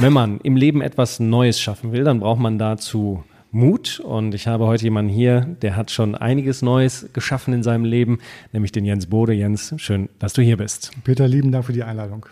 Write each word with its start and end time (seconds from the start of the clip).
Wenn 0.00 0.12
man 0.12 0.38
im 0.42 0.54
Leben 0.54 0.80
etwas 0.80 1.18
Neues 1.18 1.60
schaffen 1.60 1.90
will, 1.90 2.04
dann 2.04 2.20
braucht 2.20 2.38
man 2.38 2.56
dazu 2.56 3.24
Mut. 3.50 3.98
Und 3.98 4.32
ich 4.32 4.46
habe 4.46 4.66
heute 4.66 4.84
jemanden 4.84 5.10
hier, 5.10 5.40
der 5.60 5.74
hat 5.74 5.90
schon 5.90 6.14
einiges 6.14 6.62
Neues 6.62 7.08
geschaffen 7.12 7.52
in 7.52 7.64
seinem 7.64 7.84
Leben, 7.84 8.20
nämlich 8.52 8.70
den 8.70 8.84
Jens 8.84 9.06
Bode. 9.06 9.32
Jens, 9.32 9.74
schön, 9.76 10.08
dass 10.20 10.34
du 10.34 10.42
hier 10.42 10.56
bist. 10.56 10.92
Peter, 11.02 11.26
lieben 11.26 11.50
Dank 11.50 11.64
für 11.64 11.72
die 11.72 11.82
Einladung. 11.82 12.26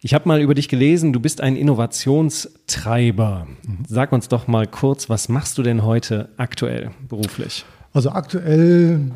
Ich 0.00 0.14
habe 0.14 0.26
mal 0.26 0.40
über 0.40 0.54
dich 0.54 0.68
gelesen, 0.68 1.12
du 1.12 1.20
bist 1.20 1.40
ein 1.40 1.54
Innovationstreiber. 1.54 3.46
Sag 3.86 4.10
uns 4.10 4.26
doch 4.26 4.48
mal 4.48 4.66
kurz, 4.66 5.08
was 5.08 5.28
machst 5.28 5.56
du 5.56 5.62
denn 5.62 5.84
heute 5.84 6.30
aktuell 6.38 6.90
beruflich? 7.08 7.64
Also 7.92 8.10
aktuell 8.10 9.12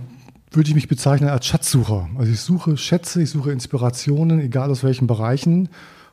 würde 0.53 0.69
ich 0.69 0.77
mich 0.77 0.87
bezeichnen 0.87 1.29
als 1.29 1.45
Schatzsucher. 1.45 2.09
Also 2.17 2.31
ich 2.31 2.41
suche 2.41 2.77
Schätze, 2.77 3.20
ich 3.20 3.31
suche 3.31 3.50
Inspirationen, 3.50 4.39
egal 4.39 4.70
aus 4.70 4.84
welchen 4.84 5.09
Bereichen 5.09 5.69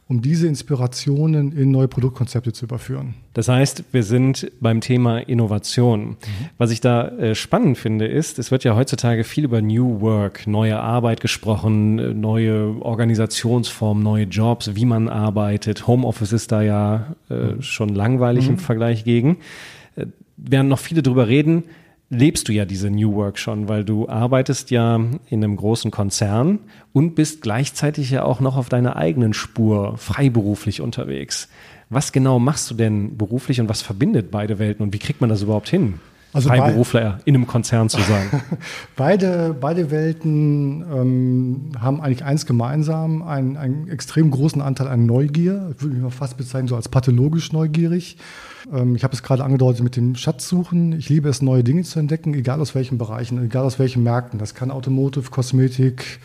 um 0.08 0.22
diese 0.22 0.48
Inspirationen 0.48 1.52
in 1.52 1.72
neue 1.72 1.88
Produktkonzepte 1.88 2.54
zu 2.54 2.66
überführen. 2.66 3.16
Das 3.34 3.48
heißt, 3.48 3.86
wir 3.92 4.04
sind 4.04 4.52
beim 4.60 4.80
Thema 4.80 5.18
Innovation. 5.18 6.10
Mhm. 6.10 6.16
Was 6.60 6.70
ich 6.70 6.80
da 6.80 7.08
äh, 7.08 7.34
spannend 7.34 7.80
finde, 7.80 8.06
ist, 8.06 8.38
es 8.38 8.52
wird 8.52 8.64
ja 8.64 8.76
heutzutage 8.76 9.24
viel 9.24 9.46
über 9.46 9.62
New 9.62 10.02
Work, 10.02 10.46
neue 10.46 10.80
Arbeit 10.80 11.22
gesprochen, 11.22 11.98
äh, 11.98 12.14
neue 12.14 12.80
Organisationsformen, 12.82 14.04
neue 14.04 14.26
Jobs, 14.26 14.76
wie 14.76 14.86
man 14.86 15.10
arbeitet. 15.10 15.88
Homeoffice 15.88 16.34
ist 16.34 16.52
da 16.52 16.62
ja 16.62 17.16
äh, 17.32 17.34
mhm. 17.34 17.62
schon 17.64 17.90
langweilig 17.90 18.46
mhm. 18.46 18.52
im 18.52 18.58
Vergleich 18.60 19.06
gegen. 19.06 19.38
Äh, 19.96 20.06
werden 20.38 20.68
noch 20.68 20.80
viele 20.80 21.02
drüber 21.02 21.28
reden 21.28 21.64
lebst 22.10 22.48
du 22.48 22.54
ja 22.54 22.66
diese 22.66 22.90
New 22.90 23.16
Work 23.16 23.40
schon, 23.40 23.68
weil 23.68 23.84
du 23.84 24.08
arbeitest 24.08 24.72
ja 24.72 24.96
in 24.96 25.44
einem 25.44 25.56
großen 25.56 25.92
Konzern 25.92 26.60
und 26.94 27.16
bist 27.16 27.42
gleichzeitig 27.42 28.12
ja 28.12 28.24
auch 28.24 28.40
noch 28.40 28.58
auf 28.58 28.70
deiner 28.70 28.96
eigenen 28.96 29.34
Spur 29.34 29.98
freiberuflich 29.98 30.82
unterwegs. 30.82 31.50
Was 31.90 32.12
genau 32.12 32.40
machst 32.40 32.70
du 32.72 32.76
denn 32.76 33.18
beruflich 33.18 33.60
und 33.62 33.70
was 33.70 33.82
verbindet 33.82 34.32
beide 34.32 34.60
Welten 34.60 34.84
und 34.84 34.94
wie 34.94 35.00
kriegt 35.00 35.22
man 35.22 35.30
das 35.30 35.42
überhaupt 35.42 35.70
hin? 35.70 36.00
Also 36.36 36.50
Freiberufler 36.50 37.22
in 37.24 37.34
einem 37.34 37.48
Konzern 37.48 37.88
zu 37.88 38.02
sein. 38.02 38.42
beide, 38.98 39.56
beide 39.58 39.90
Welten 39.90 40.82
ähm, 40.82 41.72
haben 41.80 42.02
eigentlich 42.02 42.26
eins 42.26 42.46
gemeinsam, 42.46 43.22
einen, 43.22 43.56
einen 43.56 43.88
extrem 43.88 44.32
großen 44.32 44.62
Anteil 44.62 44.90
an 44.90 45.06
Neugier. 45.06 45.72
Ich 45.74 45.82
würde 45.82 45.96
mich 45.96 46.04
mal 46.04 46.10
fast 46.10 46.36
bezeichnen, 46.36 46.68
so 46.68 46.76
als 46.76 46.90
pathologisch 46.90 47.54
neugierig. 47.54 48.18
Ähm, 48.72 48.96
ich 48.96 49.04
habe 49.04 49.14
es 49.14 49.24
gerade 49.24 49.44
angedeutet 49.44 49.84
mit 49.84 49.96
dem 49.96 50.16
Schatzsuchen. 50.16 50.94
Ich 50.94 51.10
liebe 51.10 51.30
es, 51.30 51.42
neue 51.42 51.64
Dinge 51.64 51.84
zu 51.84 52.00
entdecken, 52.00 52.34
egal 52.34 52.62
aus 52.62 52.76
welchen 52.76 52.98
Bereichen, 52.98 53.44
egal 53.44 53.64
aus 53.66 53.80
welchen 53.80 54.04
Märkten. 54.04 54.40
Das 54.40 54.56
kann 54.56 54.72
Automotive, 54.72 55.30
Kosmetik, 55.30 56.20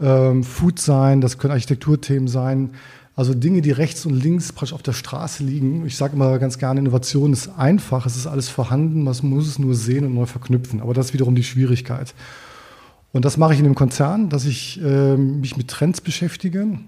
ähm, 0.00 0.44
Food 0.44 0.78
sein, 0.78 1.20
das 1.20 1.38
können 1.38 1.52
Architekturthemen 1.52 2.28
sein. 2.28 2.70
Also 3.16 3.34
Dinge, 3.34 3.62
die 3.62 3.72
rechts 3.72 4.06
und 4.06 4.14
links 4.14 4.52
praktisch 4.52 4.72
auf 4.72 4.82
der 4.82 4.92
Straße 4.92 5.42
liegen. 5.42 5.84
Ich 5.86 5.96
sage 5.96 6.14
immer 6.14 6.38
ganz 6.38 6.58
gerne, 6.58 6.78
Innovation 6.78 7.32
ist 7.32 7.48
einfach, 7.48 8.06
es 8.06 8.16
ist 8.16 8.28
alles 8.28 8.48
vorhanden, 8.48 9.02
man 9.02 9.16
muss 9.22 9.48
es 9.48 9.58
nur 9.58 9.74
sehen 9.74 10.06
und 10.06 10.14
neu 10.14 10.26
verknüpfen. 10.26 10.80
Aber 10.80 10.94
das 10.94 11.06
ist 11.06 11.14
wiederum 11.14 11.34
die 11.34 11.42
Schwierigkeit. 11.42 12.14
Und 13.12 13.24
das 13.24 13.36
mache 13.36 13.54
ich 13.54 13.58
in 13.58 13.64
einem 13.64 13.74
Konzern, 13.74 14.28
dass 14.28 14.44
ich 14.44 14.80
äh, 14.80 15.16
mich 15.16 15.56
mit 15.56 15.66
Trends 15.66 16.00
beschäftige, 16.00 16.78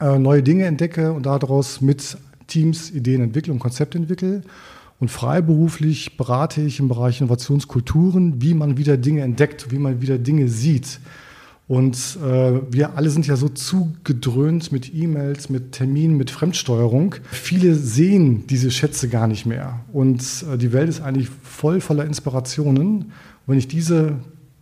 äh, 0.00 0.18
neue 0.18 0.42
Dinge 0.42 0.64
entdecke 0.64 1.12
und 1.12 1.26
daraus 1.26 1.80
mit 1.80 2.16
Teams 2.52 2.90
Ideen 2.90 3.22
entwickle 3.22 3.52
und 3.52 3.58
Konzepte 3.58 3.98
entwickle. 3.98 4.42
Und 5.00 5.10
freiberuflich 5.10 6.16
berate 6.16 6.60
ich 6.60 6.78
im 6.78 6.88
Bereich 6.88 7.20
Innovationskulturen, 7.20 8.40
wie 8.40 8.54
man 8.54 8.76
wieder 8.76 8.96
Dinge 8.96 9.22
entdeckt, 9.22 9.72
wie 9.72 9.78
man 9.78 10.00
wieder 10.00 10.18
Dinge 10.18 10.48
sieht. 10.48 11.00
Und 11.66 12.18
äh, 12.22 12.60
wir 12.70 12.96
alle 12.96 13.08
sind 13.08 13.26
ja 13.26 13.36
so 13.36 13.48
zugedröhnt 13.48 14.72
mit 14.72 14.94
E-Mails, 14.94 15.48
mit 15.48 15.72
Terminen, 15.72 16.16
mit 16.16 16.30
Fremdsteuerung. 16.30 17.14
Viele 17.30 17.74
sehen 17.74 18.46
diese 18.46 18.70
Schätze 18.70 19.08
gar 19.08 19.26
nicht 19.26 19.46
mehr. 19.46 19.80
Und 19.92 20.22
äh, 20.52 20.58
die 20.58 20.72
Welt 20.72 20.88
ist 20.88 21.00
eigentlich 21.00 21.30
voll 21.42 21.80
voller 21.80 22.04
Inspirationen. 22.04 22.96
Und 22.96 23.12
wenn 23.46 23.58
ich 23.58 23.68
diese 23.68 24.16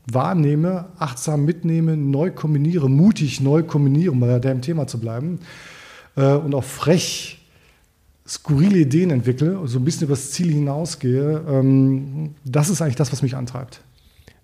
wahrnehme, 0.07 0.87
achtsam 0.99 1.45
mitnehme, 1.45 1.97
neu 1.97 2.31
kombiniere, 2.31 2.89
mutig 2.89 3.41
neu 3.41 3.63
kombiniere, 3.63 4.13
um 4.13 4.21
bei 4.21 4.39
dem 4.39 4.63
Thema 4.63 4.87
zu 4.87 5.01
bleiben, 5.01 5.41
äh, 6.17 6.35
und 6.35 6.55
auch 6.55 6.65
frech 6.65 7.40
skurrile 8.31 8.79
Ideen 8.79 9.11
entwickle, 9.11 9.61
so 9.67 9.81
ein 9.81 9.85
bisschen 9.85 10.05
über 10.05 10.15
das 10.15 10.31
Ziel 10.31 10.53
hinausgehe, 10.53 11.45
ähm, 11.49 12.37
das 12.45 12.71
ist 12.71 12.81
eigentlich 12.81 12.97
das, 12.97 13.11
was 13.13 13.23
mich 13.23 13.35
antreibt. 13.35 13.83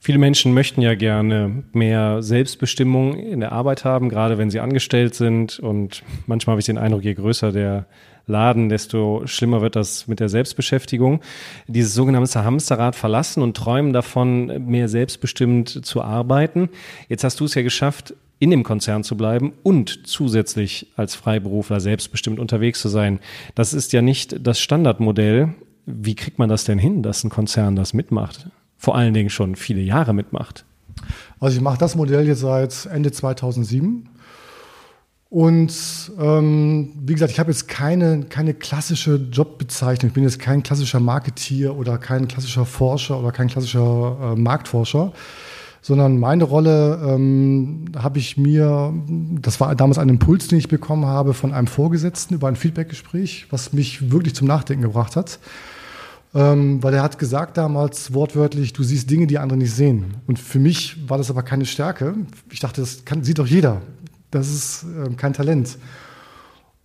Viele 0.00 0.18
Menschen 0.18 0.54
möchten 0.54 0.82
ja 0.82 0.94
gerne 0.94 1.64
mehr 1.72 2.22
Selbstbestimmung 2.22 3.16
in 3.16 3.40
der 3.40 3.52
Arbeit 3.52 3.84
haben, 3.84 4.08
gerade 4.08 4.38
wenn 4.38 4.50
sie 4.50 4.60
angestellt 4.60 5.14
sind. 5.14 5.58
Und 5.58 6.02
manchmal 6.26 6.52
habe 6.52 6.60
ich 6.60 6.66
den 6.66 6.78
Eindruck, 6.78 7.02
je 7.02 7.14
größer 7.14 7.50
der 7.50 7.86
Laden, 8.26 8.68
desto 8.68 9.22
schlimmer 9.26 9.62
wird 9.62 9.74
das 9.74 10.06
mit 10.06 10.20
der 10.20 10.28
Selbstbeschäftigung. 10.28 11.20
Dieses 11.66 11.94
sogenannte 11.94 12.44
Hamsterrad 12.44 12.94
verlassen 12.94 13.42
und 13.42 13.56
träumen 13.56 13.92
davon, 13.92 14.68
mehr 14.68 14.88
selbstbestimmt 14.88 15.84
zu 15.84 16.02
arbeiten. 16.02 16.68
Jetzt 17.08 17.24
hast 17.24 17.40
du 17.40 17.44
es 17.44 17.54
ja 17.54 17.62
geschafft, 17.62 18.14
in 18.38 18.50
dem 18.50 18.62
Konzern 18.62 19.02
zu 19.02 19.16
bleiben 19.16 19.52
und 19.62 20.06
zusätzlich 20.06 20.92
als 20.96 21.14
Freiberufler 21.14 21.80
selbstbestimmt 21.80 22.38
unterwegs 22.38 22.80
zu 22.80 22.88
sein. 22.88 23.20
Das 23.54 23.72
ist 23.72 23.92
ja 23.92 24.02
nicht 24.02 24.46
das 24.46 24.60
Standardmodell. 24.60 25.54
Wie 25.86 26.14
kriegt 26.14 26.38
man 26.38 26.48
das 26.48 26.64
denn 26.64 26.78
hin, 26.78 27.02
dass 27.02 27.24
ein 27.24 27.30
Konzern 27.30 27.76
das 27.76 27.94
mitmacht? 27.94 28.50
Vor 28.76 28.96
allen 28.96 29.14
Dingen 29.14 29.30
schon 29.30 29.56
viele 29.56 29.80
Jahre 29.80 30.12
mitmacht. 30.12 30.64
Also 31.40 31.56
ich 31.56 31.62
mache 31.62 31.78
das 31.78 31.96
Modell 31.96 32.26
jetzt 32.26 32.40
seit 32.40 32.86
Ende 32.86 33.12
2007. 33.12 34.08
Und 35.28 36.12
ähm, 36.20 36.92
wie 37.00 37.12
gesagt, 37.12 37.32
ich 37.32 37.40
habe 37.40 37.50
jetzt 37.50 37.68
keine, 37.68 38.24
keine 38.28 38.54
klassische 38.54 39.16
Jobbezeichnung. 39.16 40.08
Ich 40.08 40.14
bin 40.14 40.22
jetzt 40.22 40.38
kein 40.38 40.62
klassischer 40.62 41.00
Marketier 41.00 41.76
oder 41.76 41.98
kein 41.98 42.28
klassischer 42.28 42.64
Forscher 42.64 43.18
oder 43.18 43.32
kein 43.32 43.48
klassischer 43.48 44.34
äh, 44.34 44.40
Marktforscher 44.40 45.12
sondern 45.86 46.18
meine 46.18 46.42
Rolle 46.42 47.00
ähm, 47.06 47.84
habe 47.96 48.18
ich 48.18 48.36
mir, 48.36 48.92
das 49.40 49.60
war 49.60 49.72
damals 49.76 49.98
ein 49.98 50.08
Impuls, 50.08 50.48
den 50.48 50.58
ich 50.58 50.66
bekommen 50.66 51.06
habe 51.06 51.32
von 51.32 51.52
einem 51.52 51.68
Vorgesetzten 51.68 52.34
über 52.34 52.48
ein 52.48 52.56
Feedbackgespräch, 52.56 53.46
was 53.50 53.72
mich 53.72 54.10
wirklich 54.10 54.34
zum 54.34 54.48
Nachdenken 54.48 54.82
gebracht 54.82 55.14
hat. 55.14 55.38
Ähm, 56.34 56.82
weil 56.82 56.92
er 56.92 57.04
hat 57.04 57.20
gesagt 57.20 57.56
damals 57.56 58.12
wortwörtlich, 58.12 58.72
du 58.72 58.82
siehst 58.82 59.08
Dinge, 59.08 59.28
die 59.28 59.38
andere 59.38 59.58
nicht 59.58 59.72
sehen. 59.72 60.16
Und 60.26 60.40
für 60.40 60.58
mich 60.58 61.08
war 61.08 61.18
das 61.18 61.30
aber 61.30 61.44
keine 61.44 61.66
Stärke. 61.66 62.16
Ich 62.50 62.58
dachte, 62.58 62.80
das 62.80 63.04
kann, 63.04 63.22
sieht 63.22 63.38
doch 63.38 63.46
jeder. 63.46 63.80
Das 64.32 64.48
ist 64.48 64.86
äh, 64.86 65.14
kein 65.14 65.34
Talent. 65.34 65.78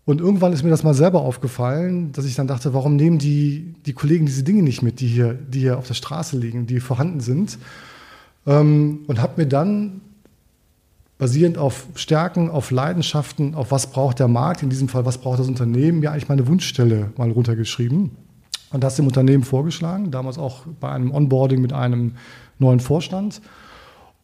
Und 0.06 0.22
irgendwann 0.22 0.53
ist 0.53 0.62
mir 0.62 0.69
das 0.69 0.83
mal 0.83 0.94
selber 0.94 1.22
aufgefallen, 1.22 2.12
dass 2.12 2.25
ich 2.25 2.35
dann 2.35 2.45
dachte, 2.45 2.75
warum 2.75 2.97
nehmen 2.97 3.18
die, 3.18 3.73
die 3.88 3.94
Kollegen 3.94 4.28
diese 4.28 4.44
Dinge 4.44 4.62
nicht 4.62 4.83
mit, 4.83 5.00
die 5.00 5.07
hier, 5.07 5.33
die 5.33 5.62
hier 5.62 5.79
auf 5.79 5.88
der 5.88 5.95
Straße 5.95 6.38
liegen, 6.38 6.68
die 6.68 6.79
vorhanden 6.79 7.19
sind? 7.19 7.57
Ähm, 8.46 9.02
und 9.08 9.22
habe 9.22 9.42
mir 9.42 9.48
dann 9.48 10.02
basierend 11.18 11.60
auf 11.60 11.86
Stärken, 11.94 12.50
auf 12.50 12.72
Leidenschaften, 12.72 13.54
auf 13.54 13.70
was 13.70 13.92
braucht 13.92 14.18
der 14.18 14.28
Markt, 14.28 14.64
in 14.64 14.72
diesem 14.72 14.90
Fall, 14.90 15.06
was 15.06 15.20
braucht 15.20 15.40
das 15.40 15.48
Unternehmen, 15.48 16.00
mir 16.00 16.12
eigentlich 16.12 16.30
meine 16.30 16.48
Wunschstelle 16.48 17.12
mal 17.16 17.30
runtergeschrieben 17.30 18.10
und 18.72 18.84
das 18.84 18.96
dem 18.96 19.06
Unternehmen 19.06 19.44
vorgeschlagen, 19.44 20.10
damals 20.10 20.40
auch 20.40 20.66
bei 20.80 20.90
einem 20.90 21.12
Onboarding 21.12 21.62
mit 21.62 21.74
einem 21.74 22.14
neuen 22.58 22.80
Vorstand. 22.80 23.42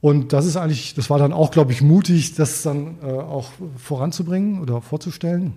Und 0.01 0.33
das 0.33 0.45
ist 0.45 0.57
eigentlich, 0.57 0.95
das 0.95 1.09
war 1.09 1.19
dann 1.19 1.33
auch, 1.33 1.51
glaube 1.51 1.71
ich, 1.71 1.81
mutig, 1.81 2.35
das 2.35 2.63
dann 2.63 2.97
äh, 3.03 3.05
auch 3.05 3.51
voranzubringen 3.77 4.61
oder 4.61 4.81
vorzustellen. 4.81 5.53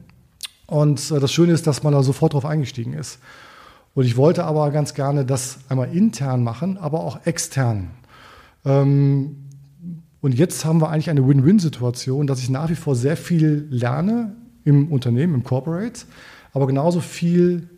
Und 0.66 1.10
äh, 1.10 1.20
das 1.20 1.32
Schöne 1.32 1.52
ist, 1.52 1.66
dass 1.66 1.82
man 1.82 1.92
da 1.92 2.02
sofort 2.02 2.34
drauf 2.34 2.44
eingestiegen 2.44 2.92
ist. 2.92 3.18
Und 3.94 4.04
ich 4.04 4.16
wollte 4.16 4.44
aber 4.44 4.70
ganz 4.70 4.94
gerne 4.94 5.24
das 5.24 5.58
einmal 5.68 5.94
intern 5.94 6.42
machen, 6.42 6.78
aber 6.78 7.00
auch 7.00 7.26
extern. 7.26 7.90
Ähm, 8.64 9.36
und 10.20 10.34
jetzt 10.34 10.64
haben 10.64 10.80
wir 10.80 10.90
eigentlich 10.90 11.10
eine 11.10 11.26
Win-Win-Situation, 11.26 12.26
dass 12.26 12.40
ich 12.40 12.50
nach 12.50 12.68
wie 12.68 12.74
vor 12.74 12.94
sehr 12.94 13.16
viel 13.16 13.66
lerne 13.70 14.36
im 14.64 14.92
Unternehmen, 14.92 15.34
im 15.34 15.44
Corporate, 15.44 16.02
aber 16.52 16.66
genauso 16.66 17.00
viel 17.00 17.68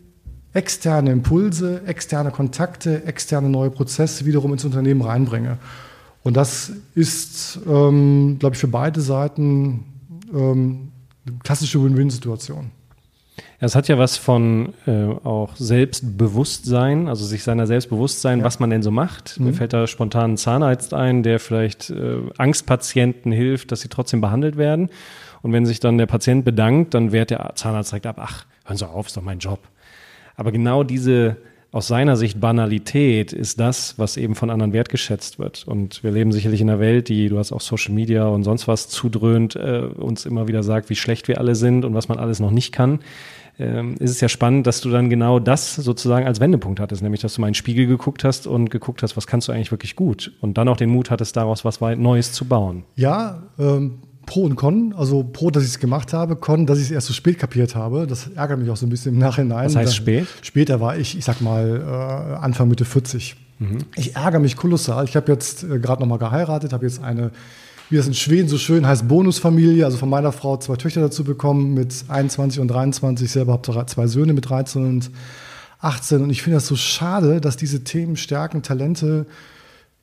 externe 0.53 1.11
Impulse, 1.11 1.81
externe 1.85 2.31
Kontakte, 2.31 3.05
externe 3.05 3.49
neue 3.49 3.69
Prozesse 3.71 4.25
wiederum 4.25 4.53
ins 4.53 4.65
Unternehmen 4.65 5.01
reinbringe. 5.01 5.57
Und 6.23 6.37
das 6.37 6.71
ist, 6.95 7.59
ähm, 7.67 8.37
glaube 8.39 8.55
ich, 8.55 8.59
für 8.59 8.67
beide 8.67 9.01
Seiten 9.01 9.85
ähm, 10.33 10.91
klassische 11.43 11.83
Win-Win-Situation. 11.83 12.71
Es 13.59 13.75
hat 13.75 13.87
ja 13.87 13.97
was 13.97 14.17
von 14.17 14.73
äh, 14.85 15.05
auch 15.23 15.55
Selbstbewusstsein, 15.55 17.07
also 17.07 17.25
sich 17.25 17.43
seiner 17.43 17.65
Selbstbewusstsein, 17.65 18.39
ja. 18.39 18.45
was 18.45 18.59
man 18.59 18.69
denn 18.69 18.83
so 18.83 18.91
macht. 18.91 19.39
Mhm. 19.39 19.47
Mir 19.47 19.53
fällt 19.53 19.73
da 19.73 19.87
spontan 19.87 20.33
ein 20.33 20.37
Zahnarzt 20.37 20.93
ein, 20.93 21.23
der 21.23 21.39
vielleicht 21.39 21.89
äh, 21.89 22.17
Angstpatienten 22.37 23.31
hilft, 23.31 23.71
dass 23.71 23.81
sie 23.81 23.89
trotzdem 23.89 24.21
behandelt 24.21 24.57
werden. 24.57 24.89
Und 25.41 25.51
wenn 25.53 25.65
sich 25.65 25.79
dann 25.79 25.97
der 25.97 26.05
Patient 26.05 26.45
bedankt, 26.45 26.93
dann 26.93 27.11
wehrt 27.11 27.31
der 27.31 27.53
Zahnarzt 27.55 27.91
direkt 27.91 28.05
ab, 28.05 28.17
ach, 28.19 28.45
hören 28.65 28.77
Sie 28.77 28.87
auf, 28.87 29.07
ist 29.07 29.17
doch 29.17 29.23
mein 29.23 29.39
Job. 29.39 29.59
Aber 30.35 30.51
genau 30.51 30.83
diese 30.83 31.37
aus 31.73 31.87
seiner 31.87 32.17
Sicht 32.17 32.39
Banalität 32.39 33.33
ist 33.33 33.59
das, 33.59 33.97
was 33.97 34.15
eben 34.15 34.35
von 34.35 34.51
anderen 34.51 34.73
wertgeschätzt 34.73 35.39
wird. 35.39 35.67
Und 35.67 36.03
wir 36.03 36.11
leben 36.11 36.31
sicherlich 36.31 36.61
in 36.61 36.69
einer 36.69 36.79
Welt, 36.79 37.09
die, 37.09 37.29
du 37.29 37.39
hast 37.39 37.51
auch 37.51 37.61
Social 37.61 37.95
Media 37.95 38.27
und 38.27 38.43
sonst 38.43 38.67
was 38.67 38.89
zudröhnt, 38.89 39.55
äh, 39.55 39.79
uns 39.79 40.27
immer 40.27 40.47
wieder 40.47 40.61
sagt, 40.61 40.91
wie 40.91 40.95
schlecht 40.95 41.27
wir 41.27 41.39
alle 41.39 41.55
sind 41.55 41.83
und 41.83 41.95
was 41.95 42.07
man 42.07 42.19
alles 42.19 42.39
noch 42.39 42.51
nicht 42.51 42.73
kann. 42.73 42.99
Ähm, 43.57 43.95
ist 43.99 44.11
es 44.11 44.21
ja 44.21 44.29
spannend, 44.29 44.67
dass 44.67 44.81
du 44.81 44.91
dann 44.91 45.09
genau 45.09 45.39
das 45.39 45.75
sozusagen 45.75 46.27
als 46.27 46.39
Wendepunkt 46.39 46.79
hattest, 46.79 47.01
nämlich 47.01 47.21
dass 47.21 47.33
du 47.33 47.41
mal 47.41 47.47
in 47.47 47.53
den 47.53 47.55
Spiegel 47.55 47.87
geguckt 47.87 48.23
hast 48.23 48.45
und 48.45 48.69
geguckt 48.69 49.01
hast, 49.01 49.17
was 49.17 49.25
kannst 49.25 49.47
du 49.47 49.51
eigentlich 49.51 49.71
wirklich 49.71 49.95
gut 49.95 50.31
und 50.41 50.59
dann 50.59 50.67
auch 50.67 50.77
den 50.77 50.91
Mut 50.91 51.09
hattest, 51.09 51.35
daraus 51.37 51.65
was 51.65 51.81
Neues 51.81 52.33
zu 52.33 52.45
bauen. 52.45 52.83
Ja, 52.95 53.43
ähm, 53.57 53.99
Pro 54.25 54.43
und 54.43 54.55
Con. 54.55 54.93
Also 54.97 55.23
Pro, 55.23 55.51
dass 55.51 55.63
ich 55.63 55.69
es 55.69 55.79
gemacht 55.79 56.13
habe, 56.13 56.35
Con, 56.35 56.65
dass 56.65 56.77
ich 56.77 56.85
es 56.85 56.91
erst 56.91 57.07
so 57.07 57.13
spät 57.13 57.39
kapiert 57.39 57.75
habe. 57.75 58.07
Das 58.07 58.29
ärgert 58.35 58.59
mich 58.59 58.69
auch 58.69 58.77
so 58.77 58.85
ein 58.85 58.89
bisschen 58.89 59.13
im 59.13 59.19
Nachhinein. 59.19 59.65
Was 59.65 59.75
heißt 59.75 59.95
spät? 59.95 60.27
Später 60.41 60.79
war 60.79 60.97
ich, 60.97 61.17
ich 61.17 61.25
sag 61.25 61.41
mal, 61.41 61.81
äh, 61.81 62.35
Anfang 62.43 62.67
Mitte 62.67 62.85
40. 62.85 63.35
Mhm. 63.59 63.79
Ich 63.95 64.15
ärgere 64.15 64.39
mich 64.39 64.55
kolossal. 64.55 65.05
Ich 65.05 65.15
habe 65.15 65.31
jetzt 65.31 65.63
äh, 65.63 65.79
gerade 65.79 66.01
nochmal 66.01 66.19
geheiratet, 66.19 66.73
habe 66.73 66.85
jetzt 66.85 67.03
eine, 67.03 67.31
wie 67.89 67.97
das 67.97 68.07
in 68.07 68.13
Schweden 68.13 68.47
so 68.47 68.57
schön 68.57 68.87
heißt, 68.87 69.07
Bonusfamilie, 69.07 69.85
also 69.85 69.97
von 69.97 70.09
meiner 70.09 70.31
Frau 70.31 70.57
zwei 70.57 70.75
Töchter 70.75 71.01
dazu 71.01 71.23
bekommen 71.23 71.73
mit 71.73 72.05
21 72.07 72.59
und 72.59 72.67
23. 72.67 73.25
Ich 73.25 73.31
selber 73.31 73.53
habe 73.53 73.85
zwei 73.85 74.07
Söhne 74.07 74.33
mit 74.33 74.49
13 74.49 74.85
und 74.85 75.11
18. 75.79 76.23
Und 76.23 76.29
ich 76.29 76.41
finde 76.41 76.57
das 76.57 76.67
so 76.67 76.75
schade, 76.75 77.41
dass 77.41 77.57
diese 77.57 77.83
Themen 77.83 78.15
Stärken, 78.15 78.61
Talente 78.61 79.25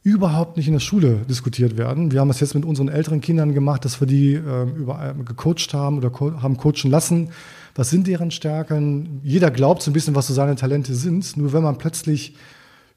überhaupt 0.02 0.56
nicht 0.56 0.66
in 0.66 0.72
der 0.72 0.80
Schule 0.80 1.26
diskutiert 1.28 1.76
werden. 1.76 2.10
Wir 2.10 2.20
haben 2.20 2.28
das 2.28 2.40
jetzt 2.40 2.54
mit 2.54 2.64
unseren 2.64 2.88
älteren 2.88 3.20
Kindern 3.20 3.52
gemacht, 3.52 3.84
dass 3.84 4.00
wir 4.00 4.06
die 4.06 4.34
äh, 4.34 4.62
überall 4.74 5.14
gecoacht 5.14 5.74
haben 5.74 5.98
oder 5.98 6.10
co 6.10 6.40
haben 6.40 6.56
coachen 6.56 6.90
lassen. 6.90 7.30
Was 7.74 7.90
sind 7.90 8.06
deren 8.06 8.30
Stärken? 8.30 9.20
Jeder 9.22 9.50
glaubt 9.50 9.82
so 9.82 9.90
ein 9.90 9.94
bisschen, 9.94 10.14
was 10.14 10.26
so 10.26 10.34
seine 10.34 10.56
Talente 10.56 10.94
sind. 10.94 11.36
Nur 11.36 11.52
wenn 11.52 11.62
man 11.62 11.76
plötzlich 11.76 12.34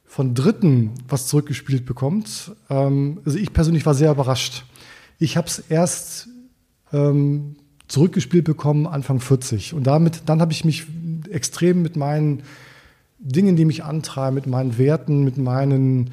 von 0.05 0.33
Dritten 0.33 0.91
was 1.07 1.27
zurückgespielt 1.27 1.85
bekommt, 1.85 2.51
ähm, 2.69 3.19
also 3.25 3.37
ich 3.37 3.51
persönlich 3.51 3.85
war 3.85 3.95
sehr 3.95 4.11
überrascht. 4.11 4.63
Ich 5.19 5.35
habe 5.35 5.47
es 5.47 5.59
erst 5.59 6.29
ähm, 6.93 7.55
zurückgespielt 7.87 8.45
bekommen 8.45 8.87
Anfang 8.87 9.19
40 9.19 9.73
und 9.73 9.85
damit 9.85 10.23
dann 10.27 10.39
habe 10.39 10.53
ich 10.53 10.63
mich 10.63 10.87
extrem 11.29 11.81
mit 11.81 11.95
meinen 11.95 12.43
Dingen, 13.19 13.55
die 13.55 13.65
mich 13.65 13.83
antreiben, 13.83 14.35
mit 14.35 14.47
meinen 14.47 14.77
Werten, 14.77 15.23
mit 15.23 15.37
meinen 15.37 16.11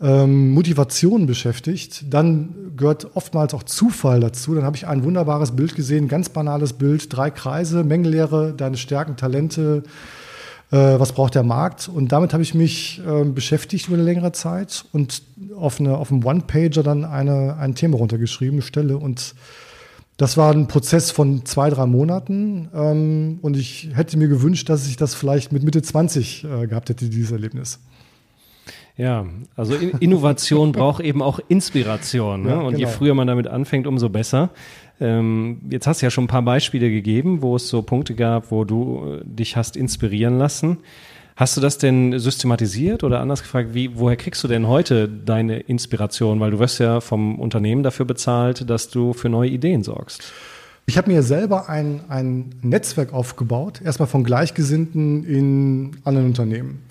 ähm, 0.00 0.50
Motivation 0.50 1.26
beschäftigt, 1.26 2.04
dann 2.12 2.54
gehört 2.76 3.16
oftmals 3.16 3.54
auch 3.54 3.62
Zufall 3.62 4.20
dazu. 4.20 4.54
Dann 4.54 4.64
habe 4.64 4.76
ich 4.76 4.86
ein 4.86 5.04
wunderbares 5.04 5.56
Bild 5.56 5.74
gesehen, 5.74 6.08
ganz 6.08 6.28
banales 6.28 6.74
Bild, 6.74 7.14
drei 7.14 7.30
Kreise, 7.30 7.84
Mengenlehre, 7.84 8.52
deine 8.54 8.76
Stärken, 8.76 9.16
Talente, 9.16 9.84
äh, 10.70 10.76
was 10.76 11.12
braucht 11.12 11.34
der 11.34 11.44
Markt. 11.44 11.88
Und 11.88 12.12
damit 12.12 12.32
habe 12.32 12.42
ich 12.42 12.54
mich 12.54 13.00
äh, 13.06 13.24
beschäftigt 13.24 13.88
über 13.88 13.96
eine 13.96 14.04
längere 14.04 14.32
Zeit 14.32 14.84
und 14.92 15.22
auf, 15.56 15.80
eine, 15.80 15.96
auf 15.96 16.12
einem 16.12 16.24
One-Pager 16.24 16.82
dann 16.82 17.04
eine, 17.04 17.56
ein 17.56 17.74
Thema 17.74 17.96
runtergeschrieben, 17.96 18.60
Stelle. 18.60 18.98
Und 18.98 19.34
das 20.18 20.36
war 20.36 20.52
ein 20.52 20.66
Prozess 20.66 21.10
von 21.10 21.46
zwei, 21.46 21.70
drei 21.70 21.86
Monaten. 21.86 22.68
Ähm, 22.74 23.38
und 23.40 23.56
ich 23.56 23.90
hätte 23.94 24.18
mir 24.18 24.28
gewünscht, 24.28 24.68
dass 24.68 24.86
ich 24.86 24.96
das 24.96 25.14
vielleicht 25.14 25.52
mit 25.52 25.62
Mitte 25.62 25.80
20 25.80 26.44
äh, 26.44 26.66
gehabt 26.66 26.90
hätte, 26.90 27.08
dieses 27.08 27.32
Erlebnis. 27.32 27.78
Ja, 28.96 29.26
also 29.56 29.74
Innovation 30.00 30.72
braucht 30.72 31.02
eben 31.02 31.20
auch 31.20 31.38
Inspiration. 31.48 32.42
Ne? 32.42 32.50
Ja, 32.50 32.60
und 32.60 32.76
genau. 32.76 32.88
je 32.88 32.94
früher 32.94 33.14
man 33.14 33.26
damit 33.26 33.46
anfängt, 33.46 33.86
umso 33.86 34.08
besser. 34.08 34.50
Ähm, 35.00 35.60
jetzt 35.68 35.86
hast 35.86 36.00
du 36.00 36.06
ja 36.06 36.10
schon 36.10 36.24
ein 36.24 36.28
paar 36.28 36.42
Beispiele 36.42 36.88
gegeben, 36.88 37.42
wo 37.42 37.56
es 37.56 37.68
so 37.68 37.82
Punkte 37.82 38.14
gab, 38.14 38.50
wo 38.50 38.64
du 38.64 39.20
äh, 39.20 39.24
dich 39.24 39.56
hast 39.56 39.76
inspirieren 39.76 40.38
lassen. 40.38 40.78
Hast 41.36 41.54
du 41.54 41.60
das 41.60 41.76
denn 41.76 42.18
systematisiert 42.18 43.04
oder 43.04 43.20
anders 43.20 43.42
gefragt, 43.42 43.74
wie, 43.74 43.98
woher 43.98 44.16
kriegst 44.16 44.42
du 44.42 44.48
denn 44.48 44.66
heute 44.66 45.06
deine 45.06 45.58
Inspiration? 45.58 46.40
Weil 46.40 46.52
du 46.52 46.58
wirst 46.58 46.80
ja 46.80 47.00
vom 47.00 47.38
Unternehmen 47.38 47.82
dafür 47.82 48.06
bezahlt, 48.06 48.70
dass 48.70 48.88
du 48.88 49.12
für 49.12 49.28
neue 49.28 49.50
Ideen 49.50 49.82
sorgst. 49.82 50.32
Ich 50.86 50.96
habe 50.96 51.10
mir 51.10 51.22
selber 51.22 51.68
ein, 51.68 52.00
ein 52.08 52.54
Netzwerk 52.62 53.12
aufgebaut, 53.12 53.82
erstmal 53.84 54.06
von 54.06 54.24
Gleichgesinnten 54.24 55.24
in 55.24 55.96
anderen 56.04 56.28
Unternehmen 56.28 56.85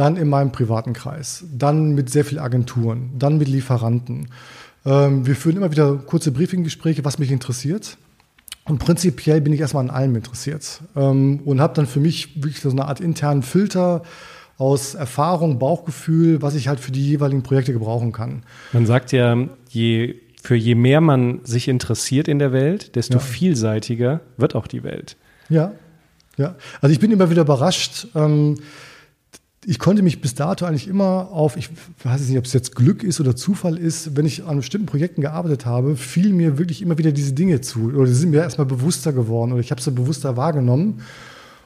dann 0.00 0.16
in 0.16 0.30
meinem 0.30 0.50
privaten 0.50 0.94
Kreis, 0.94 1.44
dann 1.52 1.90
mit 1.90 2.08
sehr 2.08 2.24
vielen 2.24 2.40
Agenturen, 2.40 3.10
dann 3.18 3.36
mit 3.36 3.48
Lieferanten. 3.48 4.28
Ähm, 4.86 5.26
wir 5.26 5.36
führen 5.36 5.58
immer 5.58 5.70
wieder 5.70 5.94
kurze 5.96 6.32
Briefinggespräche, 6.32 7.04
was 7.04 7.18
mich 7.18 7.30
interessiert. 7.30 7.98
Und 8.64 8.78
prinzipiell 8.78 9.42
bin 9.42 9.52
ich 9.52 9.60
erstmal 9.60 9.84
an 9.84 9.90
allem 9.90 10.16
interessiert 10.16 10.80
ähm, 10.96 11.40
und 11.44 11.60
habe 11.60 11.74
dann 11.74 11.86
für 11.86 12.00
mich 12.00 12.42
wirklich 12.42 12.62
so 12.62 12.70
eine 12.70 12.86
Art 12.86 13.00
internen 13.00 13.42
Filter 13.42 14.02
aus 14.56 14.94
Erfahrung, 14.94 15.58
Bauchgefühl, 15.58 16.40
was 16.40 16.54
ich 16.54 16.68
halt 16.68 16.80
für 16.80 16.92
die 16.92 17.06
jeweiligen 17.06 17.42
Projekte 17.42 17.74
gebrauchen 17.74 18.12
kann. 18.12 18.42
Man 18.72 18.86
sagt 18.86 19.12
ja, 19.12 19.36
je, 19.68 20.14
für 20.42 20.54
je 20.54 20.76
mehr 20.76 21.02
man 21.02 21.40
sich 21.44 21.68
interessiert 21.68 22.26
in 22.26 22.38
der 22.38 22.52
Welt, 22.52 22.96
desto 22.96 23.18
ja. 23.18 23.20
vielseitiger 23.20 24.20
wird 24.38 24.54
auch 24.54 24.66
die 24.66 24.82
Welt. 24.82 25.18
Ja, 25.50 25.72
ja. 26.38 26.54
Also 26.80 26.90
ich 26.94 27.00
bin 27.00 27.10
immer 27.10 27.28
wieder 27.28 27.42
überrascht. 27.42 28.06
Ähm, 28.14 28.56
ich 29.66 29.78
konnte 29.78 30.02
mich 30.02 30.22
bis 30.22 30.34
dato 30.34 30.64
eigentlich 30.64 30.88
immer 30.88 31.30
auf, 31.32 31.56
ich 31.56 31.68
weiß 32.02 32.28
nicht, 32.28 32.38
ob 32.38 32.46
es 32.46 32.52
jetzt 32.54 32.74
Glück 32.74 33.02
ist 33.02 33.20
oder 33.20 33.36
Zufall 33.36 33.76
ist, 33.76 34.16
wenn 34.16 34.24
ich 34.24 34.44
an 34.44 34.56
bestimmten 34.56 34.86
Projekten 34.86 35.20
gearbeitet 35.20 35.66
habe, 35.66 35.96
fielen 35.96 36.36
mir 36.36 36.56
wirklich 36.56 36.80
immer 36.80 36.96
wieder 36.96 37.12
diese 37.12 37.34
Dinge 37.34 37.60
zu 37.60 37.90
oder 37.90 38.06
die 38.06 38.14
sind 38.14 38.30
mir 38.30 38.40
erstmal 38.40 38.66
bewusster 38.66 39.12
geworden 39.12 39.52
oder 39.52 39.60
ich 39.60 39.70
habe 39.70 39.82
sie 39.82 39.90
bewusster 39.90 40.36
wahrgenommen. 40.36 41.02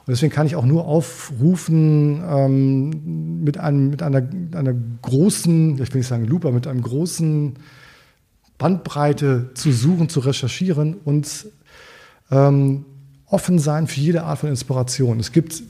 Und 0.07 0.11
deswegen 0.11 0.31
kann 0.31 0.45
ich 0.45 0.55
auch 0.55 0.65
nur 0.65 0.85
aufrufen, 0.85 2.21
ähm, 2.29 3.43
mit, 3.43 3.57
einem, 3.57 3.89
mit 3.89 4.03
einer, 4.03 4.27
einer 4.51 4.75
großen, 5.01 5.81
ich 5.81 5.93
will 5.93 5.99
nicht 5.99 6.07
sagen 6.07 6.25
Lupe, 6.25 6.51
mit 6.51 6.67
einem 6.67 6.81
großen 6.81 7.53
Bandbreite 8.57 9.51
zu 9.53 9.71
suchen, 9.71 10.09
zu 10.09 10.19
recherchieren 10.19 10.97
und 11.05 11.47
ähm, 12.29 12.85
offen 13.25 13.57
sein 13.57 13.87
für 13.87 13.99
jede 13.99 14.23
Art 14.23 14.39
von 14.39 14.49
Inspiration. 14.49 15.19
Es 15.19 15.31
gibt 15.31 15.63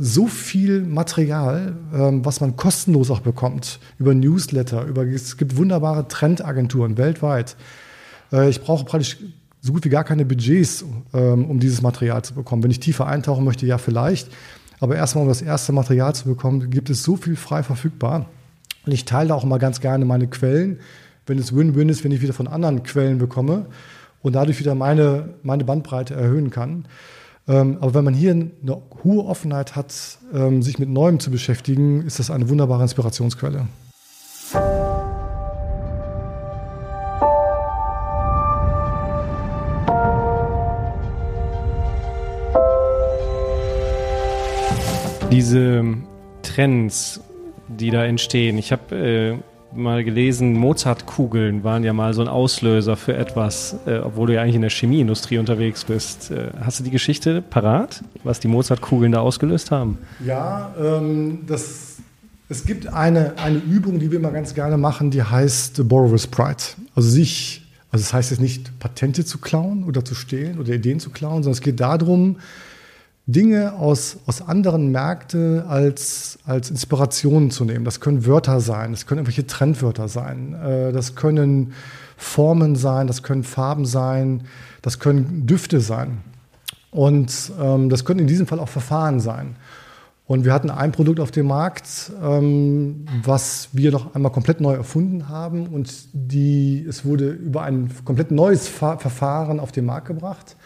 so 0.00 0.26
viel 0.26 0.82
Material, 0.82 1.76
ähm, 1.94 2.24
was 2.24 2.40
man 2.40 2.56
kostenlos 2.56 3.10
auch 3.10 3.20
bekommt, 3.20 3.78
über 3.98 4.14
Newsletter, 4.14 4.84
über, 4.84 5.06
es 5.06 5.36
gibt 5.36 5.56
wunderbare 5.56 6.08
Trendagenturen 6.08 6.98
weltweit. 6.98 7.56
Äh, 8.32 8.48
ich 8.50 8.60
brauche 8.60 8.84
praktisch 8.84 9.18
so 9.62 9.72
gut 9.72 9.84
wie 9.84 9.88
gar 9.88 10.04
keine 10.04 10.24
Budgets, 10.24 10.84
ähm, 11.12 11.46
um 11.46 11.58
dieses 11.58 11.82
Material 11.82 12.22
zu 12.22 12.34
bekommen. 12.34 12.62
Wenn 12.62 12.70
ich 12.70 12.80
tiefer 12.80 13.06
eintauchen 13.06 13.44
möchte, 13.44 13.66
ja 13.66 13.78
vielleicht. 13.78 14.28
Aber 14.78 14.96
erstmal, 14.96 15.22
um 15.22 15.28
das 15.28 15.42
erste 15.42 15.72
Material 15.72 16.14
zu 16.14 16.26
bekommen, 16.26 16.70
gibt 16.70 16.90
es 16.90 17.02
so 17.02 17.16
viel 17.16 17.36
frei 17.36 17.62
verfügbar. 17.62 18.26
Und 18.84 18.92
ich 18.92 19.04
teile 19.04 19.34
auch 19.34 19.42
immer 19.42 19.58
ganz 19.58 19.80
gerne 19.80 20.04
meine 20.04 20.28
Quellen, 20.28 20.78
wenn 21.26 21.38
es 21.38 21.54
Win-Win 21.54 21.88
ist, 21.88 22.04
wenn 22.04 22.12
ich 22.12 22.22
wieder 22.22 22.34
von 22.34 22.46
anderen 22.46 22.82
Quellen 22.82 23.18
bekomme 23.18 23.66
und 24.22 24.34
dadurch 24.34 24.60
wieder 24.60 24.74
meine, 24.74 25.30
meine 25.42 25.64
Bandbreite 25.64 26.14
erhöhen 26.14 26.50
kann. 26.50 26.86
Ähm, 27.48 27.78
aber 27.80 27.94
wenn 27.94 28.04
man 28.04 28.14
hier 28.14 28.32
eine 28.32 28.82
hohe 29.04 29.24
Offenheit 29.24 29.76
hat, 29.76 30.18
ähm, 30.34 30.62
sich 30.62 30.78
mit 30.80 30.88
Neuem 30.88 31.20
zu 31.20 31.30
beschäftigen, 31.30 32.04
ist 32.04 32.18
das 32.18 32.30
eine 32.30 32.48
wunderbare 32.48 32.82
Inspirationsquelle. 32.82 33.68
Diese 45.30 45.84
Trends, 46.42 47.20
die 47.68 47.90
da 47.90 48.04
entstehen, 48.04 48.58
ich 48.58 48.72
habe 48.72 48.96
äh, 48.96 49.55
mal 49.74 50.04
gelesen, 50.04 50.54
Mozartkugeln 50.54 51.64
waren 51.64 51.84
ja 51.84 51.92
mal 51.92 52.14
so 52.14 52.22
ein 52.22 52.28
Auslöser 52.28 52.96
für 52.96 53.14
etwas, 53.14 53.76
äh, 53.86 53.98
obwohl 53.98 54.28
du 54.28 54.34
ja 54.34 54.42
eigentlich 54.42 54.56
in 54.56 54.62
der 54.62 54.70
Chemieindustrie 54.70 55.38
unterwegs 55.38 55.84
bist. 55.84 56.30
Äh, 56.30 56.50
hast 56.60 56.80
du 56.80 56.84
die 56.84 56.90
Geschichte 56.90 57.42
parat, 57.42 58.02
was 58.24 58.40
die 58.40 58.48
Mozartkugeln 58.48 59.12
da 59.12 59.20
ausgelöst 59.20 59.70
haben? 59.70 59.98
Ja, 60.24 60.74
ähm, 60.80 61.40
das, 61.46 61.96
es 62.48 62.64
gibt 62.64 62.86
eine, 62.86 63.38
eine 63.38 63.58
Übung, 63.58 63.98
die 63.98 64.10
wir 64.10 64.18
immer 64.18 64.30
ganz 64.30 64.54
gerne 64.54 64.76
machen, 64.76 65.10
die 65.10 65.22
heißt 65.22 65.88
Borrower's 65.88 66.26
Pride. 66.26 66.62
Also 66.94 67.08
sich, 67.08 67.66
also 67.90 68.02
das 68.02 68.12
heißt 68.12 68.30
jetzt 68.30 68.40
nicht 68.40 68.78
Patente 68.78 69.24
zu 69.24 69.38
klauen 69.38 69.84
oder 69.84 70.04
zu 70.04 70.14
stehlen 70.14 70.58
oder 70.58 70.72
Ideen 70.72 71.00
zu 71.00 71.10
klauen, 71.10 71.42
sondern 71.42 71.52
es 71.52 71.60
geht 71.60 71.80
darum, 71.80 72.36
Dinge 73.26 73.74
aus, 73.74 74.18
aus 74.26 74.40
anderen 74.40 74.92
Märkten 74.92 75.60
als, 75.66 76.38
als 76.44 76.70
Inspiration 76.70 77.50
zu 77.50 77.64
nehmen. 77.64 77.84
Das 77.84 78.00
können 78.00 78.24
Wörter 78.24 78.60
sein, 78.60 78.92
das 78.92 79.06
können 79.06 79.18
irgendwelche 79.18 79.48
Trendwörter 79.48 80.06
sein, 80.06 80.54
äh, 80.54 80.92
das 80.92 81.16
können 81.16 81.72
Formen 82.16 82.76
sein, 82.76 83.08
das 83.08 83.24
können 83.24 83.42
Farben 83.42 83.84
sein, 83.84 84.44
das 84.80 85.00
können 85.00 85.46
Düfte 85.46 85.80
sein. 85.80 86.18
Und 86.92 87.52
ähm, 87.60 87.90
das 87.90 88.04
können 88.04 88.20
in 88.20 88.26
diesem 88.28 88.46
Fall 88.46 88.60
auch 88.60 88.68
Verfahren 88.68 89.18
sein. 89.18 89.56
Und 90.26 90.44
wir 90.44 90.52
hatten 90.52 90.70
ein 90.70 90.92
Produkt 90.92 91.20
auf 91.20 91.30
dem 91.30 91.46
Markt, 91.46 92.10
ähm, 92.22 93.06
was 93.22 93.68
wir 93.72 93.92
noch 93.92 94.14
einmal 94.14 94.32
komplett 94.32 94.60
neu 94.60 94.74
erfunden 94.74 95.28
haben. 95.28 95.66
Und 95.66 95.92
die, 96.12 96.84
es 96.88 97.04
wurde 97.04 97.30
über 97.30 97.62
ein 97.62 97.90
komplett 98.04 98.30
neues 98.30 98.66
Fa 98.66 98.96
Verfahren 98.98 99.60
auf 99.60 99.72
den 99.72 99.84
Markt 99.84 100.06
gebracht. 100.06 100.56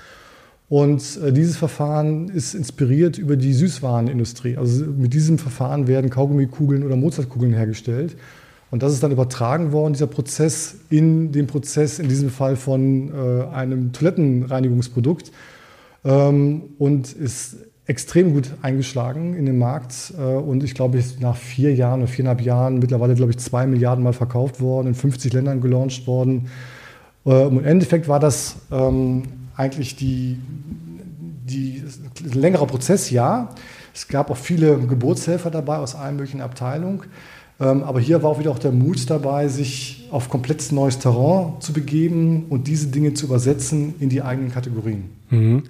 Und 0.70 1.18
äh, 1.20 1.32
dieses 1.32 1.56
Verfahren 1.56 2.28
ist 2.28 2.54
inspiriert 2.54 3.18
über 3.18 3.34
die 3.34 3.52
Süßwarenindustrie. 3.52 4.56
Also 4.56 4.86
mit 4.86 5.12
diesem 5.12 5.36
Verfahren 5.36 5.88
werden 5.88 6.10
Kaugummikugeln 6.10 6.84
oder 6.84 6.94
Mozartkugeln 6.94 7.52
hergestellt. 7.52 8.16
Und 8.70 8.84
das 8.84 8.92
ist 8.92 9.02
dann 9.02 9.10
übertragen 9.10 9.72
worden, 9.72 9.94
dieser 9.94 10.06
Prozess, 10.06 10.76
in 10.88 11.32
den 11.32 11.48
Prozess, 11.48 11.98
in 11.98 12.08
diesem 12.08 12.30
Fall 12.30 12.54
von 12.54 13.10
äh, 13.12 13.52
einem 13.52 13.92
Toilettenreinigungsprodukt. 13.92 15.32
Ähm, 16.04 16.62
und 16.78 17.12
ist 17.14 17.56
extrem 17.86 18.32
gut 18.32 18.52
eingeschlagen 18.62 19.34
in 19.34 19.46
den 19.46 19.58
Markt. 19.58 20.14
Äh, 20.16 20.22
und 20.22 20.62
ich 20.62 20.74
glaube, 20.74 21.02
nach 21.18 21.36
vier 21.36 21.74
Jahren 21.74 21.98
oder 22.00 22.08
viereinhalb 22.08 22.42
Jahren 22.42 22.78
mittlerweile, 22.78 23.16
glaube 23.16 23.32
ich, 23.32 23.38
zwei 23.38 23.66
Milliarden 23.66 24.04
Mal 24.04 24.12
verkauft 24.12 24.60
worden, 24.60 24.86
in 24.86 24.94
50 24.94 25.32
Ländern 25.32 25.60
gelauncht 25.60 26.06
worden. 26.06 26.46
Äh, 27.26 27.48
Im 27.48 27.64
Endeffekt 27.64 28.06
war 28.06 28.20
das 28.20 28.54
ähm, 28.70 29.24
eigentlich 29.60 29.94
die, 29.94 30.38
die, 31.44 31.82
längerer 32.24 32.66
Prozess, 32.66 33.10
ja. 33.10 33.50
Es 33.94 34.08
gab 34.08 34.30
auch 34.30 34.36
viele 34.36 34.78
Geburtshelfer 34.78 35.50
dabei 35.50 35.76
aus 35.76 35.94
allen 35.94 36.16
möglichen 36.16 36.40
Abteilungen. 36.40 37.02
Ähm, 37.60 37.82
aber 37.82 38.00
hier 38.00 38.22
war 38.22 38.30
auch 38.30 38.38
wieder 38.38 38.50
auch 38.50 38.58
der 38.58 38.72
Mut 38.72 39.10
dabei, 39.10 39.48
sich 39.48 40.08
auf 40.10 40.30
komplett 40.30 40.72
neues 40.72 40.98
Terrain 40.98 41.60
zu 41.60 41.72
begeben 41.72 42.46
und 42.48 42.66
diese 42.68 42.86
Dinge 42.86 43.12
zu 43.12 43.26
übersetzen 43.26 43.94
in 44.00 44.08
die 44.08 44.22
eigenen 44.22 44.50
Kategorien. 44.50 45.10
Mhm. 45.28 45.64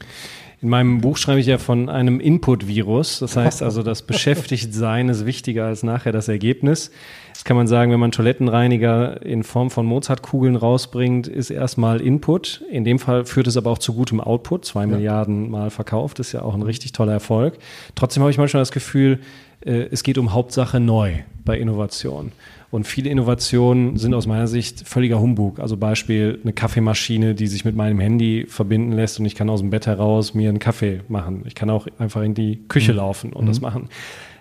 In 0.63 0.69
meinem 0.69 1.01
Buch 1.01 1.17
schreibe 1.17 1.41
ich 1.41 1.47
ja 1.47 1.57
von 1.57 1.89
einem 1.89 2.21
Input-Virus. 2.21 3.21
Das 3.21 3.37
heißt 3.37 3.63
also, 3.63 3.83
das 3.83 4.03
Beschäftigtsein 4.03 5.09
ist 5.09 5.25
wichtiger 5.25 5.67
als 5.67 5.83
nachher 5.83 6.13
das 6.13 6.29
Ergebnis. 6.29 6.91
Jetzt 7.29 7.47
kann 7.47 7.57
man 7.57 7.67
sagen, 7.67 7.91
wenn 7.93 8.01
man 8.01 8.13
Toilettenreiniger 8.13 9.23
in 9.25 9.43
Form 9.43 9.71
von 9.71 9.87
Mozartkugeln 9.87 10.57
rausbringt, 10.57 11.29
ist 11.29 11.49
erstmal 11.49 12.03
Input. 12.03 12.63
In 12.71 12.85
dem 12.85 12.99
Fall 12.99 13.25
führt 13.25 13.47
es 13.47 13.57
aber 13.57 13.71
auch 13.71 13.79
zu 13.79 13.95
gutem 13.95 14.21
Output. 14.21 14.67
Zwei 14.67 14.83
ja. 14.83 14.87
Milliarden 14.87 15.51
Mal 15.51 15.71
verkauft, 15.71 16.19
ist 16.19 16.33
ja 16.33 16.43
auch 16.43 16.55
ein 16.55 16.63
richtig 16.63 16.93
toller 16.93 17.13
Erfolg. 17.13 17.57
Trotzdem 17.95 18.23
habe 18.23 18.31
ich 18.31 18.37
manchmal 18.37 18.61
das 18.61 18.73
Gefühl, 18.73 19.21
äh, 19.65 19.87
es 19.91 20.03
geht 20.03 20.19
um 20.19 20.35
Hauptsache 20.35 20.79
neu 20.79 21.15
bei 21.43 21.59
Innovation. 21.59 22.33
Und 22.71 22.87
viele 22.87 23.11
Innovationen 23.11 23.97
sind 23.97 24.15
aus 24.15 24.29
meiner 24.29 24.47
Sicht 24.47 24.87
völliger 24.87 25.21
Humbug. 25.21 25.59
Also 25.59 25.77
Beispiel 25.77 26.39
eine 26.43 26.53
Kaffeemaschine, 26.53 27.35
die 27.35 27.49
sich 27.49 27.65
mit 27.65 27.75
meinem 27.75 27.99
Handy 27.99 28.47
verbinden 28.49 28.93
lässt 28.93 29.19
und 29.19 29.27
ich 29.27 29.35
kann 29.35 29.51
aus 29.51 29.61
dem 29.61 29.71
Bett 29.71 29.87
heraus 29.87 30.35
mir 30.35 30.49
einen 30.49 30.61
Kaffee 30.61 31.01
machen. 31.09 31.43
Ich 31.47 31.57
kann 31.57 31.69
auch 31.69 31.89
einfach 31.99 32.23
in 32.23 32.35
die 32.35 32.63
Küche 32.69 32.93
mhm. 32.93 32.99
laufen 32.99 33.33
und 33.33 33.45
mhm. 33.45 33.49
das 33.49 33.61
machen. 33.61 33.89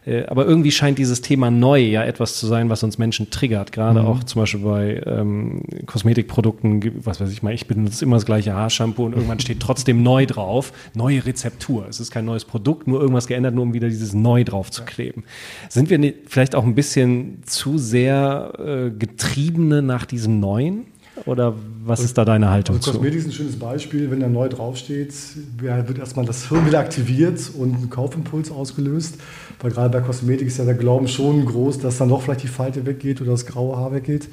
Äh, 0.10 0.26
aber 0.28 0.46
irgendwie 0.46 0.72
scheint 0.72 0.98
dieses 0.98 1.22
Thema 1.22 1.52
neu 1.52 1.80
ja 1.80 2.04
etwas 2.04 2.36
zu 2.36 2.48
sein, 2.48 2.70
was 2.70 2.84
uns 2.84 2.98
Menschen 2.98 3.30
triggert. 3.30 3.72
Gerade 3.72 4.02
mhm. 4.02 4.08
auch 4.08 4.24
zum 4.24 4.42
Beispiel 4.42 4.62
bei 4.62 5.02
ähm, 5.06 5.62
Kosmetikprodukten, 5.86 7.06
was 7.06 7.22
weiß 7.22 7.32
ich 7.32 7.44
mal, 7.44 7.54
ich 7.54 7.68
benutze 7.68 8.06
immer 8.06 8.16
das 8.16 8.26
gleiche 8.26 8.54
Haarshampoo 8.54 9.06
und 9.06 9.14
irgendwann 9.14 9.40
steht 9.40 9.60
trotzdem 9.60 10.04
neu 10.10 10.26
drauf. 10.26 10.74
Neue 10.96 11.26
Rezeptur. 11.26 11.86
Es 11.88 12.00
ist 12.00 12.12
kein 12.12 12.26
neues 12.26 12.46
Produkt, 12.46 12.88
nur 12.88 13.00
irgendwas 13.00 13.28
geändert, 13.28 13.54
nur 13.54 13.64
um 13.64 13.74
wieder 13.74 13.88
dieses 13.88 14.14
Neu 14.14 14.44
drauf 14.44 14.72
zu 14.72 14.84
kleben. 14.84 15.24
Sind 15.70 15.90
wir 15.90 16.14
vielleicht 16.26 16.56
auch 16.56 16.64
ein 16.64 16.76
bisschen 16.76 17.44
zu 17.46 17.78
sehr 17.78 18.54
äh, 18.58 18.92
Getriebene 18.92 19.82
nach 19.82 20.06
diesem 20.06 20.40
Neuen? 20.40 20.86
Oder 21.26 21.54
was 21.84 22.02
ist 22.02 22.18
da 22.18 22.26
deine 22.26 22.50
Haltung 22.50 22.76
also 22.76 22.92
Kosmetik 22.92 23.20
ist 23.20 23.28
ein 23.28 23.32
schönes 23.32 23.58
Beispiel. 23.58 24.12
Wenn 24.12 24.20
da 24.20 24.28
neu 24.28 24.50
draufsteht, 24.50 25.14
wird 25.58 25.98
erstmal 25.98 26.26
das 26.26 26.50
Hirn 26.50 26.66
wieder 26.66 26.80
aktiviert 26.80 27.52
und 27.58 27.84
ein 27.84 27.90
Kaufimpuls 27.90 28.52
ausgelöst. 28.52 29.16
Weil 29.60 29.72
gerade 29.72 29.90
bei 29.90 30.02
Kosmetik 30.02 30.48
ist 30.48 30.58
ja 30.58 30.66
der 30.66 30.76
Glauben 30.76 31.08
schon 31.08 31.46
groß, 31.46 31.80
dass 31.80 31.98
dann 31.98 32.10
doch 32.10 32.22
vielleicht 32.22 32.44
die 32.44 32.48
Falte 32.48 32.86
weggeht 32.86 33.22
oder 33.22 33.32
das 33.32 33.46
graue 33.46 33.78
Haar 33.78 33.92
weggeht. 33.94 34.30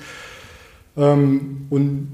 Ähm, 0.96 1.66
und 1.70 2.08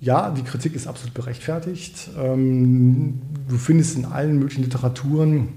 ja, 0.00 0.30
die 0.30 0.42
Kritik 0.42 0.74
ist 0.74 0.86
absolut 0.86 1.14
berechtfertigt. 1.14 2.10
Ähm, 2.18 3.20
du 3.48 3.56
findest 3.56 3.96
in 3.96 4.04
allen 4.04 4.38
möglichen 4.38 4.62
Literaturen, 4.62 5.48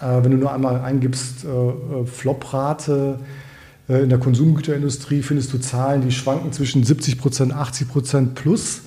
äh, 0.00 0.22
wenn 0.22 0.32
du 0.32 0.36
nur 0.36 0.52
einmal 0.52 0.80
eingibst, 0.80 1.44
äh, 1.44 1.48
äh, 1.48 2.06
Floprate, 2.06 3.18
äh, 3.18 3.24
in 3.98 4.08
der 4.08 4.18
Konsumgüterindustrie 4.18 5.22
findest 5.22 5.52
du 5.52 5.58
Zahlen, 5.58 6.02
die 6.02 6.12
schwanken 6.12 6.52
zwischen 6.52 6.84
70 6.84 7.18
Prozent, 7.18 7.52
80 7.52 7.88
Prozent 7.88 8.34
plus. 8.34 8.82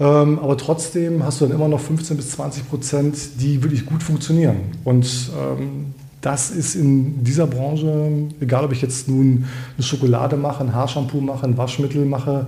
Ähm, 0.00 0.38
aber 0.38 0.56
trotzdem 0.56 1.24
hast 1.24 1.40
du 1.40 1.46
dann 1.46 1.54
immer 1.54 1.68
noch 1.68 1.80
15 1.80 2.16
bis 2.16 2.30
20 2.32 2.68
Prozent, 2.68 3.16
die 3.40 3.62
wirklich 3.62 3.84
gut 3.86 4.02
funktionieren. 4.02 4.56
Und 4.84 5.30
ähm, 5.36 5.94
das 6.20 6.50
ist 6.50 6.74
in 6.74 7.24
dieser 7.24 7.46
Branche, 7.46 8.10
egal 8.40 8.64
ob 8.64 8.72
ich 8.72 8.82
jetzt 8.82 9.08
nun 9.08 9.46
eine 9.76 9.84
Schokolade 9.84 10.36
mache, 10.36 10.62
ein 10.62 10.74
Haarshampoo 10.74 11.20
mache, 11.20 11.46
ein 11.46 11.56
Waschmittel 11.56 12.04
mache, 12.04 12.46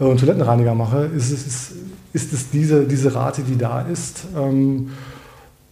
äh, 0.00 0.04
einen 0.04 0.18
Toilettenreiniger 0.18 0.74
mache, 0.74 1.10
ist 1.16 1.30
es, 1.30 1.46
ist, 1.46 1.72
ist 2.12 2.32
es 2.32 2.50
diese, 2.50 2.86
diese 2.86 3.14
Rate, 3.14 3.42
die 3.42 3.56
da 3.56 3.82
ist, 3.82 4.24
ähm, 4.36 4.90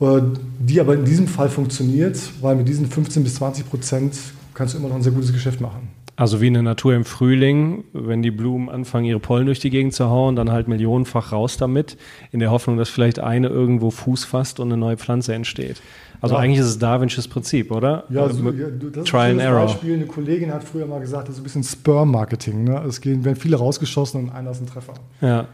äh, 0.00 0.20
die 0.60 0.80
aber 0.80 0.94
in 0.94 1.04
diesem 1.04 1.26
Fall 1.26 1.48
funktioniert, 1.48 2.18
weil 2.40 2.56
mit 2.56 2.68
diesen 2.68 2.86
15 2.86 3.22
bis 3.22 3.34
20 3.36 3.68
Prozent 3.68 4.14
kannst 4.54 4.74
du 4.74 4.78
immer 4.78 4.88
noch 4.88 4.96
ein 4.96 5.02
sehr 5.02 5.12
gutes 5.12 5.32
Geschäft 5.32 5.60
machen. 5.60 5.88
Also 6.14 6.40
wie 6.42 6.48
in 6.48 6.54
der 6.54 6.62
Natur 6.62 6.94
im 6.94 7.04
Frühling, 7.04 7.84
wenn 7.94 8.22
die 8.22 8.30
Blumen 8.30 8.68
anfangen, 8.68 9.06
ihre 9.06 9.18
Pollen 9.18 9.46
durch 9.46 9.60
die 9.60 9.70
Gegend 9.70 9.94
zu 9.94 10.10
hauen, 10.10 10.36
dann 10.36 10.52
halt 10.52 10.68
millionenfach 10.68 11.32
raus 11.32 11.56
damit, 11.56 11.96
in 12.32 12.40
der 12.40 12.50
Hoffnung, 12.50 12.76
dass 12.76 12.90
vielleicht 12.90 13.18
eine 13.18 13.48
irgendwo 13.48 13.90
Fuß 13.90 14.24
fasst 14.24 14.60
und 14.60 14.68
eine 14.68 14.76
neue 14.76 14.98
Pflanze 14.98 15.34
entsteht. 15.34 15.80
Also 16.20 16.34
ja. 16.34 16.40
eigentlich 16.40 16.60
ist 16.60 16.66
es 16.66 16.78
Darwinsches 16.78 17.28
Prinzip, 17.28 17.72
oder? 17.72 18.04
Ja, 18.10 18.22
also, 18.22 18.50
ja 18.50 18.68
das 18.68 19.04
Trial 19.04 19.36
ist 19.36 19.40
ein 19.40 19.46
and 19.46 19.66
Beispiel. 19.66 19.94
Eine 19.94 20.06
Kollegin 20.06 20.52
hat 20.52 20.62
früher 20.62 20.86
mal 20.86 21.00
gesagt, 21.00 21.28
das 21.28 21.34
ist 21.36 21.40
ein 21.40 21.44
bisschen 21.44 21.64
Sperm-Marketing. 21.64 22.64
Ne? 22.64 22.84
Es 22.86 23.04
werden 23.04 23.34
viele 23.34 23.56
rausgeschossen 23.56 24.24
und 24.24 24.30
einer 24.30 24.52
ist 24.52 24.60
ein 24.60 24.66
Treffer. 24.66 24.94
Ja. 25.20 25.48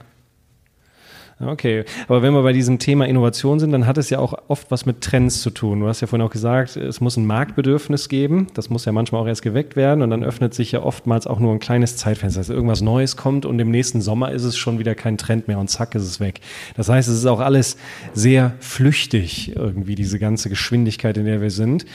Okay, 1.40 1.84
aber 2.08 2.22
wenn 2.22 2.32
wir 2.34 2.42
bei 2.42 2.52
diesem 2.52 2.80
Thema 2.80 3.06
Innovation 3.06 3.60
sind, 3.60 3.70
dann 3.70 3.86
hat 3.86 3.96
es 3.96 4.10
ja 4.10 4.18
auch 4.18 4.34
oft 4.48 4.72
was 4.72 4.86
mit 4.86 5.02
Trends 5.02 5.40
zu 5.40 5.50
tun. 5.50 5.78
Du 5.78 5.86
hast 5.86 6.00
ja 6.00 6.08
vorhin 6.08 6.26
auch 6.26 6.32
gesagt, 6.32 6.76
es 6.76 7.00
muss 7.00 7.16
ein 7.16 7.26
Marktbedürfnis 7.26 8.08
geben. 8.08 8.48
Das 8.54 8.70
muss 8.70 8.86
ja 8.86 8.92
manchmal 8.92 9.22
auch 9.22 9.26
erst 9.28 9.42
geweckt 9.42 9.76
werden 9.76 10.02
und 10.02 10.10
dann 10.10 10.24
öffnet 10.24 10.52
sich 10.52 10.72
ja 10.72 10.82
oftmals 10.82 11.28
auch 11.28 11.38
nur 11.38 11.52
ein 11.52 11.60
kleines 11.60 11.96
Zeitfenster. 11.96 12.40
Also 12.40 12.54
irgendwas 12.54 12.80
Neues 12.80 13.16
kommt 13.16 13.46
und 13.46 13.60
im 13.60 13.70
nächsten 13.70 14.00
Sommer 14.00 14.32
ist 14.32 14.42
es 14.42 14.56
schon 14.56 14.80
wieder 14.80 14.96
kein 14.96 15.16
Trend 15.16 15.46
mehr 15.46 15.60
und 15.60 15.68
zack 15.68 15.94
ist 15.94 16.02
es 16.02 16.18
weg. 16.18 16.40
Das 16.76 16.88
heißt, 16.88 17.08
es 17.08 17.18
ist 17.18 17.26
auch 17.26 17.40
alles 17.40 17.76
sehr 18.14 18.54
flüchtig 18.58 19.54
irgendwie, 19.54 19.94
diese 19.94 20.18
ganze 20.18 20.48
Geschwindigkeit, 20.48 21.16
in 21.18 21.24
der 21.24 21.40
wir 21.40 21.50
sind. 21.50 21.86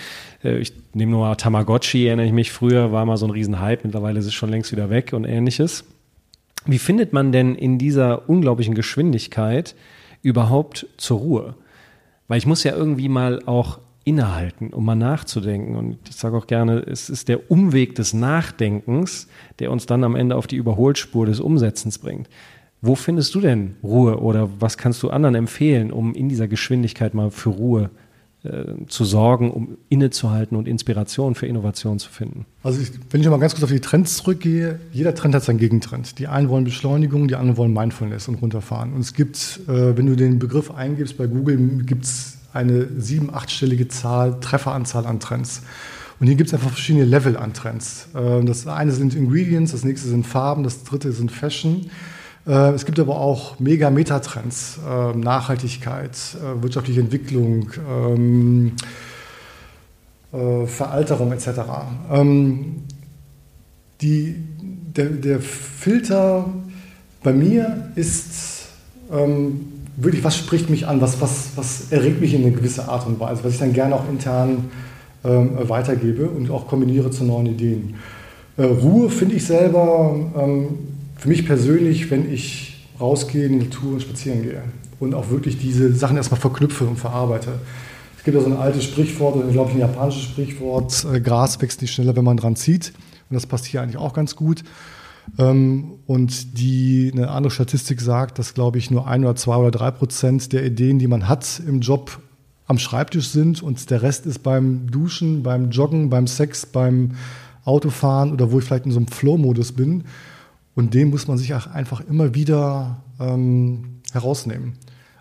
Äh, 0.41 0.59
ich 0.59 0.71
nehme 0.93 1.11
nur 1.11 1.27
mal 1.27 1.35
Tamagotchi, 1.35 2.07
erinnere 2.07 2.27
ich 2.27 2.33
mich, 2.33 2.53
früher 2.53 2.93
war 2.93 3.05
mal 3.05 3.17
so 3.17 3.27
ein 3.27 3.31
Riesenhype, 3.31 3.81
mittlerweile 3.83 4.19
ist 4.19 4.25
es 4.25 4.33
schon 4.33 4.49
längst 4.49 4.71
wieder 4.71 4.89
weg 4.89 5.11
und 5.11 5.25
ähnliches. 5.25 5.83
Wie 6.65 6.79
findet 6.79 7.13
man 7.13 7.31
denn 7.31 7.55
in 7.55 7.77
dieser 7.77 8.29
unglaublichen 8.29 8.73
Geschwindigkeit 8.73 9.75
überhaupt 10.21 10.87
zur 10.97 11.19
Ruhe? 11.19 11.55
Weil 12.27 12.37
ich 12.37 12.45
muss 12.45 12.63
ja 12.63 12.73
irgendwie 12.75 13.09
mal 13.09 13.41
auch 13.45 13.79
innehalten, 14.05 14.69
um 14.69 14.85
mal 14.85 14.95
nachzudenken. 14.95 15.75
Und 15.75 15.97
ich 16.09 16.15
sage 16.15 16.37
auch 16.37 16.47
gerne, 16.47 16.79
es 16.79 17.09
ist 17.09 17.27
der 17.27 17.51
Umweg 17.51 17.95
des 17.95 18.13
Nachdenkens, 18.13 19.27
der 19.59 19.71
uns 19.71 19.85
dann 19.85 20.03
am 20.03 20.15
Ende 20.15 20.35
auf 20.35 20.47
die 20.47 20.57
Überholspur 20.57 21.25
des 21.25 21.39
Umsetzens 21.39 21.99
bringt. 21.99 22.29
Wo 22.81 22.95
findest 22.95 23.33
du 23.33 23.39
denn 23.39 23.77
Ruhe 23.81 24.19
oder 24.19 24.49
was 24.59 24.77
kannst 24.77 25.01
du 25.03 25.09
anderen 25.09 25.35
empfehlen, 25.35 25.91
um 25.91 26.13
in 26.13 26.27
dieser 26.27 26.49
Geschwindigkeit 26.49 27.13
mal 27.13 27.31
für 27.31 27.49
Ruhe 27.49 27.89
äh, 28.43 28.85
zu 28.87 29.05
sorgen, 29.05 29.51
um 29.51 29.77
innezuhalten 29.89 30.57
und 30.57 30.67
Inspiration 30.67 31.35
für 31.35 31.47
Innovation 31.47 31.99
zu 31.99 32.09
finden? 32.09 32.45
Also 32.61 32.81
ich, 32.81 32.91
wenn 33.09 33.21
ich 33.21 33.27
mal 33.27 33.39
ganz 33.39 33.53
kurz 33.53 33.63
auf 33.63 33.71
die 33.71 33.79
Trends 33.79 34.17
zurückgehe, 34.17 34.79
jeder 34.91 35.15
Trend 35.15 35.33
hat 35.33 35.43
seinen 35.43 35.59
Gegentrend. 35.59 36.19
Die 36.19 36.27
einen 36.27 36.49
wollen 36.49 36.65
Beschleunigung, 36.65 37.27
die 37.27 37.35
anderen 37.35 37.57
wollen 37.57 37.73
Mindfulness 37.73 38.27
und 38.27 38.35
runterfahren. 38.35 38.93
Und 38.93 38.99
es 38.99 39.13
gibt, 39.13 39.61
äh, 39.67 39.95
wenn 39.97 40.05
du 40.05 40.15
den 40.15 40.39
Begriff 40.39 40.71
eingibst 40.71 41.17
bei 41.17 41.27
Google, 41.27 41.83
gibt 41.85 42.05
es 42.05 42.37
eine 42.51 42.87
sieben-, 42.97 43.33
achtstellige 43.33 43.87
Zahl, 43.87 44.39
Trefferanzahl 44.39 45.05
an 45.05 45.19
Trends. 45.19 45.61
Und 46.19 46.27
hier 46.27 46.35
gibt 46.35 46.49
es 46.49 46.53
einfach 46.53 46.69
verschiedene 46.69 47.05
Level 47.05 47.37
an 47.37 47.53
Trends. 47.53 48.07
Äh, 48.13 48.43
das 48.43 48.67
eine 48.67 48.91
sind 48.91 49.15
Ingredients, 49.15 49.71
das 49.71 49.83
nächste 49.83 50.09
sind 50.09 50.27
Farben, 50.27 50.63
das 50.63 50.83
dritte 50.83 51.11
sind 51.11 51.31
Fashion. 51.31 51.89
Äh, 52.45 52.71
es 52.73 52.85
gibt 52.85 52.99
aber 52.99 53.19
auch 53.19 53.59
mega 53.59 53.89
Metatrends, 53.89 54.79
ähm, 54.89 55.21
Nachhaltigkeit, 55.21 56.11
äh, 56.11 56.61
wirtschaftliche 56.61 56.99
Entwicklung, 56.99 57.69
ähm, 57.89 58.73
äh, 60.33 60.65
Veralterung 60.67 61.31
etc. 61.31 61.47
Ähm, 62.11 62.83
die, 64.01 64.35
der, 64.95 65.05
der, 65.05 65.39
Filter 65.39 66.45
bei 67.23 67.31
mir 67.31 67.91
ist 67.95 68.51
wirklich, 69.95 70.23
was 70.23 70.35
spricht 70.35 70.71
mich 70.71 70.87
an, 70.87 70.99
was, 71.01 71.21
was, 71.21 71.49
was 71.55 71.91
erregt 71.91 72.19
mich 72.19 72.33
in 72.33 72.41
eine 72.41 72.51
gewisse 72.51 72.87
Art 72.89 73.05
und 73.05 73.19
Weise, 73.19 73.43
was 73.43 73.53
ich 73.53 73.59
dann 73.59 73.73
gerne 73.73 73.93
auch 73.93 74.09
intern 74.09 74.71
weitergebe 75.21 76.27
und 76.27 76.49
auch 76.49 76.67
kombiniere 76.67 77.11
zu 77.11 77.23
neuen 77.23 77.45
Ideen. 77.45 77.95
Ruhe 78.57 79.09
finde 79.09 79.35
ich 79.35 79.45
selber 79.45 80.15
für 81.23 81.29
mich 81.29 81.45
persönlich, 81.45 82.11
wenn 82.11 82.29
ich 82.29 82.85
rausgehe 82.99 83.45
in 83.45 83.57
die 83.57 83.65
Natur 83.65 83.93
und 83.93 84.01
spazieren 84.01 84.43
gehe 84.43 84.61
und 84.99 85.13
auch 85.13 85.29
wirklich 85.29 85.57
diese 85.57 85.93
Sachen 85.93 86.17
erstmal 86.17 86.41
verknüpfe 86.41 86.83
und 86.83 86.97
verarbeite. 86.97 87.59
Es 88.17 88.25
gibt 88.25 88.35
ja 88.35 88.43
so 88.43 88.49
ein 88.49 88.57
altes 88.57 88.83
Sprichwort, 88.83 89.37
oder 89.37 89.47
glaube 89.47 89.69
ich 89.69 89.77
ein 89.77 89.79
japanisches 89.79 90.23
Sprichwort, 90.23 91.05
äh, 91.13 91.21
Gras 91.21 91.61
wächst 91.61 91.81
nicht 91.81 91.93
schneller, 91.93 92.17
wenn 92.17 92.25
man 92.25 92.35
dran 92.35 92.57
zieht. 92.57 92.91
Und 93.29 93.35
das 93.35 93.47
passt 93.47 93.63
hier 93.63 93.81
eigentlich 93.81 93.95
auch 93.95 94.11
ganz 94.11 94.35
gut. 94.35 94.65
Ähm, 95.39 95.93
und 96.07 96.59
die, 96.59 97.09
eine 97.15 97.29
andere 97.29 97.51
Statistik 97.51 98.01
sagt, 98.01 98.37
dass, 98.37 98.53
glaube 98.53 98.77
ich, 98.77 98.91
nur 98.91 99.07
ein 99.07 99.23
oder 99.23 99.37
zwei 99.37 99.55
oder 99.55 99.71
drei 99.71 99.91
Prozent 99.91 100.51
der 100.51 100.65
Ideen, 100.65 100.99
die 100.99 101.07
man 101.07 101.29
hat 101.29 101.61
im 101.65 101.79
Job, 101.79 102.19
am 102.67 102.79
Schreibtisch 102.79 103.29
sind 103.29 103.63
und 103.63 103.89
der 103.89 104.01
Rest 104.01 104.25
ist 104.25 104.39
beim 104.39 104.91
Duschen, 104.91 105.41
beim 105.41 105.69
Joggen, 105.69 106.09
beim 106.09 106.27
Sex, 106.27 106.65
beim 106.65 107.11
Autofahren 107.63 108.33
oder 108.33 108.51
wo 108.51 108.59
ich 108.59 108.65
vielleicht 108.65 108.85
in 108.85 108.91
so 108.91 108.97
einem 108.97 109.07
Flow-Modus 109.07 109.71
bin. 109.71 110.03
Und 110.75 110.93
den 110.93 111.09
muss 111.09 111.27
man 111.27 111.37
sich 111.37 111.53
auch 111.53 111.67
einfach 111.67 112.01
immer 112.01 112.33
wieder 112.33 113.03
ähm, 113.19 114.01
herausnehmen. 114.11 114.73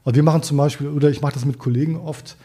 Also 0.05 0.17
wir 0.17 0.23
machen 0.23 0.43
zum 0.43 0.57
Beispiel, 0.57 0.89
oder 0.89 1.11
ich 1.11 1.21
mache 1.21 1.35
das 1.35 1.45
mit 1.45 1.59
Kollegen 1.59 1.97
oft, 1.97 2.37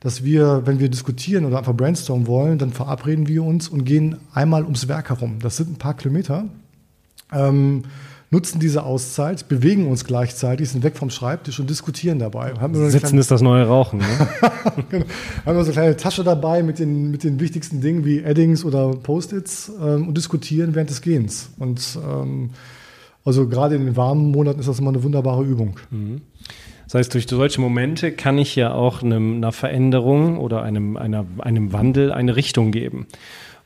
dass 0.00 0.24
wir, 0.24 0.62
wenn 0.66 0.80
wir 0.80 0.88
diskutieren 0.88 1.44
oder 1.44 1.58
einfach 1.58 1.74
brainstormen 1.74 2.26
wollen, 2.26 2.58
dann 2.58 2.72
verabreden 2.72 3.28
wir 3.28 3.44
uns 3.44 3.68
und 3.68 3.84
gehen 3.84 4.16
einmal 4.32 4.64
ums 4.64 4.88
Werk 4.88 5.10
herum. 5.10 5.38
Das 5.40 5.56
sind 5.56 5.70
ein 5.70 5.78
paar 5.78 5.94
Kilometer. 5.94 6.46
Ähm, 7.32 7.84
nutzen 8.30 8.60
diese 8.60 8.84
Auszeit, 8.84 9.48
bewegen 9.48 9.88
uns 9.88 10.04
gleichzeitig, 10.04 10.68
sind 10.70 10.84
weg 10.84 10.96
vom 10.96 11.10
Schreibtisch 11.10 11.58
und 11.58 11.68
diskutieren 11.68 12.20
dabei. 12.20 12.52
Sitzen 12.72 13.00
kleine, 13.00 13.20
ist 13.20 13.30
das 13.30 13.42
neue 13.42 13.66
Rauchen. 13.66 13.98
Ne? 13.98 14.06
genau. 14.90 15.04
Haben 15.44 15.56
wir 15.56 15.64
so 15.64 15.70
eine 15.70 15.72
kleine 15.72 15.96
Tasche 15.96 16.22
dabei 16.22 16.62
mit 16.62 16.78
den, 16.78 17.10
mit 17.10 17.24
den 17.24 17.40
wichtigsten 17.40 17.80
Dingen 17.80 18.04
wie 18.04 18.24
Addings 18.24 18.64
oder 18.64 18.92
Post-its 18.92 19.72
ähm, 19.82 20.06
und 20.06 20.16
diskutieren 20.16 20.74
während 20.76 20.90
des 20.90 21.02
Gehens. 21.02 21.50
Und 21.58 21.98
ähm, 22.08 22.50
also 23.24 23.48
gerade 23.48 23.74
in 23.74 23.84
den 23.84 23.96
warmen 23.96 24.30
Monaten 24.30 24.60
ist 24.60 24.68
das 24.68 24.78
immer 24.78 24.90
eine 24.90 25.02
wunderbare 25.02 25.44
Übung. 25.44 25.78
Mhm. 25.90 26.20
Das 26.84 26.94
heißt, 26.94 27.14
durch 27.14 27.28
solche 27.28 27.60
Momente 27.60 28.10
kann 28.10 28.38
ich 28.38 28.56
ja 28.56 28.72
auch 28.72 29.02
einem, 29.02 29.36
einer 29.36 29.52
Veränderung 29.52 30.38
oder 30.38 30.62
einem, 30.62 30.96
einer, 30.96 31.24
einem 31.38 31.72
Wandel 31.72 32.12
eine 32.12 32.34
Richtung 32.34 32.72
geben. 32.72 33.06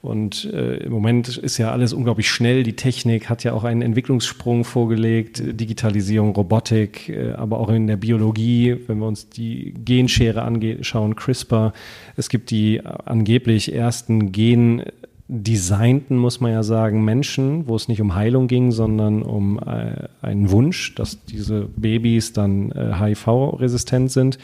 Und 0.05 0.45
äh, 0.53 0.77
im 0.85 0.93
Moment 0.93 1.39
ist 1.39 1.57
ja 1.57 1.73
alles 1.73 1.95
unglaublich 1.95 2.29
schnell. 2.29 2.63
Die 2.63 2.77
Technik 2.77 3.31
hat 3.31 3.43
ja 3.43 3.55
auch 3.55 3.65
einen 3.65 3.81
Entwicklungssprung 3.81 4.65
vorgelegt, 4.65 5.43
Digitalisierung, 5.59 6.37
Robotik, 6.37 7.09
äh, 7.09 7.33
aber 7.33 7.59
auch 7.59 7.71
in 7.71 7.87
der 7.87 7.97
Biologie, 7.97 8.77
wenn 8.87 8.99
wir 8.99 9.07
uns 9.07 9.31
die 9.31 9.73
Genschere 9.83 10.43
anschauen, 10.43 11.17
CRISPR. 11.17 11.73
Es 12.17 12.29
gibt 12.29 12.51
die 12.51 12.83
angeblich 12.85 13.75
ersten 13.75 14.31
Gen 14.31 14.83
designten, 15.27 16.19
muss 16.19 16.41
man 16.41 16.53
ja 16.53 16.63
sagen, 16.63 17.03
Menschen, 17.03 17.67
wo 17.67 17.75
es 17.75 17.89
nicht 17.89 18.03
um 18.03 18.15
Heilung 18.15 18.47
ging, 18.47 18.73
sondern 18.73 19.23
um 19.23 19.59
äh, 19.59 20.07
einen 20.21 20.51
Wunsch, 20.51 20.95
dass 20.97 21.25
diese 21.25 21.67
Babys 21.77 22.35
dann 22.35 22.73
äh, 22.73 22.93
HIV-resistent 23.01 24.13
sind. 24.13 24.39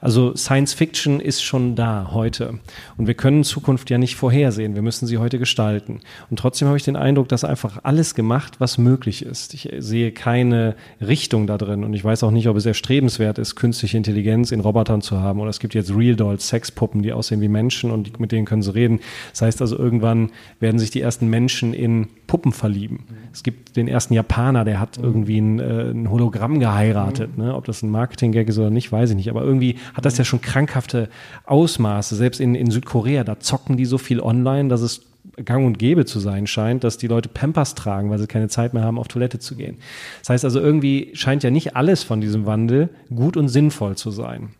Also 0.00 0.34
Science 0.34 0.72
Fiction 0.72 1.20
ist 1.20 1.42
schon 1.42 1.76
da 1.76 2.10
heute. 2.12 2.58
Und 2.96 3.06
wir 3.06 3.14
können 3.14 3.44
Zukunft 3.44 3.90
ja 3.90 3.98
nicht 3.98 4.16
vorhersehen. 4.16 4.74
Wir 4.74 4.82
müssen 4.82 5.06
sie 5.06 5.18
heute 5.18 5.38
gestalten. 5.38 6.00
Und 6.30 6.38
trotzdem 6.38 6.68
habe 6.68 6.76
ich 6.76 6.84
den 6.84 6.96
Eindruck, 6.96 7.28
dass 7.28 7.44
einfach 7.44 7.80
alles 7.82 8.14
gemacht, 8.14 8.60
was 8.60 8.78
möglich 8.78 9.24
ist. 9.24 9.52
Ich 9.54 9.68
sehe 9.78 10.12
keine 10.12 10.74
Richtung 11.00 11.46
da 11.46 11.58
drin. 11.58 11.84
Und 11.84 11.92
ich 11.94 12.04
weiß 12.04 12.22
auch 12.24 12.30
nicht, 12.30 12.48
ob 12.48 12.56
es 12.56 12.66
erstrebenswert 12.66 13.38
ist, 13.38 13.56
künstliche 13.56 13.96
Intelligenz 13.96 14.52
in 14.52 14.60
Robotern 14.60 15.02
zu 15.02 15.20
haben. 15.20 15.40
Oder 15.40 15.50
es 15.50 15.60
gibt 15.60 15.74
jetzt 15.74 15.94
Real 15.94 16.16
Dolls, 16.16 16.48
Sexpuppen, 16.48 17.02
die 17.02 17.12
aussehen 17.12 17.40
wie 17.40 17.48
Menschen 17.48 17.90
und 17.90 18.18
mit 18.20 18.32
denen 18.32 18.46
können 18.46 18.62
sie 18.62 18.74
reden. 18.74 19.00
Das 19.32 19.42
heißt 19.42 19.60
also, 19.60 19.76
irgendwann 19.76 20.30
werden 20.60 20.78
sich 20.78 20.90
die 20.90 21.00
ersten 21.00 21.28
Menschen 21.28 21.74
in 21.74 22.08
Puppen 22.26 22.52
verlieben. 22.52 23.04
Es 23.32 23.42
gibt 23.42 23.76
den 23.76 23.88
ersten 23.88 24.14
Japaner, 24.14 24.64
der 24.64 24.80
hat 24.80 24.98
irgendwie 24.98 25.40
ein, 25.40 25.58
äh, 25.58 25.90
ein 25.90 26.10
Hologramm 26.10 26.58
geheiratet. 26.60 27.36
Ne? 27.36 27.54
Ob 27.54 27.64
das 27.64 27.82
ein 27.82 27.90
Marketing-Gag 27.90 28.48
ist 28.48 28.58
oder 28.58 28.70
nicht, 28.70 28.90
weiß 28.90 29.10
ich 29.10 29.16
nicht. 29.16 29.30
Aber 29.30 29.42
irgendwie 29.42 29.76
hat 29.94 30.04
das 30.04 30.18
ja 30.18 30.24
schon 30.24 30.40
krankhafte 30.40 31.08
Ausmaße. 31.44 32.16
Selbst 32.16 32.40
in, 32.40 32.54
in 32.54 32.70
Südkorea, 32.70 33.24
da 33.24 33.40
zocken 33.40 33.76
die 33.76 33.84
so 33.84 33.98
viel 33.98 34.20
online, 34.20 34.68
dass 34.68 34.80
es 34.80 35.02
gang 35.44 35.66
und 35.66 35.78
gäbe 35.78 36.04
zu 36.04 36.20
sein 36.20 36.46
scheint, 36.46 36.84
dass 36.84 36.98
die 36.98 37.06
Leute 37.06 37.28
Pampers 37.28 37.74
tragen, 37.74 38.10
weil 38.10 38.18
sie 38.18 38.26
keine 38.26 38.48
Zeit 38.48 38.74
mehr 38.74 38.82
haben, 38.82 38.98
auf 38.98 39.08
Toilette 39.08 39.38
zu 39.38 39.56
gehen. 39.56 39.78
Das 40.20 40.30
heißt 40.30 40.44
also, 40.44 40.60
irgendwie 40.60 41.10
scheint 41.14 41.42
ja 41.42 41.50
nicht 41.50 41.76
alles 41.76 42.02
von 42.02 42.20
diesem 42.20 42.46
Wandel 42.46 42.90
gut 43.14 43.36
und 43.36 43.48
sinnvoll 43.48 43.96
zu 43.96 44.10
sein. 44.10 44.50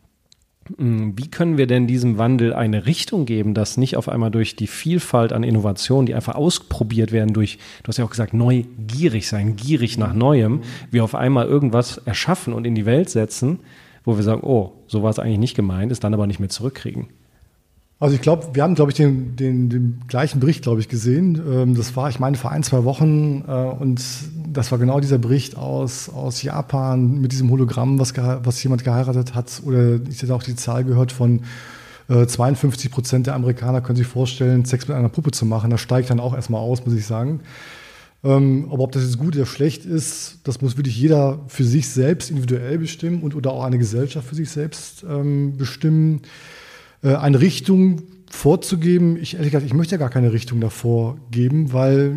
Hm, 0.77 1.19
wie 1.19 1.29
können 1.29 1.59
wir 1.59 1.67
denn 1.67 1.87
diesem 1.87 2.19
Wandel 2.19 2.55
eine 2.55 2.87
Richtung 2.87 3.27
geben, 3.27 3.55
dass 3.55 3.77
nicht 3.77 3.97
auf 3.97 4.09
einmal 4.09 4.31
durch 4.31 4.57
die 4.57 4.67
Vielfalt 4.67 5.33
an 5.33 5.43
Innovationen, 5.43 6.07
die 6.07 6.15
einfach 6.15 6.35
ausprobiert 6.35 7.13
werden, 7.13 7.33
durch, 7.33 7.59
du 7.83 7.89
hast 7.89 7.99
ja 7.99 8.05
auch 8.05 8.11
gesagt, 8.11 8.35
neugierig 8.35 9.29
sein, 9.29 9.57
gierig 9.57 9.99
nach 9.99 10.13
Neuem, 10.13 10.61
wir 10.91 11.05
auf 11.05 11.15
einmal 11.15 11.47
irgendwas 11.47 11.99
erschaffen 11.99 12.53
und 12.53 12.67
in 12.67 12.75
die 12.75 12.87
Welt 12.87 13.11
setzen, 13.11 13.61
wo 14.05 14.17
wir 14.17 14.23
sagen, 14.23 14.43
oh, 14.43 14.73
so 14.87 15.03
war 15.03 15.11
es 15.11 15.19
eigentlich 15.19 15.39
nicht 15.39 15.57
gemeint, 15.57 15.93
es 15.93 16.01
dann 16.01 16.15
aber 16.15 16.27
nicht 16.27 16.41
mehr 16.41 16.49
zurückkriegen. 16.49 17.09
Also 18.01 18.15
ich 18.15 18.23
glaube, 18.23 18.49
wir 18.55 18.63
haben, 18.63 18.75
glaube 18.75 18.91
ich, 18.91 18.97
den, 18.97 19.37
den, 19.37 19.69
den 19.69 20.01
gleichen 20.09 20.41
Bericht, 20.41 20.63
glaube 20.63 20.81
ich, 20.81 20.89
gesehen. 20.89 21.41
Ähm, 21.47 21.75
das 21.75 21.95
war, 21.97 22.09
ich 22.09 22.19
meine, 22.19 22.39
vor 22.39 22.51
ein, 22.51 22.63
zwei 22.63 22.85
Wochen 22.85 23.45
äh, 23.47 23.53
und 23.53 24.03
das 24.51 24.73
war 24.73 24.79
genau 24.79 25.01
dieser 25.01 25.19
Bericht 25.19 25.57
aus, 25.59 26.09
aus 26.09 26.43
Japan 26.43 27.21
mit 27.21 27.33
diesem 27.33 27.51
Hologramm, 27.51 27.99
was, 27.99 28.17
was 28.17 28.63
jemand 28.63 28.85
geheiratet 28.85 29.35
hat. 29.35 29.61
Oder 29.65 30.01
ich 30.09 30.23
hätte 30.23 30.35
auch 30.35 30.43
die 30.43 30.57
Zahl 30.57 30.85
gehört 30.85 31.13
von 31.13 31.43
52 32.09 32.87
äh, 32.87 32.93
Prozent 32.93 33.27
der 33.27 33.35
Amerikaner 33.35 33.83
können 33.83 33.97
sich 33.97 34.07
vorstellen, 34.07 34.65
Sex 34.65 34.89
mit 34.89 34.97
einer 34.97 35.11
Puppe 35.11 35.31
zu 35.31 35.47
machen. 35.47 35.71
Das 35.71 35.81
steigt 35.81 36.11
dann 36.11 36.19
auch 36.21 36.35
erstmal 36.35 36.61
aus, 36.61 36.85
muss 36.85 36.95
ich 36.95 37.07
sagen. 37.07 37.41
Ähm, 38.23 38.69
aber 38.71 38.83
ob 38.83 38.93
das 38.93 39.03
jetzt 39.03 39.19
gut 39.19 39.35
oder 39.35 39.47
schlecht 39.47 39.87
ist, 39.87 40.41
das 40.45 40.61
muss 40.61 40.77
wirklich 40.77 40.99
jeder 40.99 41.45
für 41.49 41.65
sich 41.65 41.89
selbst 41.89 42.31
individuell 42.31 42.79
bestimmen 42.79 43.23
und 43.23 43.35
oder 43.35 43.53
auch 43.53 43.65
eine 43.65 43.79
Gesellschaft 43.79 44.29
für 44.29 44.35
sich 44.35 44.51
selbst 44.51 45.05
ähm, 45.09 45.57
bestimmen. 45.57 46.23
Äh, 47.03 47.15
eine 47.15 47.41
Richtung 47.41 48.03
vorzugeben, 48.31 49.17
ich 49.17 49.35
ehrlich 49.35 49.51
gesagt, 49.51 49.67
ich 49.67 49.75
möchte 49.75 49.95
ja 49.95 49.99
gar 49.99 50.11
keine 50.11 50.33
Richtung 50.33 50.61
davor 50.61 51.19
geben, 51.31 51.73
weil 51.73 52.17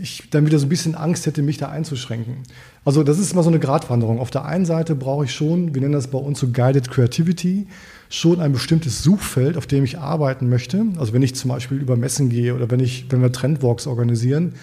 ich 0.00 0.30
dann 0.30 0.46
wieder 0.46 0.58
so 0.58 0.66
ein 0.66 0.68
bisschen 0.68 0.94
Angst 0.94 1.26
hätte, 1.26 1.42
mich 1.42 1.58
da 1.58 1.68
einzuschränken. 1.68 2.38
Also 2.84 3.02
das 3.02 3.18
ist 3.18 3.32
immer 3.32 3.42
so 3.42 3.50
eine 3.50 3.58
Gratwanderung. 3.58 4.18
Auf 4.18 4.30
der 4.30 4.44
einen 4.44 4.64
Seite 4.64 4.94
brauche 4.94 5.24
ich 5.24 5.32
schon, 5.32 5.74
wir 5.74 5.80
nennen 5.80 5.92
das 5.92 6.08
bei 6.08 6.18
uns 6.18 6.40
so 6.40 6.48
Guided 6.48 6.90
Creativity, 6.90 7.66
schon 8.08 8.40
ein 8.40 8.52
bestimmtes 8.52 9.02
Suchfeld, 9.02 9.56
auf 9.56 9.66
dem 9.66 9.84
ich 9.84 9.98
arbeiten 9.98 10.48
möchte. 10.48 10.84
Also 10.98 11.12
wenn 11.12 11.22
ich 11.22 11.34
zum 11.34 11.50
Beispiel 11.50 11.78
über 11.78 11.96
Messen 11.96 12.28
gehe 12.28 12.54
oder 12.54 12.70
wenn, 12.70 12.80
ich, 12.80 13.06
wenn 13.10 13.20
wir 13.20 13.32
Trendwalks 13.32 13.86
organisieren, 13.86 14.54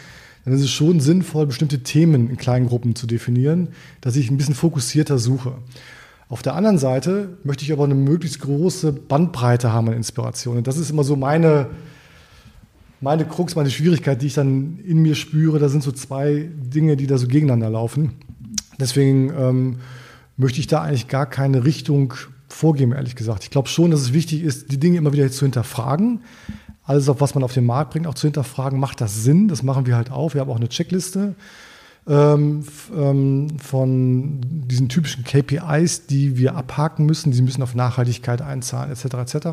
dann 0.45 0.53
ist 0.53 0.61
es 0.61 0.71
schon 0.71 0.99
sinnvoll, 0.99 1.47
bestimmte 1.47 1.79
Themen 1.79 2.29
in 2.29 2.37
kleinen 2.37 2.67
Gruppen 2.67 2.95
zu 2.95 3.07
definieren, 3.07 3.69
dass 4.01 4.15
ich 4.15 4.29
ein 4.29 4.37
bisschen 4.37 4.55
fokussierter 4.55 5.17
suche. 5.17 5.53
Auf 6.27 6.41
der 6.41 6.55
anderen 6.55 6.77
Seite 6.77 7.37
möchte 7.43 7.63
ich 7.63 7.71
aber 7.71 7.83
eine 7.83 7.95
möglichst 7.95 8.39
große 8.39 8.91
Bandbreite 8.91 9.71
haben 9.71 9.87
an 9.89 9.93
Inspirationen. 9.93 10.63
Das 10.63 10.77
ist 10.77 10.89
immer 10.89 11.03
so 11.03 11.15
meine, 11.15 11.67
meine 13.05 13.23
Krux, 13.23 13.55
meine 13.55 13.69
Schwierigkeit, 13.69 14.19
die 14.23 14.25
ich 14.25 14.33
dann 14.33 14.79
in 14.79 14.97
mir 14.97 15.13
spüre. 15.13 15.59
Da 15.59 15.69
sind 15.69 15.83
so 15.83 15.91
zwei 15.91 16.49
Dinge, 16.57 16.97
die 16.97 17.05
da 17.05 17.19
so 17.19 17.27
gegeneinander 17.27 17.69
laufen. 17.69 18.13
Deswegen 18.79 19.31
ähm, 19.37 19.75
möchte 20.37 20.59
ich 20.59 20.65
da 20.65 20.81
eigentlich 20.81 21.07
gar 21.07 21.27
keine 21.27 21.65
Richtung 21.65 22.15
vorgeben, 22.47 22.93
ehrlich 22.93 23.15
gesagt. 23.15 23.43
Ich 23.43 23.51
glaube 23.51 23.69
schon, 23.69 23.91
dass 23.91 24.01
es 24.01 24.11
wichtig 24.11 24.41
ist, 24.41 24.71
die 24.71 24.79
Dinge 24.79 24.97
immer 24.97 25.13
wieder 25.13 25.29
zu 25.29 25.45
hinterfragen. 25.45 26.21
Alles, 26.83 27.07
auf 27.07 27.21
was 27.21 27.35
man 27.35 27.43
auf 27.43 27.53
den 27.53 27.67
Markt 27.67 27.91
bringt, 27.91 28.07
auch 28.07 28.15
zu 28.15 28.25
hinterfragen, 28.25 28.79
macht 28.79 29.01
das 29.01 29.23
Sinn? 29.23 29.49
Das 29.49 29.61
machen 29.61 29.85
wir 29.85 29.95
halt 29.95 30.11
auch. 30.11 30.33
Wir 30.33 30.41
haben 30.41 30.49
auch 30.49 30.55
eine 30.55 30.69
Checkliste 30.69 31.35
ähm, 32.07 32.63
ähm, 32.95 33.47
von 33.59 34.39
diesen 34.67 34.89
typischen 34.89 35.23
KPIs, 35.23 36.05
die 36.05 36.37
wir 36.37 36.55
abhaken 36.55 37.05
müssen. 37.05 37.31
Die 37.31 37.41
müssen 37.41 37.63
auf 37.63 37.73
Nachhaltigkeit 37.73 38.43
einzahlen, 38.43 38.91
etc. 38.91 39.35
etc. 39.35 39.47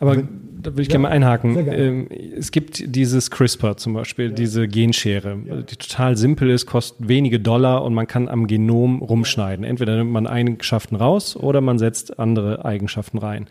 Aber 0.00 0.16
Wenn, 0.16 0.28
da 0.60 0.72
würde 0.72 0.82
ich 0.82 0.88
ja, 0.88 0.92
gerne 0.92 1.02
mal 1.02 1.10
einhaken. 1.10 1.56
Ähm, 1.56 2.08
es 2.36 2.50
gibt 2.50 2.94
dieses 2.96 3.30
CRISPR 3.30 3.76
zum 3.76 3.94
Beispiel, 3.94 4.30
ja. 4.30 4.32
diese 4.32 4.66
Genschere, 4.66 5.38
ja. 5.46 5.62
die 5.62 5.76
total 5.76 6.16
simpel 6.16 6.50
ist, 6.50 6.66
kostet 6.66 7.06
wenige 7.06 7.38
Dollar 7.38 7.84
und 7.84 7.94
man 7.94 8.08
kann 8.08 8.28
am 8.28 8.48
Genom 8.48 9.00
rumschneiden. 9.00 9.64
Entweder 9.64 9.96
nimmt 9.96 10.10
man 10.10 10.26
Eigenschaften 10.26 10.96
raus 10.96 11.36
oder 11.36 11.60
man 11.60 11.78
setzt 11.78 12.18
andere 12.18 12.64
Eigenschaften 12.64 13.18
rein. 13.18 13.46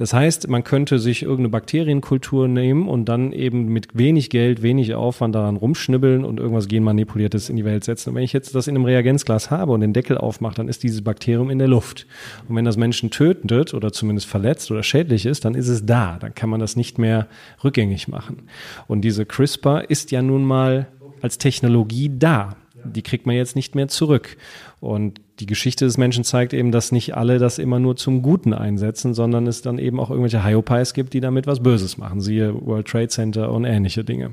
Das 0.00 0.14
heißt, 0.14 0.48
man 0.48 0.64
könnte 0.64 0.98
sich 0.98 1.20
irgendeine 1.20 1.50
Bakterienkultur 1.50 2.48
nehmen 2.48 2.88
und 2.88 3.04
dann 3.04 3.34
eben 3.34 3.66
mit 3.66 3.88
wenig 3.92 4.30
Geld, 4.30 4.62
wenig 4.62 4.94
Aufwand 4.94 5.34
daran 5.34 5.58
rumschnibbeln 5.58 6.24
und 6.24 6.40
irgendwas 6.40 6.68
genmanipuliertes 6.68 7.50
in 7.50 7.56
die 7.56 7.66
Welt 7.66 7.84
setzen. 7.84 8.08
Und 8.08 8.14
wenn 8.14 8.22
ich 8.22 8.32
jetzt 8.32 8.54
das 8.54 8.66
in 8.66 8.76
einem 8.76 8.86
Reagenzglas 8.86 9.50
habe 9.50 9.72
und 9.72 9.82
den 9.82 9.92
Deckel 9.92 10.16
aufmache, 10.16 10.54
dann 10.54 10.68
ist 10.68 10.84
dieses 10.84 11.04
Bakterium 11.04 11.50
in 11.50 11.58
der 11.58 11.68
Luft. 11.68 12.06
Und 12.48 12.56
wenn 12.56 12.64
das 12.64 12.78
Menschen 12.78 13.10
tötet 13.10 13.74
oder 13.74 13.92
zumindest 13.92 14.26
verletzt 14.26 14.70
oder 14.70 14.82
schädlich 14.82 15.26
ist, 15.26 15.44
dann 15.44 15.54
ist 15.54 15.68
es 15.68 15.84
da. 15.84 16.16
Dann 16.18 16.34
kann 16.34 16.48
man 16.48 16.60
das 16.60 16.76
nicht 16.76 16.96
mehr 16.96 17.26
rückgängig 17.62 18.08
machen. 18.08 18.44
Und 18.86 19.02
diese 19.02 19.26
CRISPR 19.26 19.90
ist 19.90 20.12
ja 20.12 20.22
nun 20.22 20.44
mal 20.44 20.88
als 21.20 21.36
Technologie 21.36 22.10
da. 22.18 22.56
Die 22.84 23.02
kriegt 23.02 23.26
man 23.26 23.36
jetzt 23.36 23.54
nicht 23.54 23.74
mehr 23.74 23.88
zurück. 23.88 24.38
Und 24.80 25.20
die 25.40 25.46
Geschichte 25.46 25.86
des 25.86 25.96
Menschen 25.96 26.22
zeigt 26.22 26.52
eben, 26.52 26.70
dass 26.70 26.92
nicht 26.92 27.16
alle 27.16 27.38
das 27.38 27.58
immer 27.58 27.78
nur 27.78 27.96
zum 27.96 28.22
Guten 28.22 28.52
einsetzen, 28.52 29.14
sondern 29.14 29.46
es 29.46 29.62
dann 29.62 29.78
eben 29.78 29.98
auch 29.98 30.10
irgendwelche 30.10 30.44
Hyopies 30.44 30.92
gibt, 30.92 31.14
die 31.14 31.20
damit 31.20 31.46
was 31.46 31.60
Böses 31.60 31.96
machen. 31.96 32.20
Siehe 32.20 32.54
World 32.66 32.86
Trade 32.86 33.08
Center 33.08 33.50
und 33.50 33.64
ähnliche 33.64 34.04
Dinge. 34.04 34.32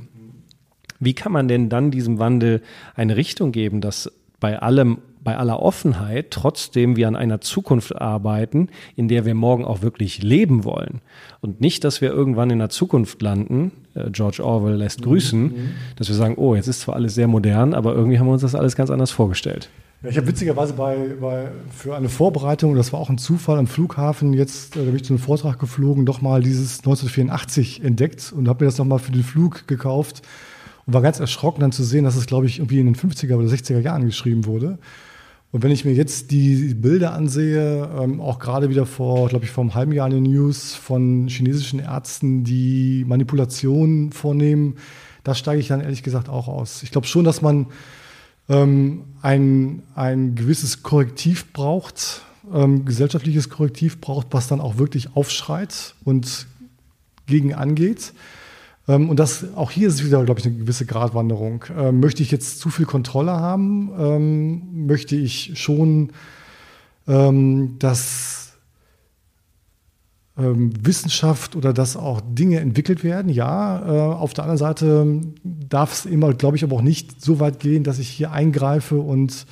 Wie 1.00 1.13
kann 1.13 1.32
man 1.32 1.48
denn 1.48 1.70
dann 1.70 1.91
diesem 1.91 2.20
Wandel 2.20 2.62
eine 2.96 3.15
Richtung 3.15 3.52
geben, 3.52 3.82
dass 3.82 4.12
bei 4.39 4.60
allem 4.60 5.00
bei 5.24 5.36
aller 5.36 5.62
Offenheit 5.62 6.32
trotzdem 6.32 6.96
wir 6.96 7.06
an 7.08 7.17
einer 7.17 7.41
Zukunft 7.41 8.00
arbeiten, 8.00 8.70
in 8.96 9.10
der 9.10 9.26
wir 9.26 9.36
morgen 9.36 9.65
auch 9.65 9.82
wirklich 9.82 10.24
leben 10.24 10.63
wollen. 10.63 11.02
Und 11.41 11.60
nicht, 11.60 11.84
dass 11.84 12.00
wir 12.00 12.12
irgendwann 12.12 12.50
in 12.50 12.60
der 12.60 12.70
Zukunft 12.70 13.22
landen, 13.22 13.74
äh, 13.93 14.10
George 14.10 14.41
Orwell 14.41 14.76
lässt 14.76 15.02
grüßen, 15.02 15.43
mhm. 15.43 15.70
dass 15.98 16.08
wir 16.08 16.15
sagen, 16.15 16.36
oh, 16.38 16.56
jetzt 16.56 16.67
ist 16.67 16.80
zwar 16.80 16.96
alles 16.96 17.13
sehr 17.15 17.28
modern, 17.28 17.74
aber 17.74 17.93
irgendwie 17.93 18.20
haben 18.20 18.28
wir 18.28 18.32
uns 18.32 18.41
das 18.41 18.56
alles 18.56 18.78
ganz 18.78 18.89
anders 18.89 19.12
vorgestellt. 19.12 19.70
Ja, 20.04 20.10
ich 20.10 20.18
habe 20.18 20.28
witzigerweise 20.28 20.74
bei, 20.74 21.16
bei, 21.20 21.50
für 21.76 21.96
eine 21.96 22.10
Vorbereitung, 22.10 22.76
das 22.76 22.94
war 22.94 23.00
auch 23.00 23.10
ein 23.10 23.18
Zufall 23.18 23.58
am 23.58 23.66
Flughafen, 23.66 24.34
jetzt, 24.34 24.76
äh, 24.76 24.80
da 24.80 24.86
bin 24.86 24.96
ich 24.96 25.04
zu 25.04 25.14
einem 25.14 25.20
Vortrag 25.20 25.58
geflogen, 25.58 26.06
doch 26.06 26.22
mal 26.22 26.44
dieses 26.44 26.80
1984 26.80 27.84
entdeckt 27.84 28.32
und 28.32 28.48
habe 28.48 28.64
mir 28.64 28.70
das 28.70 28.78
nochmal 28.78 29.00
für 29.00 29.12
den 29.12 29.24
Flug 29.24 29.68
gekauft 29.68 30.22
und 30.86 30.94
war 30.94 31.02
ganz 31.02 31.20
erschrocken 31.20 31.62
dann 31.62 31.72
zu 31.72 31.84
sehen, 31.84 32.04
dass 32.04 32.16
es, 32.16 32.28
glaube 32.28 32.46
ich, 32.46 32.60
irgendwie 32.60 32.80
in 32.80 32.86
den 32.86 32.96
50er 32.96 33.36
oder 33.36 33.48
60er 33.48 33.80
Jahren 33.80 34.06
geschrieben 34.06 34.46
wurde. 34.46 34.78
Und 35.52 35.64
wenn 35.64 35.72
ich 35.72 35.84
mir 35.84 35.94
jetzt 35.94 36.30
die 36.30 36.76
Bilder 36.76 37.14
ansehe, 37.14 37.90
ähm, 38.00 38.22
auch 38.22 38.38
gerade 38.38 38.70
wieder 38.70 38.86
vor, 38.86 39.30
glaube 39.30 39.46
ich, 39.46 39.52
vor 39.52 39.64
einem 39.64 39.74
halben 39.74 39.94
Jahr 39.94 40.08
in 40.08 40.14
den 40.14 40.32
News 40.32 40.76
von 40.76 41.28
chinesischen 41.28 41.80
Ärzten, 41.80 42.44
die 42.44 43.04
Manipulationen 43.08 44.12
vornehmen, 44.12 44.76
da 45.24 45.34
steige 45.34 45.60
ich 45.60 45.70
dann 45.70 45.82
ehrlich 45.82 46.04
gesagt 46.04 46.30
auch 46.30 46.48
aus. 46.48 46.84
Ich 46.84 46.92
glaube 46.92 47.08
schon, 47.08 47.24
dass 47.24 47.42
man 47.42 47.68
ähm, 48.50 49.04
ein, 49.22 49.84
ein 49.96 50.36
gewisses 50.36 50.84
Korrektiv 50.84 51.52
braucht, 51.54 52.22
ähm, 52.54 52.86
gesellschaftliches 52.86 53.50
Korrektiv 53.50 54.00
braucht, 54.00 54.28
was 54.32 54.48
dann 54.48 54.62
auch 54.62 54.78
wirklich 54.78 55.16
aufschreit 55.16 55.96
und 56.04 56.48
gegen 57.26 57.54
angeht. 57.54 58.14
Ähm, 58.88 59.10
und 59.10 59.20
das, 59.20 59.54
auch 59.56 59.72
hier 59.72 59.90
ist 59.90 59.96
es 59.96 60.06
wieder, 60.06 60.24
glaube 60.24 60.40
ich, 60.40 60.46
eine 60.46 60.56
gewisse 60.56 60.86
Gratwanderung. 60.86 61.66
Ähm, 61.78 62.00
möchte 62.00 62.24
ich 62.24 62.32
jetzt 62.32 62.60
zu 62.60 62.70
viel 62.70 62.86
Kontrolle 62.86 63.34
haben? 63.34 63.92
Ähm, 64.00 64.88
möchte 64.88 65.16
ich 65.16 65.54
schon, 65.56 66.12
dass 67.80 68.37
Wissenschaft 70.38 71.56
oder 71.56 71.73
dass 71.73 71.97
auch 71.97 72.21
Dinge 72.21 72.60
entwickelt 72.60 73.04
werden? 73.04 73.30
Ja. 73.30 73.82
Äh, 73.86 74.00
auf 74.15 74.34
der 74.34 74.43
anderen 74.43 74.58
Seite 74.58 75.21
darf 75.43 75.93
es 75.93 76.06
immer, 76.06 76.34
glaube 76.34 76.58
ich, 76.58 76.63
aber 76.63 76.76
auch 76.76 76.82
nicht 76.82 77.23
so 77.23 77.39
weit 77.39 77.60
gehen, 77.60 77.84
dass 77.84 78.00
ich 78.00 78.08
hier 78.08 78.32
eingreife 78.32 78.97
und 78.97 79.45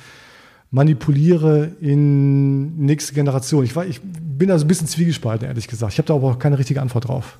manipuliere 0.70 1.70
in 1.80 2.76
nächste 2.76 3.14
Generation. 3.14 3.64
Ich, 3.64 3.74
war, 3.74 3.86
ich 3.86 4.00
bin 4.02 4.48
da 4.48 4.58
so 4.58 4.64
ein 4.64 4.68
bisschen 4.68 4.86
zwiegespalten, 4.86 5.48
ehrlich 5.48 5.68
gesagt. 5.68 5.92
Ich 5.92 5.98
habe 5.98 6.06
da 6.06 6.14
aber 6.14 6.32
auch 6.32 6.38
keine 6.38 6.58
richtige 6.58 6.80
Antwort 6.80 7.08
drauf. 7.08 7.38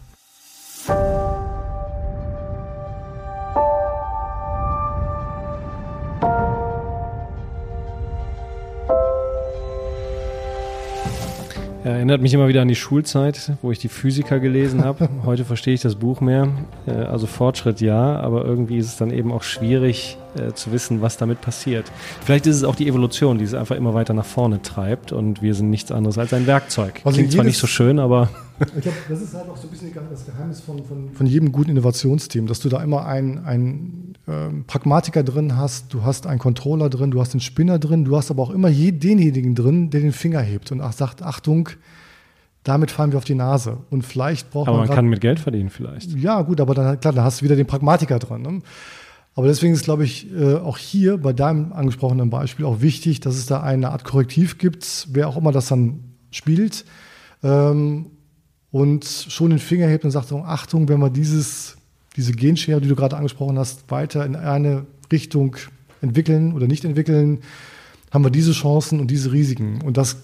Erinnert 12.06 12.22
mich 12.22 12.34
immer 12.34 12.46
wieder 12.46 12.62
an 12.62 12.68
die 12.68 12.76
Schulzeit, 12.76 13.50
wo 13.62 13.72
ich 13.72 13.80
die 13.80 13.88
Physiker 13.88 14.38
gelesen 14.38 14.84
habe. 14.84 15.08
Heute 15.24 15.44
verstehe 15.44 15.74
ich 15.74 15.80
das 15.80 15.96
Buch 15.96 16.20
mehr. 16.20 16.46
Äh, 16.86 16.92
also 16.92 17.26
Fortschritt 17.26 17.80
ja, 17.80 18.20
aber 18.20 18.44
irgendwie 18.44 18.78
ist 18.78 18.86
es 18.86 18.96
dann 18.96 19.10
eben 19.10 19.32
auch 19.32 19.42
schwierig 19.42 20.16
äh, 20.36 20.52
zu 20.52 20.70
wissen, 20.70 21.02
was 21.02 21.16
damit 21.16 21.40
passiert. 21.40 21.90
Vielleicht 22.24 22.46
ist 22.46 22.54
es 22.54 22.62
auch 22.62 22.76
die 22.76 22.86
Evolution, 22.86 23.38
die 23.38 23.44
es 23.44 23.54
einfach 23.54 23.74
immer 23.74 23.92
weiter 23.92 24.14
nach 24.14 24.24
vorne 24.24 24.62
treibt 24.62 25.10
und 25.10 25.42
wir 25.42 25.56
sind 25.56 25.68
nichts 25.68 25.90
anderes 25.90 26.16
als 26.16 26.32
ein 26.32 26.46
Werkzeug. 26.46 27.00
Also 27.02 27.16
Klingt 27.16 27.32
zwar 27.32 27.42
nicht 27.42 27.58
so 27.58 27.66
schön, 27.66 27.98
aber. 27.98 28.30
Ich 28.60 28.82
glaube, 28.82 28.98
das 29.08 29.20
ist 29.20 29.34
halt 29.34 29.50
auch 29.50 29.56
so 29.56 29.66
ein 29.66 29.70
bisschen 29.70 29.92
das 30.08 30.26
Geheimnis 30.26 30.60
von, 30.60 30.84
von, 30.84 31.10
von 31.12 31.26
jedem 31.26 31.50
guten 31.50 31.70
Innovationsteam, 31.70 32.46
dass 32.46 32.60
du 32.60 32.68
da 32.68 32.84
immer 32.84 33.04
einen, 33.04 33.44
einen 33.44 34.15
ähm, 34.28 34.64
Pragmatiker 34.66 35.22
drin 35.22 35.56
hast, 35.56 35.94
du 35.94 36.02
hast 36.02 36.26
einen 36.26 36.38
Controller 36.38 36.90
drin, 36.90 37.10
du 37.10 37.20
hast 37.20 37.32
den 37.32 37.40
Spinner 37.40 37.78
drin, 37.78 38.04
du 38.04 38.16
hast 38.16 38.30
aber 38.30 38.42
auch 38.42 38.50
immer 38.50 38.70
denjenigen 38.70 39.54
drin, 39.54 39.90
der 39.90 40.00
den 40.00 40.12
Finger 40.12 40.40
hebt 40.40 40.72
und 40.72 40.82
sagt, 40.92 41.22
Achtung, 41.22 41.68
damit 42.64 42.90
fallen 42.90 43.12
wir 43.12 43.18
auf 43.18 43.24
die 43.24 43.36
Nase. 43.36 43.78
Und 43.90 44.02
vielleicht 44.02 44.50
braucht 44.50 44.66
aber 44.66 44.78
man. 44.78 44.86
Aber 44.86 44.88
man 44.88 44.96
kann 44.96 45.06
mit 45.06 45.20
Geld 45.20 45.38
verdienen 45.38 45.70
vielleicht. 45.70 46.12
Ja, 46.16 46.42
gut, 46.42 46.60
aber 46.60 46.74
dann, 46.74 46.98
klar, 46.98 47.12
dann 47.12 47.24
hast 47.24 47.40
du 47.40 47.44
wieder 47.44 47.54
den 47.54 47.66
Pragmatiker 47.66 48.18
drin. 48.18 48.42
Ne? 48.42 48.62
Aber 49.36 49.46
deswegen 49.46 49.74
ist, 49.74 49.84
glaube 49.84 50.02
ich, 50.02 50.32
äh, 50.34 50.54
auch 50.54 50.78
hier 50.78 51.18
bei 51.18 51.32
deinem 51.32 51.72
angesprochenen 51.72 52.30
Beispiel 52.30 52.64
auch 52.64 52.80
wichtig, 52.80 53.20
dass 53.20 53.36
es 53.36 53.46
da 53.46 53.62
eine 53.62 53.90
Art 53.90 54.02
Korrektiv 54.02 54.58
gibt, 54.58 55.06
wer 55.12 55.28
auch 55.28 55.36
immer 55.36 55.52
das 55.52 55.68
dann 55.68 56.16
spielt, 56.32 56.84
ähm, 57.44 58.06
und 58.72 59.04
schon 59.04 59.50
den 59.50 59.58
Finger 59.58 59.86
hebt 59.86 60.04
und 60.04 60.10
sagt, 60.10 60.32
Achtung, 60.32 60.88
wenn 60.88 60.98
wir 60.98 61.10
dieses, 61.10 61.76
diese 62.16 62.32
Genschere, 62.32 62.80
die 62.80 62.88
du 62.88 62.96
gerade 62.96 63.16
angesprochen 63.16 63.58
hast, 63.58 63.90
weiter 63.90 64.24
in 64.24 64.36
eine 64.36 64.86
Richtung 65.12 65.56
entwickeln 66.00 66.52
oder 66.52 66.66
nicht 66.66 66.84
entwickeln, 66.84 67.40
haben 68.10 68.24
wir 68.24 68.30
diese 68.30 68.52
Chancen 68.52 69.00
und 69.00 69.10
diese 69.10 69.32
Risiken. 69.32 69.80
Und 69.82 69.96
das, 69.96 70.16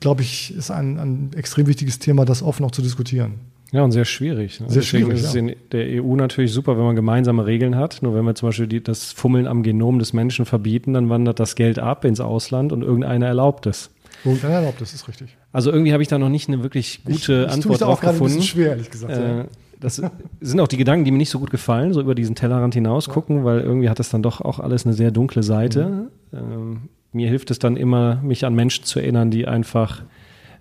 glaube 0.00 0.22
ich, 0.22 0.54
ist 0.54 0.70
ein, 0.70 0.98
ein 0.98 1.30
extrem 1.34 1.66
wichtiges 1.66 1.98
Thema, 1.98 2.24
das 2.24 2.42
offen 2.42 2.64
auch 2.64 2.70
zu 2.70 2.82
diskutieren. 2.82 3.34
Ja, 3.72 3.82
und 3.82 3.92
sehr 3.92 4.04
schwierig. 4.04 4.60
Ne? 4.60 4.68
Sehr 4.68 4.82
Deswegen 4.82 5.06
schwierig. 5.06 5.22
ist 5.22 5.28
es 5.28 5.34
in 5.34 5.56
der 5.72 6.02
EU 6.02 6.14
natürlich 6.14 6.52
super, 6.52 6.76
wenn 6.78 6.84
man 6.84 6.96
gemeinsame 6.96 7.46
Regeln 7.46 7.74
hat. 7.76 8.00
Nur 8.00 8.14
wenn 8.14 8.24
wir 8.24 8.34
zum 8.34 8.50
Beispiel 8.50 8.68
die, 8.68 8.82
das 8.82 9.12
Fummeln 9.12 9.46
am 9.46 9.62
Genom 9.62 9.98
des 9.98 10.12
Menschen 10.12 10.44
verbieten, 10.44 10.92
dann 10.92 11.08
wandert 11.08 11.40
das 11.40 11.56
Geld 11.56 11.78
ab 11.78 12.04
ins 12.04 12.20
Ausland 12.20 12.72
und 12.72 12.82
irgendeiner 12.82 13.26
erlaubt 13.26 13.66
es. 13.66 13.90
Irgendeiner 14.24 14.54
erlaubt 14.54 14.80
es, 14.82 14.94
ist 14.94 15.08
richtig. 15.08 15.36
Also 15.52 15.72
irgendwie 15.72 15.92
habe 15.92 16.02
ich 16.02 16.08
da 16.08 16.18
noch 16.18 16.28
nicht 16.28 16.48
eine 16.48 16.62
wirklich 16.62 17.04
gute 17.04 17.16
ich, 17.16 17.46
ich 17.46 17.52
Antwort 17.52 17.80
drauf 17.80 18.00
gefunden. 18.00 18.22
Ein 18.22 18.26
bisschen 18.26 18.42
schwer, 18.42 18.70
ehrlich 18.70 18.90
gesagt. 18.90 19.12
Äh, 19.12 19.38
ja. 19.38 19.44
Das 19.80 20.02
sind 20.40 20.60
auch 20.60 20.68
die 20.68 20.76
Gedanken, 20.76 21.04
die 21.04 21.10
mir 21.10 21.18
nicht 21.18 21.30
so 21.30 21.38
gut 21.38 21.50
gefallen, 21.50 21.92
so 21.92 22.00
über 22.00 22.14
diesen 22.14 22.34
Tellerrand 22.34 22.74
hinaus 22.74 23.08
gucken, 23.08 23.44
weil 23.44 23.60
irgendwie 23.60 23.90
hat 23.90 23.98
das 23.98 24.08
dann 24.08 24.22
doch 24.22 24.40
auch 24.40 24.58
alles 24.58 24.86
eine 24.86 24.94
sehr 24.94 25.10
dunkle 25.10 25.42
Seite. 25.42 26.08
Mhm. 26.32 26.38
Ähm, 26.38 26.80
mir 27.12 27.28
hilft 27.28 27.50
es 27.50 27.58
dann 27.58 27.76
immer, 27.76 28.16
mich 28.22 28.44
an 28.44 28.54
Menschen 28.54 28.84
zu 28.84 29.00
erinnern, 29.00 29.30
die 29.30 29.46
einfach 29.46 30.02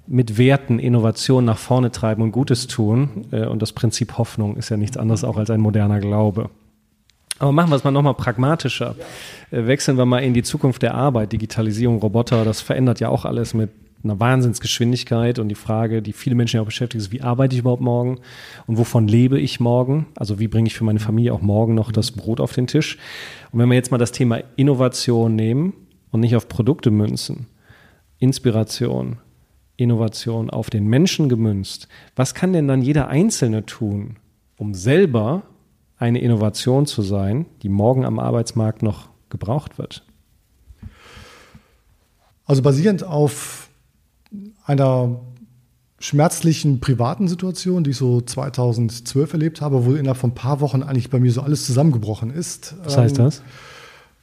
mit 0.08 0.38
Werten 0.38 0.80
Innovation 0.80 1.46
nach 1.46 1.58
vorne 1.58 1.92
treiben 1.92 2.22
und 2.22 2.32
Gutes 2.32 2.68
tun. 2.68 3.26
Äh, 3.32 3.46
und 3.46 3.62
das 3.62 3.74
Prinzip 3.74 4.18
Hoffnung 4.18 4.58
ist 4.58 4.70
ja 4.70 4.78
nichts 4.78 4.98
anderes 4.98 5.24
auch 5.24 5.38
als 5.38 5.50
ein 5.50 5.62
moderner 5.62 6.00
Glaube. 6.00 6.50
Aber 7.40 7.52
machen 7.52 7.70
wir 7.70 7.76
es 7.76 7.84
mal 7.84 7.92
nochmal 7.92 8.14
pragmatischer. 8.14 8.96
Äh, 9.52 9.66
wechseln 9.66 9.98
wir 9.98 10.06
mal 10.06 10.20
in 10.20 10.34
die 10.34 10.44
Zukunft 10.44 10.82
der 10.82 10.94
Arbeit. 10.94 11.32
Digitalisierung, 11.34 12.00
Roboter, 12.00 12.46
das 12.46 12.62
verändert 12.62 13.00
ja 13.00 13.10
auch 13.10 13.26
alles 13.26 13.54
mit 13.54 13.70
einer 14.06 14.20
Wahnsinnsgeschwindigkeit. 14.20 15.40
Und 15.40 15.50
die 15.50 15.56
Frage, 15.56 16.02
die 16.02 16.14
viele 16.14 16.36
Menschen 16.36 16.58
ja 16.58 16.62
auch 16.62 16.68
beschäftigt, 16.68 17.02
ist, 17.04 17.12
wie 17.12 17.22
arbeite 17.22 17.56
ich 17.56 17.60
überhaupt 17.60 17.82
morgen? 17.82 18.20
Und 18.68 18.78
wovon 18.78 19.08
lebe 19.08 19.40
ich 19.40 19.60
morgen? 19.60 20.06
Also 20.16 20.40
wie 20.40 20.48
bringe 20.48 20.68
ich 20.68 20.76
für 20.76 20.84
meine 20.84 21.00
Familie 21.00 21.34
auch 21.34 21.42
morgen 21.42 21.76
noch 21.76 21.92
das 21.92 22.12
Brot 22.12 22.40
auf 22.40 22.54
den 22.54 22.68
Tisch? 22.68 22.98
Und 23.52 23.60
wenn 23.60 23.70
wir 23.70 23.76
jetzt 23.76 23.92
mal 23.92 23.98
das 23.98 24.12
Thema 24.12 24.40
Innovation 24.56 25.36
nehmen 25.36 25.74
und 26.12 26.22
nicht 26.22 26.36
auf 26.36 26.48
Produkte 26.48 26.92
münzen, 26.92 27.48
Inspiration, 28.20 29.18
Innovation 29.76 30.50
auf 30.50 30.70
den 30.70 30.88
Menschen 30.88 31.28
gemünzt, 31.28 31.90
was 32.16 32.34
kann 32.34 32.54
denn 32.54 32.68
dann 32.68 32.82
jeder 32.82 33.10
Einzelne 33.10 33.66
tun, 33.66 34.18
um 34.58 34.74
selber 34.74 35.44
eine 35.98 36.20
Innovation 36.20 36.86
zu 36.86 37.02
sein, 37.02 37.46
die 37.62 37.70
morgen 37.70 38.06
am 38.06 38.20
Arbeitsmarkt 38.20 38.84
noch 38.84 39.10
gebraucht 39.30 39.78
wird? 39.78 40.06
Also 42.46 42.62
basierend 42.62 43.04
auf 43.04 43.70
einer 44.66 45.20
schmerzlichen 46.00 46.80
privaten 46.80 47.28
Situation, 47.28 47.84
die 47.84 47.92
ich 47.92 47.98
so 47.98 48.22
2012 48.22 49.34
erlebt 49.34 49.62
habe, 49.62 49.86
wo 49.86 49.94
innerhalb 49.94 50.18
von 50.18 50.32
ein 50.32 50.36
paar 50.36 50.62
Wochen 50.62 50.84
eigentlich 50.84 51.10
bei 51.10 51.20
mir 51.20 51.32
so 51.32 51.42
alles 51.42 51.66
zusammengebrochen 51.66 52.30
ist. 52.30 52.76
Was 52.84 52.98
heißt 52.98 53.18
ähm, 53.18 53.26
das? 53.26 53.42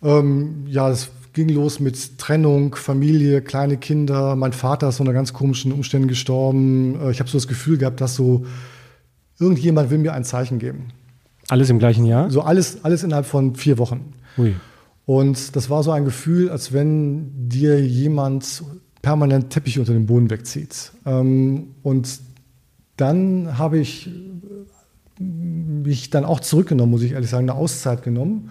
Ähm, 0.03 0.64
ja, 0.68 0.88
das 0.88 1.11
ging 1.33 1.48
los 1.48 1.81
mit 1.81 2.18
Trennung, 2.18 2.75
Familie, 2.75 3.40
kleine 3.40 3.79
Kinder. 3.79 4.37
Mein 4.37 4.53
Vater 4.53 4.88
ist 4.88 5.01
unter 5.01 5.12
ganz 5.12 5.33
komischen 5.33 5.72
Umständen 5.72 6.09
gestorben. 6.09 7.01
Äh, 7.01 7.11
ich 7.11 7.20
habe 7.20 7.31
so 7.31 7.38
das 7.38 7.48
Gefühl 7.48 7.79
gehabt, 7.79 8.01
dass 8.01 8.14
so 8.14 8.44
irgendjemand 9.38 9.90
will 9.90 9.98
mir 9.98 10.12
ein 10.12 10.25
Zeichen 10.25 10.59
geben. 10.59 10.88
Alles 11.48 11.70
im 11.70 11.79
gleichen 11.79 12.05
Jahr? 12.05 12.31
So 12.31 12.42
alles, 12.42 12.85
alles 12.85 13.03
innerhalb 13.03 13.27
von 13.27 13.57
vier 13.57 13.79
Wochen. 13.79 14.12
Ui. 14.38 14.55
Und 15.05 15.57
das 15.57 15.68
war 15.68 15.83
so 15.83 15.90
ein 15.90 16.05
Gefühl, 16.05 16.48
als 16.48 16.72
wenn 16.72 17.48
dir 17.48 17.85
jemand 17.85 18.62
permanent 19.03 19.51
Teppich 19.51 19.79
unter 19.79 19.93
dem 19.93 20.07
Boden 20.07 20.31
wegzieht. 20.31 20.93
Ähm, 21.05 21.75
und 21.83 22.21
dann 22.97 23.59
habe 23.59 23.79
ich 23.79 24.09
mich 25.19 26.11
dann 26.11 26.25
auch 26.25 26.41
zurückgenommen, 26.41 26.93
muss 26.93 27.03
ich 27.03 27.12
ehrlich 27.12 27.31
sagen, 27.31 27.49
eine 27.49 27.59
Auszeit 27.59 28.03
genommen 28.03 28.51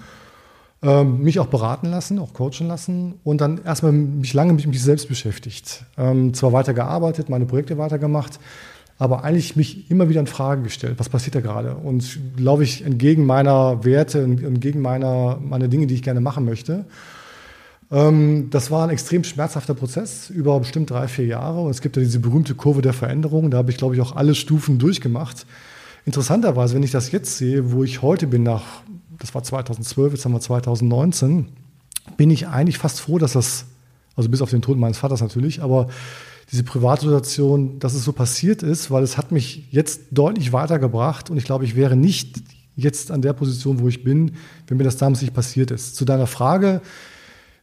ähm, 0.83 1.21
mich 1.21 1.39
auch 1.39 1.47
beraten 1.47 1.87
lassen, 1.87 2.19
auch 2.19 2.33
coachen 2.33 2.67
lassen 2.67 3.15
und 3.23 3.41
dann 3.41 3.63
erstmal 3.63 3.91
mich 3.91 4.33
lange 4.33 4.53
mit 4.53 4.65
mich 4.65 4.81
selbst 4.81 5.07
beschäftigt. 5.07 5.85
Ähm, 5.97 6.33
zwar 6.33 6.53
weiter 6.53 6.73
gearbeitet, 6.73 7.29
meine 7.29 7.45
Projekte 7.45 7.77
weitergemacht, 7.77 8.39
aber 8.97 9.23
eigentlich 9.23 9.55
mich 9.55 9.89
immer 9.91 10.09
wieder 10.09 10.19
in 10.19 10.27
Frage 10.27 10.63
gestellt, 10.63 10.95
was 10.97 11.09
passiert 11.09 11.35
da 11.35 11.41
gerade? 11.41 11.75
Und 11.75 12.19
laufe 12.37 12.63
ich 12.63 12.83
entgegen 12.83 13.25
meiner 13.25 13.83
Werte, 13.83 14.21
entgegen 14.21 14.81
meiner, 14.81 15.39
meiner 15.39 15.67
Dinge, 15.67 15.87
die 15.87 15.95
ich 15.95 16.03
gerne 16.03 16.21
machen 16.21 16.45
möchte. 16.45 16.85
Ähm, 17.91 18.49
das 18.49 18.71
war 18.71 18.83
ein 18.83 18.89
extrem 18.89 19.23
schmerzhafter 19.23 19.73
Prozess 19.73 20.29
über 20.29 20.57
bestimmt 20.59 20.89
drei, 20.89 21.07
vier 21.07 21.25
Jahre. 21.25 21.61
Und 21.61 21.71
es 21.71 21.81
gibt 21.81 21.97
ja 21.97 22.01
diese 22.01 22.19
berühmte 22.19 22.55
Kurve 22.55 22.81
der 22.81 22.93
Veränderung. 22.93 23.51
Da 23.51 23.57
habe 23.57 23.71
ich, 23.71 23.77
glaube 23.77 23.95
ich, 23.95 24.01
auch 24.01 24.15
alle 24.15 24.33
Stufen 24.33 24.79
durchgemacht. 24.79 25.45
Interessanterweise, 26.05 26.73
wenn 26.73 26.83
ich 26.83 26.91
das 26.91 27.11
jetzt 27.11 27.37
sehe, 27.37 27.71
wo 27.71 27.83
ich 27.83 28.01
heute 28.01 28.27
bin, 28.27 28.43
nach 28.43 28.63
das 29.19 29.35
war 29.35 29.43
2012, 29.43 30.13
jetzt 30.13 30.25
haben 30.25 30.31
wir 30.31 30.39
2019, 30.39 31.49
bin 32.17 32.31
ich 32.31 32.47
eigentlich 32.47 32.79
fast 32.79 33.01
froh, 33.01 33.19
dass 33.19 33.33
das, 33.33 33.65
also 34.15 34.29
bis 34.29 34.41
auf 34.41 34.49
den 34.49 34.63
Tod 34.63 34.77
meines 34.77 34.97
Vaters 34.97 35.21
natürlich, 35.21 35.61
aber 35.61 35.87
diese 36.51 36.63
Privatsituation, 36.63 37.79
dass 37.79 37.93
es 37.93 38.03
so 38.03 38.13
passiert 38.13 38.63
ist, 38.63 38.89
weil 38.89 39.03
es 39.03 39.17
hat 39.17 39.31
mich 39.31 39.67
jetzt 39.71 40.01
deutlich 40.11 40.51
weitergebracht 40.51 41.29
und 41.29 41.37
ich 41.37 41.45
glaube, 41.45 41.65
ich 41.65 41.75
wäre 41.75 41.95
nicht 41.95 42.41
jetzt 42.75 43.11
an 43.11 43.21
der 43.21 43.33
Position, 43.33 43.79
wo 43.79 43.87
ich 43.87 44.03
bin, 44.03 44.31
wenn 44.67 44.77
mir 44.77 44.83
das 44.83 44.97
damals 44.97 45.21
nicht 45.21 45.33
passiert 45.33 45.71
ist. 45.71 45.95
Zu 45.95 46.03
deiner 46.03 46.27
Frage, 46.27 46.81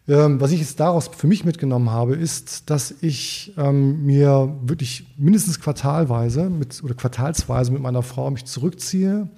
ähm, 0.09 0.41
was 0.41 0.53
ich 0.53 0.61
jetzt 0.61 0.81
daraus 0.81 1.09
für 1.09 1.27
mich 1.27 1.45
mitgenommen 1.45 1.91
habe, 1.91 2.17
ist, 2.17 2.71
dass 2.71 2.95
ich 3.03 3.53
ähm, 3.59 4.07
mir 4.07 4.57
wirklich 4.63 5.07
mindestens 5.19 5.61
quartalweise 5.61 6.49
mit, 6.49 6.83
oder 6.83 6.95
quartalsweise 6.95 7.71
mit 7.73 7.83
meiner 7.83 8.03
Frau 8.03 8.31
mich 8.31 8.47
zurückziehe. 8.47 9.29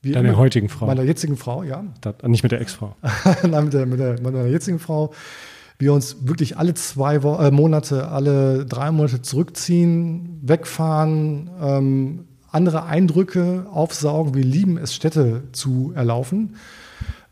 Wie 0.00 0.12
Deiner 0.12 0.36
heutigen 0.36 0.68
Frau? 0.68 0.86
Meiner 0.86 1.02
jetzigen 1.02 1.36
Frau, 1.36 1.64
ja. 1.64 1.84
Das, 2.00 2.14
nicht 2.28 2.44
mit 2.44 2.52
der 2.52 2.60
Ex-Frau. 2.60 2.94
Nein, 3.42 3.64
mit, 3.64 3.72
der, 3.72 3.86
mit, 3.86 3.98
der, 3.98 4.12
mit 4.12 4.22
meiner 4.22 4.46
jetzigen 4.46 4.78
Frau. 4.78 5.12
Wir 5.80 5.92
uns 5.92 6.28
wirklich 6.28 6.56
alle 6.56 6.74
zwei 6.74 7.24
Wo 7.24 7.34
äh, 7.34 7.50
Monate, 7.50 8.06
alle 8.08 8.66
drei 8.66 8.92
Monate 8.92 9.22
zurückziehen, 9.22 10.40
wegfahren, 10.42 11.50
ähm, 11.60 12.24
andere 12.52 12.84
Eindrücke 12.84 13.66
aufsaugen. 13.72 14.34
Wir 14.34 14.44
lieben 14.44 14.76
es, 14.76 14.94
Städte 14.94 15.42
zu 15.50 15.92
erlaufen 15.96 16.54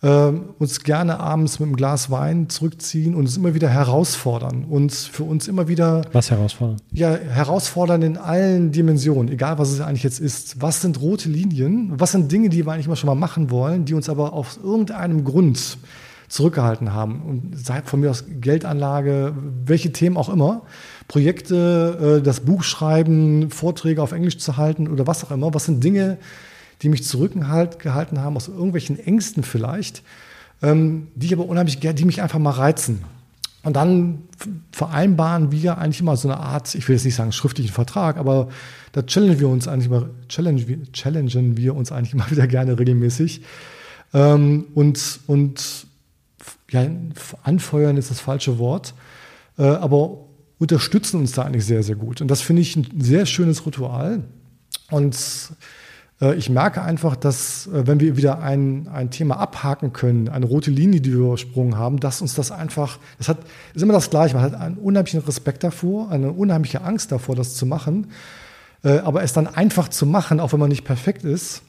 äh, 0.02 0.30
uns 0.58 0.82
gerne 0.82 1.20
abends 1.20 1.58
mit 1.58 1.68
einem 1.68 1.76
Glas 1.76 2.10
Wein 2.10 2.48
zurückziehen 2.48 3.14
und 3.14 3.22
uns 3.22 3.36
immer 3.36 3.54
wieder 3.54 3.68
herausfordern. 3.68 4.64
Uns 4.64 5.06
für 5.06 5.24
uns 5.24 5.48
immer 5.48 5.68
wieder. 5.68 6.02
Was 6.12 6.30
herausfordern? 6.30 6.76
Ja, 6.92 7.14
herausfordern 7.14 8.02
in 8.02 8.16
allen 8.16 8.72
Dimensionen, 8.72 9.32
egal 9.32 9.58
was 9.58 9.70
es 9.70 9.80
eigentlich 9.80 10.02
jetzt 10.02 10.20
ist. 10.20 10.60
Was 10.60 10.82
sind 10.82 11.00
rote 11.00 11.28
Linien? 11.28 11.92
Was 11.98 12.12
sind 12.12 12.30
Dinge, 12.30 12.48
die 12.48 12.66
wir 12.66 12.72
eigentlich 12.72 12.88
mal 12.88 12.96
schon 12.96 13.08
mal 13.08 13.14
machen 13.14 13.50
wollen, 13.50 13.84
die 13.84 13.94
uns 13.94 14.08
aber 14.08 14.32
aus 14.32 14.58
irgendeinem 14.62 15.24
Grund 15.24 15.78
zurückgehalten 16.28 16.92
haben? 16.92 17.22
Und 17.22 17.58
sei 17.58 17.82
von 17.82 18.00
mir 18.00 18.10
aus 18.10 18.24
Geldanlage, 18.40 19.34
welche 19.64 19.92
Themen 19.92 20.16
auch 20.16 20.28
immer. 20.28 20.62
Projekte, 21.08 22.18
äh, 22.18 22.22
das 22.22 22.40
Buch 22.40 22.64
schreiben, 22.64 23.50
Vorträge 23.50 24.02
auf 24.02 24.12
Englisch 24.12 24.38
zu 24.38 24.56
halten 24.56 24.88
oder 24.88 25.06
was 25.06 25.24
auch 25.24 25.30
immer. 25.30 25.54
Was 25.54 25.64
sind 25.64 25.82
Dinge, 25.82 26.18
die 26.82 26.88
mich 26.88 27.04
zurückgehalten 27.04 28.20
haben, 28.20 28.36
aus 28.36 28.48
irgendwelchen 28.48 28.98
Ängsten 28.98 29.42
vielleicht, 29.42 30.02
ähm, 30.62 31.08
die 31.14 31.32
aber 31.32 31.46
unheimlich 31.46 31.78
die 31.80 32.04
mich 32.04 32.22
einfach 32.22 32.38
mal 32.38 32.50
reizen. 32.50 33.04
Und 33.62 33.74
dann 33.74 34.22
vereinbaren 34.70 35.50
wir 35.50 35.78
eigentlich 35.78 36.00
immer 36.00 36.16
so 36.16 36.28
eine 36.28 36.38
Art, 36.38 36.72
ich 36.76 36.86
will 36.86 36.94
jetzt 36.94 37.04
nicht 37.04 37.16
sagen 37.16 37.32
schriftlichen 37.32 37.72
Vertrag, 37.72 38.16
aber 38.16 38.48
da 38.92 39.02
challengen 39.02 39.40
wir 39.40 39.48
uns 39.48 39.66
eigentlich 39.66 39.86
immer, 39.86 40.08
challengen, 40.28 40.92
challengen 40.92 41.56
wir 41.56 41.74
uns 41.74 41.90
eigentlich 41.90 42.14
immer 42.14 42.30
wieder 42.30 42.46
gerne 42.46 42.78
regelmäßig. 42.78 43.42
Ähm, 44.14 44.66
und, 44.74 45.20
und 45.26 45.86
ja, 46.70 46.86
anfeuern 47.42 47.96
ist 47.96 48.10
das 48.10 48.20
falsche 48.20 48.58
Wort, 48.58 48.94
äh, 49.58 49.64
aber 49.64 50.18
unterstützen 50.58 51.20
uns 51.20 51.32
da 51.32 51.42
eigentlich 51.42 51.64
sehr, 51.64 51.82
sehr 51.82 51.96
gut. 51.96 52.20
Und 52.20 52.28
das 52.28 52.42
finde 52.42 52.62
ich 52.62 52.76
ein 52.76 53.00
sehr 53.00 53.26
schönes 53.26 53.66
Ritual. 53.66 54.22
Und 54.90 55.16
ich 56.34 56.48
merke 56.48 56.82
einfach, 56.82 57.14
dass 57.14 57.66
äh, 57.66 57.86
wenn 57.86 58.00
wir 58.00 58.16
wieder 58.16 58.40
ein, 58.40 58.88
ein 58.88 59.10
Thema 59.10 59.38
abhaken 59.38 59.92
können, 59.92 60.28
eine 60.28 60.46
rote 60.46 60.70
Linie, 60.70 61.00
die 61.00 61.12
wir 61.12 61.18
übersprungen 61.18 61.76
haben, 61.76 62.00
dass 62.00 62.22
uns 62.22 62.34
das 62.34 62.50
einfach, 62.50 62.98
das 63.18 63.28
hat, 63.28 63.38
ist 63.74 63.82
immer 63.82 63.92
das 63.92 64.08
Gleiche. 64.08 64.34
Man 64.34 64.42
hat 64.42 64.54
einen 64.54 64.78
unheimlichen 64.78 65.20
Respekt 65.20 65.62
davor, 65.62 66.10
eine 66.10 66.32
unheimliche 66.32 66.82
Angst 66.82 67.12
davor, 67.12 67.36
das 67.36 67.54
zu 67.54 67.66
machen. 67.66 68.08
Äh, 68.82 68.98
aber 68.98 69.22
es 69.22 69.34
dann 69.34 69.46
einfach 69.46 69.88
zu 69.88 70.06
machen, 70.06 70.40
auch 70.40 70.52
wenn 70.52 70.60
man 70.60 70.70
nicht 70.70 70.84
perfekt 70.84 71.24
ist, 71.24 71.62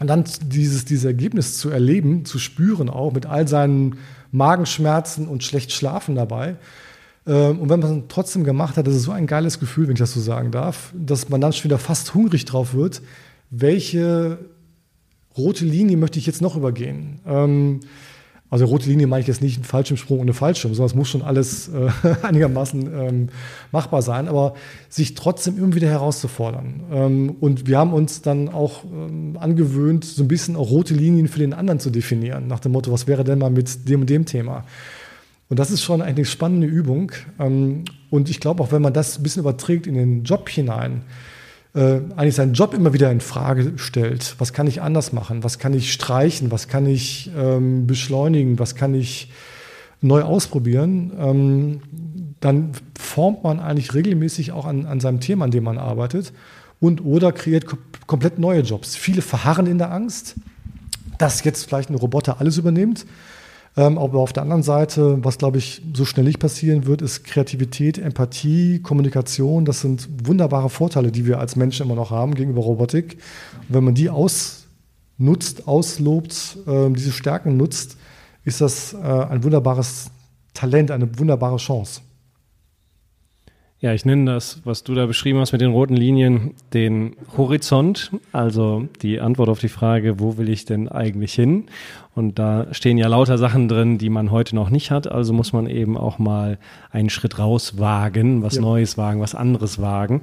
und 0.00 0.06
dann 0.06 0.24
dieses, 0.42 0.84
dieses 0.84 1.04
Ergebnis 1.04 1.58
zu 1.58 1.70
erleben, 1.70 2.24
zu 2.24 2.38
spüren 2.38 2.88
auch 2.88 3.12
mit 3.12 3.26
all 3.26 3.48
seinen 3.48 3.98
Magenschmerzen 4.30 5.26
und 5.26 5.42
schlecht 5.42 5.72
schlafen 5.72 6.14
dabei. 6.14 6.54
Und 7.24 7.68
wenn 7.68 7.80
man 7.80 7.98
es 7.98 8.04
trotzdem 8.08 8.44
gemacht 8.44 8.76
hat, 8.76 8.86
das 8.86 8.94
ist 8.94 9.02
so 9.02 9.10
ein 9.10 9.26
geiles 9.26 9.58
Gefühl, 9.58 9.88
wenn 9.88 9.94
ich 9.94 9.98
das 9.98 10.14
so 10.14 10.20
sagen 10.20 10.52
darf, 10.52 10.92
dass 10.94 11.30
man 11.30 11.40
dann 11.40 11.52
schon 11.52 11.64
wieder 11.64 11.78
fast 11.78 12.14
hungrig 12.14 12.44
drauf 12.44 12.74
wird, 12.74 13.02
welche 13.50 14.38
rote 15.36 15.64
Linie 15.64 15.96
möchte 15.96 16.18
ich 16.18 16.26
jetzt 16.26 16.42
noch 16.42 16.56
übergehen? 16.56 17.20
Ähm, 17.26 17.80
also 18.50 18.64
rote 18.64 18.88
Linie 18.88 19.06
meine 19.06 19.20
ich 19.20 19.26
jetzt 19.26 19.42
nicht 19.42 19.56
einen 19.56 19.64
Fallschirmsprung 19.64 20.20
und 20.20 20.24
eine 20.24 20.32
Fallschirm, 20.32 20.72
sondern 20.72 20.90
es 20.90 20.94
muss 20.94 21.08
schon 21.08 21.20
alles 21.20 21.68
äh, 21.68 21.90
einigermaßen 22.22 22.90
ähm, 22.92 23.28
machbar 23.72 24.00
sein, 24.00 24.26
aber 24.26 24.54
sich 24.88 25.14
trotzdem 25.14 25.58
immer 25.58 25.74
wieder 25.74 25.88
herauszufordern. 25.88 26.80
Ähm, 26.90 27.36
und 27.40 27.66
wir 27.66 27.78
haben 27.78 27.92
uns 27.92 28.22
dann 28.22 28.48
auch 28.48 28.84
ähm, 28.84 29.36
angewöhnt, 29.38 30.04
so 30.04 30.22
ein 30.22 30.28
bisschen 30.28 30.56
auch 30.56 30.70
rote 30.70 30.94
Linien 30.94 31.28
für 31.28 31.40
den 31.40 31.52
anderen 31.52 31.78
zu 31.78 31.90
definieren, 31.90 32.46
nach 32.46 32.60
dem 32.60 32.72
Motto, 32.72 32.90
was 32.90 33.06
wäre 33.06 33.22
denn 33.22 33.38
mal 33.38 33.50
mit 33.50 33.88
dem 33.88 34.00
und 34.00 34.10
dem 34.10 34.24
Thema? 34.24 34.64
Und 35.50 35.58
das 35.58 35.70
ist 35.70 35.82
schon 35.82 36.02
eine 36.02 36.24
spannende 36.24 36.66
Übung. 36.66 37.12
Ähm, 37.38 37.84
und 38.08 38.30
ich 38.30 38.40
glaube 38.40 38.62
auch, 38.62 38.72
wenn 38.72 38.82
man 38.82 38.94
das 38.94 39.18
ein 39.18 39.22
bisschen 39.22 39.40
überträgt 39.40 39.86
in 39.86 39.94
den 39.94 40.24
Job 40.24 40.48
hinein, 40.48 41.02
äh, 41.78 42.00
eigentlich 42.16 42.34
seinen 42.34 42.54
Job 42.54 42.74
immer 42.74 42.92
wieder 42.92 43.10
in 43.12 43.20
Frage 43.20 43.74
stellt. 43.76 44.34
Was 44.38 44.52
kann 44.52 44.66
ich 44.66 44.82
anders 44.82 45.12
machen? 45.12 45.44
Was 45.44 45.60
kann 45.60 45.74
ich 45.74 45.92
streichen? 45.92 46.50
Was 46.50 46.66
kann 46.66 46.86
ich 46.86 47.30
ähm, 47.38 47.86
beschleunigen? 47.86 48.58
Was 48.58 48.74
kann 48.74 48.94
ich 48.94 49.30
neu 50.00 50.22
ausprobieren? 50.22 51.12
Ähm, 51.16 51.80
dann 52.40 52.72
formt 52.98 53.44
man 53.44 53.60
eigentlich 53.60 53.94
regelmäßig 53.94 54.50
auch 54.50 54.64
an, 54.66 54.86
an 54.86 54.98
seinem 54.98 55.20
Thema, 55.20 55.44
an 55.44 55.52
dem 55.52 55.62
man 55.62 55.78
arbeitet 55.78 56.32
und 56.80 57.04
oder 57.04 57.30
kreiert 57.30 57.66
komplett 58.08 58.40
neue 58.40 58.62
Jobs. 58.62 58.96
Viele 58.96 59.22
verharren 59.22 59.66
in 59.66 59.78
der 59.78 59.92
Angst, 59.92 60.34
dass 61.18 61.44
jetzt 61.44 61.64
vielleicht 61.68 61.90
ein 61.90 61.96
Roboter 61.96 62.40
alles 62.40 62.58
übernimmt. 62.58 63.06
Ähm, 63.78 63.96
aber 63.96 64.18
auf 64.18 64.32
der 64.32 64.42
anderen 64.42 64.64
Seite, 64.64 65.24
was 65.24 65.38
glaube 65.38 65.58
ich 65.58 65.80
so 65.94 66.04
schnell 66.04 66.24
nicht 66.24 66.40
passieren 66.40 66.86
wird, 66.86 67.00
ist 67.00 67.22
Kreativität, 67.22 67.96
Empathie, 67.96 68.80
Kommunikation. 68.82 69.64
Das 69.64 69.82
sind 69.82 70.08
wunderbare 70.26 70.68
Vorteile, 70.68 71.12
die 71.12 71.26
wir 71.26 71.38
als 71.38 71.54
Menschen 71.54 71.86
immer 71.86 71.94
noch 71.94 72.10
haben 72.10 72.34
gegenüber 72.34 72.62
Robotik. 72.62 73.18
Und 73.68 73.76
wenn 73.76 73.84
man 73.84 73.94
die 73.94 74.10
ausnutzt, 74.10 75.68
auslobt, 75.68 76.58
äh, 76.66 76.90
diese 76.90 77.12
Stärken 77.12 77.56
nutzt, 77.56 77.96
ist 78.44 78.60
das 78.60 78.94
äh, 78.94 78.96
ein 78.96 79.44
wunderbares 79.44 80.10
Talent, 80.54 80.90
eine 80.90 81.16
wunderbare 81.16 81.58
Chance. 81.58 82.00
Ja, 83.80 83.92
ich 83.92 84.04
nenne 84.04 84.32
das, 84.32 84.60
was 84.64 84.82
du 84.82 84.96
da 84.96 85.06
beschrieben 85.06 85.38
hast 85.38 85.52
mit 85.52 85.60
den 85.60 85.70
roten 85.70 85.94
Linien, 85.94 86.54
den 86.74 87.14
Horizont, 87.36 88.10
also 88.32 88.88
die 89.02 89.20
Antwort 89.20 89.48
auf 89.48 89.60
die 89.60 89.68
Frage, 89.68 90.18
wo 90.18 90.36
will 90.36 90.48
ich 90.48 90.64
denn 90.64 90.88
eigentlich 90.88 91.32
hin? 91.32 91.66
Und 92.16 92.40
da 92.40 92.66
stehen 92.72 92.98
ja 92.98 93.06
lauter 93.06 93.38
Sachen 93.38 93.68
drin, 93.68 93.96
die 93.96 94.10
man 94.10 94.32
heute 94.32 94.56
noch 94.56 94.70
nicht 94.70 94.90
hat. 94.90 95.08
Also 95.08 95.32
muss 95.32 95.52
man 95.52 95.68
eben 95.68 95.96
auch 95.96 96.18
mal 96.18 96.58
einen 96.90 97.08
Schritt 97.08 97.38
raus 97.38 97.78
wagen, 97.78 98.42
was 98.42 98.56
ja. 98.56 98.62
Neues 98.62 98.98
wagen, 98.98 99.20
was 99.20 99.36
anderes 99.36 99.80
wagen. 99.80 100.22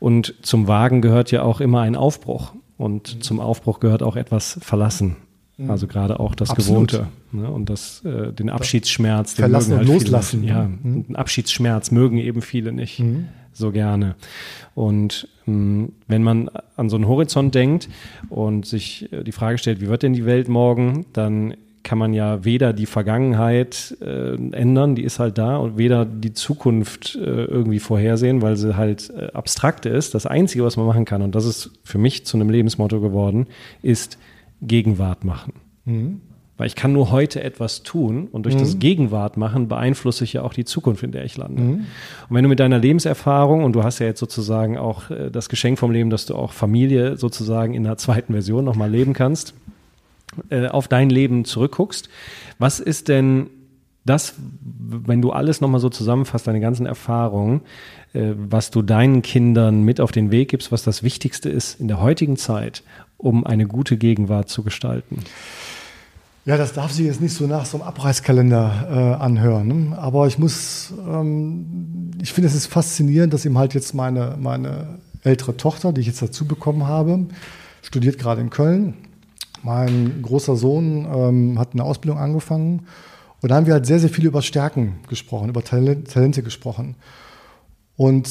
Und 0.00 0.34
zum 0.42 0.66
Wagen 0.66 1.00
gehört 1.00 1.30
ja 1.30 1.42
auch 1.42 1.60
immer 1.60 1.82
ein 1.82 1.94
Aufbruch. 1.94 2.54
Und 2.76 3.22
zum 3.22 3.38
Aufbruch 3.38 3.78
gehört 3.78 4.02
auch 4.02 4.16
etwas 4.16 4.58
verlassen. 4.60 5.14
Mhm. 5.58 5.70
Also 5.70 5.86
gerade 5.86 6.20
auch 6.20 6.34
das 6.34 6.50
Absolut. 6.50 6.90
Gewohnte 6.90 7.08
ne? 7.32 7.50
und 7.50 7.70
das, 7.70 8.04
äh, 8.04 8.32
den 8.32 8.50
Abschiedsschmerz. 8.50 9.34
Den 9.34 9.44
Verlassen 9.44 9.70
mögen 9.70 9.80
halt 9.80 9.88
und 9.88 9.94
loslassen. 9.94 10.40
Viele, 10.40 10.52
ja, 10.52 10.64
mhm. 10.64 11.06
den 11.06 11.16
Abschiedsschmerz 11.16 11.90
mögen 11.90 12.18
eben 12.18 12.42
viele 12.42 12.72
nicht 12.72 13.00
mhm. 13.00 13.28
so 13.52 13.72
gerne. 13.72 14.16
Und 14.74 15.28
mh, 15.46 15.54
hm, 15.54 15.92
wenn 16.08 16.22
man 16.22 16.50
an 16.76 16.90
so 16.90 16.96
einen 16.96 17.08
Horizont 17.08 17.54
denkt 17.54 17.88
und 18.28 18.66
sich 18.66 19.10
äh, 19.12 19.24
die 19.24 19.32
Frage 19.32 19.56
stellt, 19.56 19.80
wie 19.80 19.88
wird 19.88 20.02
denn 20.02 20.12
die 20.12 20.26
Welt 20.26 20.48
morgen, 20.48 21.06
dann 21.14 21.54
kann 21.82 21.98
man 21.98 22.12
ja 22.12 22.44
weder 22.44 22.72
die 22.72 22.84
Vergangenheit 22.84 23.96
äh, 24.00 24.34
ändern, 24.34 24.96
die 24.96 25.04
ist 25.04 25.20
halt 25.20 25.38
da, 25.38 25.56
und 25.56 25.78
weder 25.78 26.04
die 26.04 26.32
Zukunft 26.32 27.14
äh, 27.14 27.44
irgendwie 27.44 27.78
vorhersehen, 27.78 28.42
weil 28.42 28.56
sie 28.56 28.76
halt 28.76 29.08
äh, 29.16 29.30
abstrakt 29.32 29.86
ist. 29.86 30.12
Das 30.12 30.26
Einzige, 30.26 30.64
was 30.64 30.76
man 30.76 30.84
machen 30.84 31.04
kann, 31.04 31.22
und 31.22 31.36
das 31.36 31.44
ist 31.44 31.70
für 31.84 31.98
mich 31.98 32.26
zu 32.26 32.36
einem 32.36 32.50
Lebensmotto 32.50 33.00
geworden, 33.00 33.46
ist 33.82 34.18
Gegenwart 34.62 35.24
machen. 35.24 35.54
Mhm. 35.84 36.20
Weil 36.56 36.68
ich 36.68 36.74
kann 36.74 36.94
nur 36.94 37.10
heute 37.10 37.42
etwas 37.44 37.82
tun 37.82 38.28
und 38.32 38.44
durch 38.44 38.54
mhm. 38.54 38.60
das 38.60 38.78
Gegenwart 38.78 39.36
machen 39.36 39.68
beeinflusse 39.68 40.24
ich 40.24 40.32
ja 40.32 40.42
auch 40.42 40.54
die 40.54 40.64
Zukunft, 40.64 41.02
in 41.02 41.12
der 41.12 41.24
ich 41.24 41.36
lande. 41.36 41.60
Mhm. 41.60 41.72
Und 42.28 42.36
wenn 42.36 42.42
du 42.42 42.48
mit 42.48 42.60
deiner 42.60 42.78
Lebenserfahrung, 42.78 43.62
und 43.62 43.74
du 43.74 43.84
hast 43.84 43.98
ja 43.98 44.06
jetzt 44.06 44.20
sozusagen 44.20 44.78
auch 44.78 45.10
äh, 45.10 45.30
das 45.30 45.50
Geschenk 45.50 45.78
vom 45.78 45.90
Leben, 45.90 46.08
dass 46.08 46.24
du 46.24 46.34
auch 46.34 46.52
Familie 46.52 47.18
sozusagen 47.18 47.74
in 47.74 47.84
der 47.84 47.98
zweiten 47.98 48.32
Version 48.32 48.64
nochmal 48.64 48.90
leben 48.90 49.12
kannst, 49.12 49.54
äh, 50.48 50.68
auf 50.68 50.88
dein 50.88 51.10
Leben 51.10 51.44
zurückguckst, 51.44 52.08
was 52.58 52.80
ist 52.80 53.08
denn 53.08 53.48
das, 54.06 54.34
wenn 54.38 55.20
du 55.20 55.32
alles 55.32 55.60
nochmal 55.60 55.80
so 55.80 55.90
zusammenfasst, 55.90 56.46
deine 56.46 56.60
ganzen 56.60 56.86
Erfahrungen, 56.86 57.62
äh, 58.14 58.32
was 58.36 58.70
du 58.70 58.82
deinen 58.82 59.20
Kindern 59.22 59.82
mit 59.82 60.00
auf 60.00 60.12
den 60.12 60.30
Weg 60.30 60.50
gibst, 60.50 60.72
was 60.72 60.82
das 60.82 61.02
Wichtigste 61.02 61.50
ist 61.50 61.80
in 61.80 61.88
der 61.88 62.00
heutigen 62.00 62.36
Zeit, 62.36 62.82
um 63.18 63.46
eine 63.46 63.66
gute 63.66 63.96
Gegenwart 63.96 64.48
zu 64.48 64.62
gestalten? 64.62 65.22
Ja, 66.44 66.56
das 66.56 66.72
darf 66.72 66.92
sich 66.92 67.06
jetzt 67.06 67.20
nicht 67.20 67.34
so 67.34 67.46
nach 67.46 67.66
so 67.66 67.78
einem 67.78 67.88
Abreißkalender 67.88 69.16
äh, 69.18 69.22
anhören. 69.22 69.66
Ne? 69.90 69.98
Aber 69.98 70.28
ich 70.28 70.38
muss, 70.38 70.92
ähm, 71.08 72.12
ich 72.22 72.32
finde 72.32 72.48
es 72.48 72.54
ist 72.54 72.66
faszinierend, 72.66 73.34
dass 73.34 73.44
eben 73.44 73.58
halt 73.58 73.74
jetzt 73.74 73.94
meine, 73.94 74.36
meine 74.38 74.98
ältere 75.24 75.56
Tochter, 75.56 75.92
die 75.92 76.02
ich 76.02 76.06
jetzt 76.06 76.22
dazu 76.22 76.46
bekommen 76.46 76.86
habe, 76.86 77.26
studiert 77.82 78.18
gerade 78.18 78.40
in 78.40 78.50
Köln 78.50 78.94
Mein 79.62 80.22
großer 80.22 80.56
Sohn 80.56 81.04
ähm, 81.12 81.58
hat 81.58 81.70
eine 81.72 81.82
Ausbildung 81.82 82.18
angefangen 82.18 82.86
und 83.42 83.50
da 83.50 83.56
haben 83.56 83.66
wir 83.66 83.74
halt 83.74 83.86
sehr, 83.86 83.98
sehr 83.98 84.10
viel 84.10 84.26
über 84.26 84.42
Stärken 84.42 85.00
gesprochen, 85.08 85.48
über 85.48 85.62
Talente 85.62 86.42
gesprochen. 86.42 86.96
Und 87.96 88.28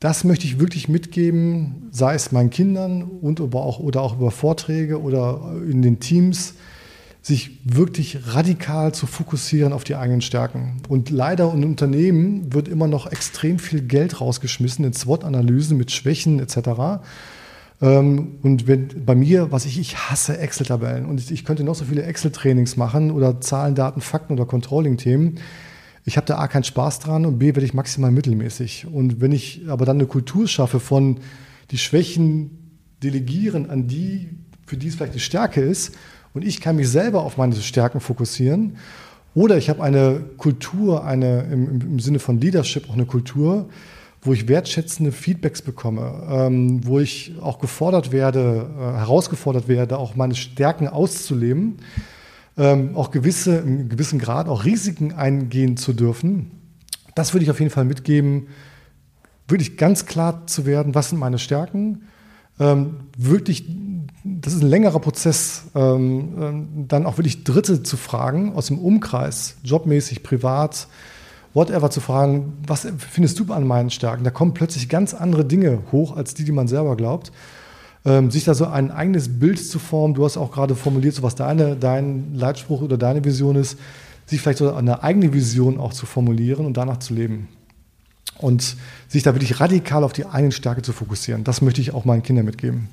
das 0.00 0.24
möchte 0.24 0.46
ich 0.46 0.60
wirklich 0.60 0.88
mitgeben, 0.88 1.88
sei 1.90 2.14
es 2.14 2.30
meinen 2.30 2.50
Kindern 2.50 3.02
und 3.02 3.40
aber 3.40 3.62
auch, 3.62 3.80
oder 3.80 4.02
auch 4.02 4.16
über 4.16 4.30
Vorträge 4.30 5.00
oder 5.00 5.56
in 5.68 5.82
den 5.82 5.98
Teams, 5.98 6.54
sich 7.20 7.60
wirklich 7.64 8.18
radikal 8.32 8.94
zu 8.94 9.06
fokussieren 9.06 9.72
auf 9.72 9.84
die 9.84 9.96
eigenen 9.96 10.22
Stärken. 10.22 10.80
Und 10.88 11.10
leider 11.10 11.52
in 11.52 11.64
Unternehmen 11.64 12.54
wird 12.54 12.68
immer 12.68 12.86
noch 12.86 13.10
extrem 13.10 13.58
viel 13.58 13.82
Geld 13.82 14.20
rausgeschmissen 14.20 14.84
in 14.84 14.92
SWOT-Analysen 14.92 15.76
mit 15.76 15.90
Schwächen 15.90 16.38
etc. 16.38 17.02
Ähm, 17.82 18.36
und 18.42 18.66
wenn, 18.66 19.04
bei 19.04 19.14
mir, 19.14 19.50
was 19.50 19.66
ich, 19.66 19.78
ich 19.78 19.96
hasse 19.96 20.38
Excel-Tabellen 20.38 21.06
und 21.06 21.30
ich 21.30 21.44
könnte 21.44 21.64
noch 21.64 21.74
so 21.74 21.84
viele 21.84 22.04
Excel-Trainings 22.04 22.76
machen 22.76 23.10
oder 23.10 23.40
Zahlen, 23.40 23.74
Daten, 23.74 24.00
Fakten 24.00 24.34
oder 24.34 24.46
Controlling-Themen. 24.46 25.38
Ich 26.08 26.16
habe 26.16 26.26
da 26.26 26.38
A 26.38 26.48
keinen 26.48 26.64
Spaß 26.64 27.00
dran 27.00 27.26
und 27.26 27.38
B 27.38 27.48
werde 27.48 27.66
ich 27.66 27.74
maximal 27.74 28.10
mittelmäßig. 28.10 28.86
Und 28.90 29.20
wenn 29.20 29.30
ich 29.30 29.64
aber 29.68 29.84
dann 29.84 29.98
eine 29.98 30.06
Kultur 30.06 30.48
schaffe 30.48 30.80
von 30.80 31.18
die 31.70 31.76
Schwächen 31.76 32.80
delegieren 33.02 33.68
an 33.68 33.88
die, 33.88 34.30
für 34.64 34.78
die 34.78 34.88
es 34.88 34.94
vielleicht 34.94 35.14
die 35.14 35.20
Stärke 35.20 35.60
ist, 35.60 35.94
und 36.32 36.46
ich 36.46 36.62
kann 36.62 36.76
mich 36.76 36.88
selber 36.88 37.24
auf 37.24 37.36
meine 37.36 37.54
Stärken 37.56 38.00
fokussieren, 38.00 38.78
oder 39.34 39.58
ich 39.58 39.68
habe 39.68 39.82
eine 39.82 40.24
Kultur, 40.38 41.04
eine 41.04 41.42
im, 41.42 41.78
im 41.82 42.00
Sinne 42.00 42.20
von 42.20 42.40
Leadership 42.40 42.88
auch 42.88 42.94
eine 42.94 43.04
Kultur, 43.04 43.68
wo 44.22 44.32
ich 44.32 44.48
wertschätzende 44.48 45.12
Feedbacks 45.12 45.60
bekomme, 45.60 46.26
ähm, 46.30 46.86
wo 46.86 47.00
ich 47.00 47.34
auch 47.42 47.58
gefordert 47.58 48.12
werde, 48.12 48.70
äh, 48.78 48.80
herausgefordert 48.80 49.68
werde, 49.68 49.98
auch 49.98 50.16
meine 50.16 50.36
Stärken 50.36 50.88
auszuleben, 50.88 51.76
ähm, 52.58 52.96
auch 52.96 53.10
gewisse, 53.10 53.58
im 53.58 53.88
gewissen 53.88 54.18
Grad 54.18 54.48
auch 54.48 54.64
Risiken 54.64 55.12
eingehen 55.12 55.76
zu 55.76 55.92
dürfen. 55.92 56.50
Das 57.14 57.32
würde 57.32 57.44
ich 57.44 57.50
auf 57.50 57.60
jeden 57.60 57.70
Fall 57.70 57.84
mitgeben, 57.84 58.48
wirklich 59.46 59.76
ganz 59.78 60.04
klar 60.04 60.46
zu 60.46 60.66
werden, 60.66 60.94
was 60.94 61.10
sind 61.10 61.18
meine 61.18 61.38
Stärken, 61.38 62.02
ähm, 62.60 62.96
wirklich, 63.16 63.64
das 64.24 64.52
ist 64.52 64.62
ein 64.62 64.68
längerer 64.68 64.98
Prozess, 64.98 65.64
ähm, 65.74 66.34
ähm, 66.40 66.68
dann 66.88 67.06
auch 67.06 67.16
wirklich 67.16 67.44
Dritte 67.44 67.82
zu 67.82 67.96
fragen 67.96 68.54
aus 68.54 68.66
dem 68.66 68.78
Umkreis, 68.78 69.56
jobmäßig, 69.62 70.22
privat, 70.22 70.88
whatever 71.54 71.90
zu 71.90 72.00
fragen, 72.00 72.54
was 72.66 72.86
findest 72.98 73.38
du 73.38 73.52
an 73.52 73.66
meinen 73.66 73.90
Stärken? 73.90 74.24
Da 74.24 74.30
kommen 74.30 74.54
plötzlich 74.54 74.88
ganz 74.88 75.14
andere 75.14 75.44
Dinge 75.44 75.78
hoch, 75.92 76.16
als 76.16 76.34
die, 76.34 76.44
die 76.44 76.52
man 76.52 76.68
selber 76.68 76.96
glaubt. 76.96 77.32
Ähm, 78.08 78.30
sich 78.30 78.44
da 78.44 78.54
so 78.54 78.64
ein 78.64 78.90
eigenes 78.90 79.38
Bild 79.38 79.58
zu 79.58 79.78
formen, 79.78 80.14
du 80.14 80.24
hast 80.24 80.38
auch 80.38 80.50
gerade 80.50 80.74
formuliert, 80.74 81.14
so 81.14 81.22
was 81.22 81.34
deine, 81.34 81.76
dein 81.76 82.34
Leitspruch 82.34 82.80
oder 82.80 82.96
deine 82.96 83.22
Vision 83.22 83.54
ist, 83.54 83.78
sich 84.24 84.40
vielleicht 84.40 84.60
so 84.60 84.72
eine 84.72 85.02
eigene 85.02 85.34
Vision 85.34 85.78
auch 85.78 85.92
zu 85.92 86.06
formulieren 86.06 86.64
und 86.64 86.78
danach 86.78 87.00
zu 87.00 87.12
leben. 87.12 87.48
Und 88.38 88.76
sich 89.08 89.24
da 89.24 89.34
wirklich 89.34 89.60
radikal 89.60 90.04
auf 90.04 90.14
die 90.14 90.24
eigene 90.24 90.52
Stärke 90.52 90.80
zu 90.80 90.94
fokussieren. 90.94 91.44
Das 91.44 91.60
möchte 91.60 91.82
ich 91.82 91.92
auch 91.92 92.06
meinen 92.06 92.22
Kindern 92.22 92.46
mitgeben. 92.46 92.88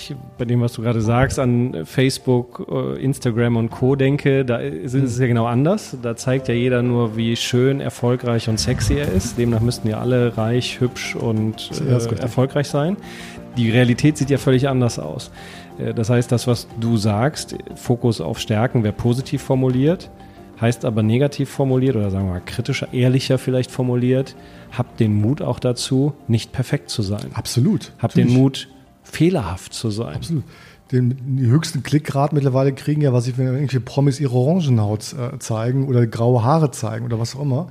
Ich 0.00 0.16
bei 0.38 0.44
dem, 0.44 0.60
was 0.60 0.72
du 0.72 0.82
gerade 0.82 1.00
sagst, 1.00 1.38
an 1.38 1.84
Facebook, 1.84 2.66
äh, 2.70 3.02
Instagram 3.02 3.56
und 3.56 3.70
Co. 3.70 3.96
denke, 3.96 4.44
da 4.44 4.56
ist 4.56 4.94
es 4.94 5.18
ja 5.18 5.26
genau 5.26 5.46
anders. 5.46 5.96
Da 6.02 6.16
zeigt 6.16 6.48
ja 6.48 6.54
jeder 6.54 6.82
nur, 6.82 7.16
wie 7.16 7.36
schön, 7.36 7.80
erfolgreich 7.80 8.48
und 8.48 8.58
sexy 8.58 8.94
er 8.94 9.10
ist. 9.12 9.38
Demnach 9.38 9.60
müssten 9.60 9.88
ja 9.88 9.98
alle 9.98 10.36
reich, 10.36 10.80
hübsch 10.80 11.14
und 11.14 11.70
äh, 11.80 12.20
erfolgreich 12.20 12.68
sein. 12.68 12.96
Die 13.56 13.70
Realität 13.70 14.16
sieht 14.16 14.30
ja 14.30 14.38
völlig 14.38 14.68
anders 14.68 14.98
aus. 14.98 15.30
Äh, 15.78 15.94
das 15.94 16.10
heißt, 16.10 16.30
das, 16.32 16.46
was 16.46 16.68
du 16.80 16.96
sagst, 16.96 17.56
Fokus 17.74 18.20
auf 18.20 18.38
Stärken, 18.38 18.82
wäre 18.82 18.94
positiv 18.94 19.42
formuliert, 19.42 20.10
heißt 20.60 20.84
aber 20.84 21.02
negativ 21.02 21.50
formuliert 21.50 21.96
oder 21.96 22.10
sagen 22.10 22.26
wir 22.26 22.34
mal 22.34 22.42
kritischer, 22.44 22.92
ehrlicher 22.92 23.38
vielleicht 23.38 23.70
formuliert, 23.70 24.36
habt 24.76 25.00
den 25.00 25.14
Mut 25.14 25.42
auch 25.42 25.58
dazu, 25.58 26.12
nicht 26.28 26.52
perfekt 26.52 26.90
zu 26.90 27.02
sein. 27.02 27.30
Absolut. 27.34 27.92
Habt 27.98 28.16
den 28.16 28.28
Mut, 28.32 28.68
fehlerhaft 29.10 29.74
zu 29.74 29.90
sein. 29.90 30.16
Absolut. 30.16 30.44
Den, 30.92 31.36
die 31.36 31.46
höchsten 31.46 31.84
Klickgrad 31.84 32.32
mittlerweile 32.32 32.72
kriegen 32.72 33.00
ja, 33.00 33.12
was 33.12 33.28
ich, 33.28 33.38
wenn 33.38 33.46
irgendwelche 33.46 33.80
Promis 33.80 34.18
ihre 34.18 34.34
Orangenhaut 34.34 35.12
äh, 35.12 35.38
zeigen 35.38 35.86
oder 35.86 36.04
graue 36.06 36.42
Haare 36.42 36.72
zeigen 36.72 37.04
oder 37.04 37.20
was 37.20 37.36
auch 37.36 37.42
immer. 37.42 37.68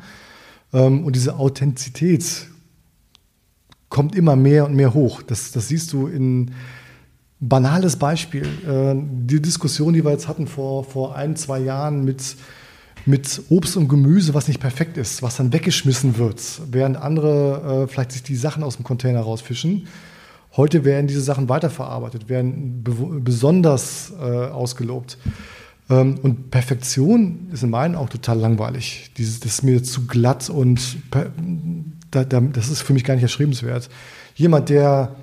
Ähm, 0.72 1.04
und 1.04 1.16
diese 1.16 1.36
Authentizität 1.36 2.46
kommt 3.88 4.14
immer 4.14 4.36
mehr 4.36 4.66
und 4.66 4.74
mehr 4.74 4.94
hoch. 4.94 5.22
Das, 5.22 5.50
das 5.50 5.66
siehst 5.68 5.92
du 5.92 6.06
in 6.06 6.52
banales 7.40 7.96
Beispiel. 7.96 8.44
Äh, 8.44 8.94
die 8.96 9.40
Diskussion, 9.40 9.92
die 9.92 10.04
wir 10.04 10.12
jetzt 10.12 10.28
hatten 10.28 10.46
vor, 10.46 10.84
vor 10.84 11.16
ein, 11.16 11.36
zwei 11.36 11.58
Jahren 11.58 12.04
mit, 12.04 12.36
mit 13.04 13.42
Obst 13.48 13.76
und 13.76 13.88
Gemüse, 13.88 14.34
was 14.34 14.48
nicht 14.48 14.60
perfekt 14.60 14.96
ist, 14.96 15.22
was 15.22 15.36
dann 15.36 15.52
weggeschmissen 15.52 16.18
wird, 16.18 16.40
während 16.70 16.96
andere 16.96 17.84
äh, 17.84 17.88
vielleicht 17.88 18.12
sich 18.12 18.22
die 18.22 18.36
Sachen 18.36 18.62
aus 18.62 18.76
dem 18.76 18.84
Container 18.84 19.20
rausfischen. 19.20 19.86
Heute 20.56 20.84
werden 20.84 21.06
diese 21.06 21.20
Sachen 21.20 21.50
weiterverarbeitet, 21.50 22.30
werden 22.30 22.82
besonders 23.22 24.12
äh, 24.18 24.24
ausgelobt. 24.24 25.18
Ähm, 25.90 26.18
und 26.22 26.50
Perfektion 26.50 27.48
ist 27.52 27.62
in 27.62 27.70
meinen 27.70 27.94
auch 27.94 28.08
total 28.08 28.38
langweilig. 28.38 29.10
Das 29.18 29.26
ist 29.26 29.62
mir 29.62 29.82
zu 29.82 30.06
glatt 30.06 30.48
und 30.48 30.96
da, 32.10 32.24
da, 32.24 32.40
das 32.40 32.70
ist 32.70 32.80
für 32.80 32.94
mich 32.94 33.04
gar 33.04 33.14
nicht 33.14 33.22
erschrebenswert. 33.22 33.90
Jemand, 34.34 34.70
der 34.70 35.14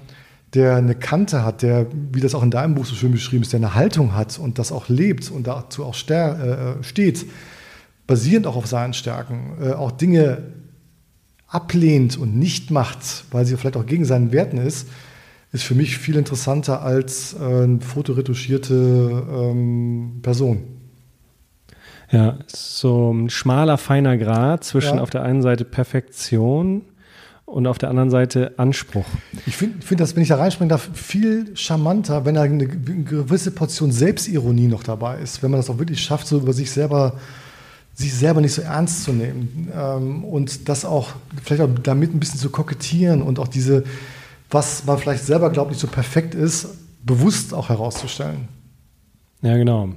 der 0.54 0.76
eine 0.76 0.96
Kante 0.96 1.44
hat, 1.44 1.62
der, 1.62 1.88
wie 2.12 2.22
das 2.22 2.36
auch 2.36 2.44
in 2.44 2.52
deinem 2.52 2.76
Buch 2.76 2.86
so 2.86 2.96
schön 2.96 3.12
beschrieben 3.12 3.44
ist, 3.44 3.54
der 3.54 3.60
eine 3.60 3.74
Haltung 3.74 4.16
hat 4.16 4.38
und 4.38 4.60
das 4.60 4.72
auch 4.72 4.88
lebt 4.88 5.32
und 5.32 5.48
dazu 5.48 5.84
auch 5.84 5.96
äh, 6.10 6.84
steht, 6.84 7.26
basierend 8.06 8.46
auch 8.46 8.56
auf 8.56 8.68
seinen 8.68 8.94
Stärken, 8.94 9.58
äh, 9.62 9.72
auch 9.72 9.92
Dinge 9.92 10.44
ablehnt 11.48 12.18
und 12.18 12.38
nicht 12.38 12.72
macht, 12.72 13.26
weil 13.32 13.46
sie 13.46 13.58
vielleicht 13.58 13.78
auch 13.78 13.86
gegen 13.86 14.06
seinen 14.06 14.32
Werten 14.32 14.58
ist, 14.58 14.90
ist 15.52 15.64
für 15.64 15.76
mich 15.76 15.98
viel 15.98 16.16
interessanter 16.18 16.82
als 16.82 17.34
äh, 17.34 17.44
eine 17.44 17.82
fotoretuschierte 17.82 18.74
ähm, 18.74 20.20
Person. 20.22 20.64
Ja, 22.12 22.38
so 22.48 23.12
ein 23.12 23.30
schmaler, 23.30 23.78
feiner 23.78 24.18
Grad 24.18 24.64
zwischen 24.64 24.98
ja. 24.98 25.02
auf 25.02 25.10
der 25.10 25.24
einen 25.24 25.42
Seite 25.42 25.66
Perfektion 25.66 26.84
und 27.54 27.68
auf 27.68 27.78
der 27.78 27.90
anderen 27.90 28.10
Seite 28.10 28.54
Anspruch. 28.58 29.06
Ich 29.46 29.56
finde, 29.56 29.86
find 29.86 30.02
das, 30.02 30.16
wenn 30.16 30.24
ich 30.24 30.30
da 30.30 30.38
reinspringen 30.38 30.70
darf, 30.70 30.90
viel 30.96 31.56
charmanter, 31.56 32.26
wenn 32.26 32.34
da 32.34 32.42
eine 32.42 32.66
gewisse 32.66 33.52
Portion 33.52 33.92
Selbstironie 33.92 34.68
noch 34.68 34.82
dabei 34.82 35.20
ist, 35.20 35.44
wenn 35.44 35.52
man 35.52 35.60
das 35.60 35.70
auch 35.70 35.78
wirklich 35.78 36.02
schafft, 36.02 36.26
so 36.26 36.40
über 36.40 36.54
sich 36.54 36.72
selber 36.72 37.14
sich 37.96 38.12
selber 38.16 38.42
nicht 38.42 38.54
so 38.54 38.64
ernst 38.64 39.04
zu 39.04 39.14
nehmen 39.14 39.72
ähm, 39.72 40.24
und 40.24 40.68
das 40.68 40.84
auch 40.84 41.12
vielleicht 41.44 41.62
auch 41.62 41.70
damit 41.84 42.16
ein 42.16 42.20
bisschen 42.20 42.40
zu 42.40 42.50
kokettieren 42.50 43.22
und 43.22 43.38
auch 43.38 43.48
diese, 43.48 43.84
was 44.50 44.86
man 44.86 44.98
vielleicht 44.98 45.24
selber 45.24 45.52
glaubt, 45.52 45.70
nicht 45.70 45.80
so 45.80 45.86
perfekt 45.86 46.34
ist, 46.34 46.70
bewusst 47.04 47.54
auch 47.54 47.70
herauszustellen. 47.70 48.48
Ja, 49.44 49.56
genau. 49.58 49.90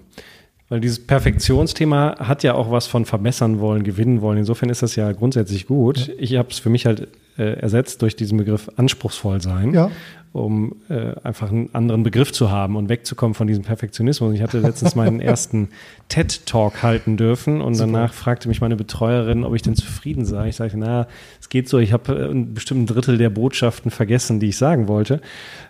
Weil 0.68 0.80
dieses 0.80 1.06
Perfektionsthema 1.06 2.16
hat 2.18 2.42
ja 2.42 2.54
auch 2.54 2.70
was 2.70 2.88
von 2.88 3.04
verbessern 3.04 3.60
wollen, 3.60 3.84
gewinnen 3.84 4.20
wollen. 4.20 4.38
Insofern 4.38 4.68
ist 4.68 4.82
das 4.82 4.96
ja 4.96 5.12
grundsätzlich 5.12 5.66
gut. 5.66 6.08
Ja. 6.08 6.14
Ich 6.18 6.36
habe 6.36 6.48
es 6.50 6.58
für 6.58 6.70
mich 6.70 6.86
halt 6.86 7.08
äh, 7.38 7.60
ersetzt 7.60 8.02
durch 8.02 8.16
diesen 8.16 8.38
Begriff 8.38 8.68
anspruchsvoll 8.76 9.40
sein, 9.40 9.72
ja. 9.72 9.90
Um 10.36 10.76
äh, 10.88 11.12
einfach 11.22 11.50
einen 11.50 11.70
anderen 11.72 12.02
Begriff 12.02 12.30
zu 12.30 12.50
haben 12.50 12.76
und 12.76 12.88
wegzukommen 12.88 13.34
von 13.34 13.46
diesem 13.46 13.64
Perfektionismus. 13.64 14.34
Ich 14.34 14.42
hatte 14.42 14.58
letztens 14.58 14.94
meinen 14.94 15.20
ersten 15.22 15.70
TED-Talk 16.08 16.82
halten 16.82 17.16
dürfen 17.16 17.60
und 17.60 17.74
Super. 17.74 17.90
danach 17.90 18.12
fragte 18.12 18.48
mich 18.48 18.60
meine 18.60 18.76
Betreuerin, 18.76 19.44
ob 19.44 19.54
ich 19.54 19.62
denn 19.62 19.74
zufrieden 19.74 20.24
sei. 20.24 20.48
Ich 20.48 20.56
sagte, 20.56 20.76
naja, 20.78 21.06
es 21.40 21.48
geht 21.48 21.68
so, 21.68 21.78
ich 21.78 21.92
habe 21.92 22.12
äh, 22.12 22.30
ein 22.30 22.52
bestimmten 22.52 22.86
Drittel 22.86 23.16
der 23.18 23.30
Botschaften 23.30 23.90
vergessen, 23.90 24.38
die 24.38 24.48
ich 24.48 24.58
sagen 24.58 24.88
wollte. 24.88 25.20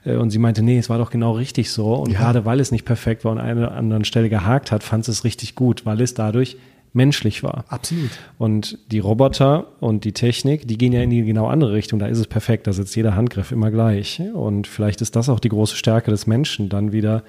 Äh, 0.05 0.17
und 0.17 0.31
sie 0.31 0.39
meinte, 0.39 0.63
nee, 0.63 0.79
es 0.79 0.91
war 0.91 0.99
doch 0.99 1.11
genau 1.11 1.33
richtig 1.33 1.71
so. 1.71 1.95
Und 1.95 2.11
ja. 2.11 2.19
gerade 2.19 2.45
weil 2.45 2.59
es 2.59 2.73
nicht 2.73 2.85
perfekt 2.85 3.25
war 3.25 3.33
und 3.33 3.39
an 3.39 3.47
einer 3.47 3.73
anderen 3.73 4.05
Stelle 4.05 4.29
gehakt 4.29 4.73
hat, 4.73 4.83
fand 4.83 5.07
es 5.07 5.25
richtig 5.25 5.55
gut, 5.55 5.87
weil 5.87 6.01
es 6.01 6.15
dadurch 6.15 6.57
menschlich 6.97 7.43
war. 7.43 7.65
Absolut. 7.69 8.11
Und 8.39 8.79
die 8.91 8.99
Roboter 8.99 9.69
und 9.81 10.05
die 10.05 10.13
Technik, 10.13 10.67
die 10.67 10.79
gehen 10.79 10.93
ja 10.93 11.03
in 11.03 11.11
die 11.11 11.23
genau 11.25 11.47
andere 11.47 11.73
Richtung. 11.73 11.99
Da 11.99 12.07
ist 12.07 12.19
es 12.19 12.27
perfekt, 12.27 12.67
da 12.67 12.73
sitzt 12.73 12.97
jeder 12.97 13.15
Handgriff 13.15 13.53
immer 13.53 13.71
gleich. 13.71 14.21
Und 14.35 14.67
vielleicht 14.67 15.03
ist 15.03 15.15
das 15.15 15.29
auch 15.29 15.39
die 15.39 15.51
große 15.51 15.77
Stärke 15.77 16.11
des 16.11 16.27
Menschen, 16.27 16.69
dann 16.69 16.93
wieder 16.93 17.23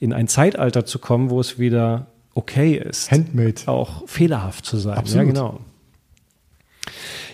in 0.00 0.12
ein 0.12 0.28
Zeitalter 0.28 0.86
zu 0.86 0.98
kommen, 0.98 1.28
wo 1.28 1.40
es 1.40 1.58
wieder 1.58 2.06
okay 2.34 2.76
ist. 2.76 3.10
Handmade. 3.10 3.62
Auch 3.66 4.08
fehlerhaft 4.08 4.64
zu 4.64 4.78
sein. 4.78 4.96
Absolut. 4.96 5.26
Ja, 5.26 5.32
genau. 5.32 5.60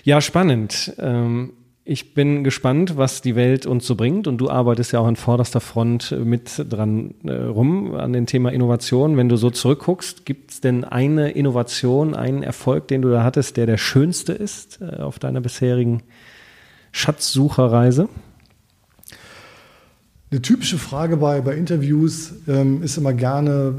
Ja, 0.02 0.20
spannend. 0.20 0.94
Ähm, 0.98 1.52
ich 1.86 2.14
bin 2.14 2.44
gespannt, 2.44 2.96
was 2.96 3.20
die 3.20 3.36
Welt 3.36 3.66
uns 3.66 3.86
so 3.86 3.94
bringt. 3.94 4.26
Und 4.26 4.38
du 4.38 4.48
arbeitest 4.48 4.92
ja 4.92 5.00
auch 5.00 5.06
an 5.06 5.16
vorderster 5.16 5.60
Front 5.60 6.16
mit 6.24 6.64
dran 6.70 7.14
äh, 7.24 7.32
rum 7.32 7.94
an 7.94 8.14
dem 8.14 8.24
Thema 8.24 8.52
Innovation. 8.52 9.18
Wenn 9.18 9.28
du 9.28 9.36
so 9.36 9.50
zurückguckst, 9.50 10.24
gibt 10.24 10.50
es 10.50 10.60
denn 10.62 10.84
eine 10.84 11.32
Innovation, 11.32 12.14
einen 12.14 12.42
Erfolg, 12.42 12.88
den 12.88 13.02
du 13.02 13.10
da 13.10 13.22
hattest, 13.22 13.58
der 13.58 13.66
der 13.66 13.76
schönste 13.76 14.32
ist 14.32 14.80
äh, 14.80 15.00
auf 15.00 15.18
deiner 15.18 15.42
bisherigen 15.42 16.02
Schatzsucherreise? 16.92 18.08
Eine 20.30 20.40
typische 20.40 20.78
Frage 20.78 21.18
bei, 21.18 21.42
bei 21.42 21.54
Interviews 21.54 22.32
ähm, 22.48 22.82
ist 22.82 22.96
immer 22.96 23.12
gerne, 23.12 23.74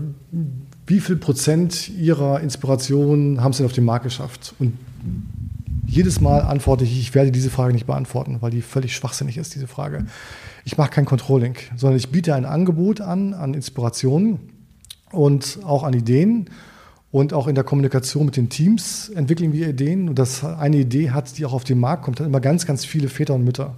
wie 0.85 0.99
viel 0.99 1.15
Prozent 1.15 1.89
Ihrer 1.89 2.39
Inspiration 2.41 3.41
haben 3.41 3.51
Sie 3.51 3.57
denn 3.57 3.65
auf 3.65 3.73
den 3.73 3.83
Markt 3.83 4.03
geschafft? 4.03 4.53
Und 4.59 4.73
jedes 5.85 6.21
Mal 6.21 6.41
antworte 6.41 6.83
ich, 6.83 6.99
ich 6.99 7.15
werde 7.15 7.31
diese 7.31 7.49
Frage 7.49 7.73
nicht 7.73 7.85
beantworten, 7.85 8.37
weil 8.41 8.51
die 8.51 8.61
völlig 8.61 8.95
schwachsinnig 8.95 9.37
ist, 9.37 9.55
diese 9.55 9.67
Frage. 9.67 10.05
Ich 10.63 10.77
mache 10.77 10.89
kein 10.89 11.05
Controlling, 11.05 11.55
sondern 11.75 11.97
ich 11.97 12.09
biete 12.09 12.35
ein 12.35 12.45
Angebot 12.45 13.01
an, 13.01 13.33
an 13.33 13.53
Inspirationen 13.53 14.39
und 15.11 15.59
auch 15.63 15.83
an 15.83 15.93
Ideen. 15.93 16.49
Und 17.11 17.31
auch 17.31 17.47
in 17.47 17.55
der 17.55 17.63
Kommunikation 17.63 18.25
mit 18.25 18.35
den 18.35 18.49
Teams 18.49 19.07
entwickeln 19.07 19.53
wir 19.53 19.69
Ideen. 19.69 20.09
Und 20.09 20.19
dass 20.19 20.43
eine 20.43 20.75
Idee 20.75 21.11
hat, 21.11 21.37
die 21.37 21.45
auch 21.45 21.53
auf 21.53 21.63
den 21.63 21.79
Markt 21.79 22.03
kommt, 22.03 22.19
hat 22.19 22.27
immer 22.27 22.41
ganz, 22.41 22.65
ganz 22.65 22.83
viele 22.83 23.07
Väter 23.07 23.35
und 23.35 23.45
Mütter. 23.45 23.75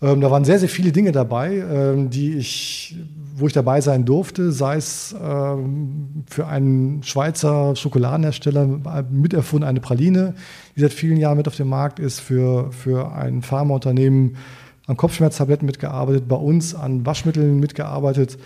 Ähm, 0.00 0.20
da 0.20 0.30
waren 0.30 0.44
sehr, 0.44 0.60
sehr 0.60 0.68
viele 0.68 0.92
Dinge 0.92 1.10
dabei, 1.10 1.56
ähm, 1.56 2.10
die 2.10 2.34
ich, 2.34 2.96
wo 3.36 3.48
ich 3.48 3.52
dabei 3.52 3.80
sein 3.80 4.04
durfte, 4.04 4.52
sei 4.52 4.76
es 4.76 5.14
ähm, 5.20 6.24
für 6.28 6.46
einen 6.46 7.02
Schweizer 7.02 7.74
Schokoladenhersteller 7.74 9.04
miterfunden, 9.10 9.68
eine 9.68 9.80
Praline, 9.80 10.34
die 10.76 10.80
seit 10.80 10.92
vielen 10.92 11.16
Jahren 11.16 11.36
mit 11.36 11.48
auf 11.48 11.56
dem 11.56 11.68
Markt 11.68 11.98
ist, 11.98 12.20
für, 12.20 12.70
für 12.70 13.12
ein 13.12 13.42
Pharmaunternehmen 13.42 14.36
an 14.86 14.96
Kopfschmerztabletten 14.96 15.66
mitgearbeitet, 15.66 16.28
bei 16.28 16.36
uns 16.36 16.74
an 16.74 17.04
Waschmitteln 17.04 17.58
mitgearbeitet 17.58 18.38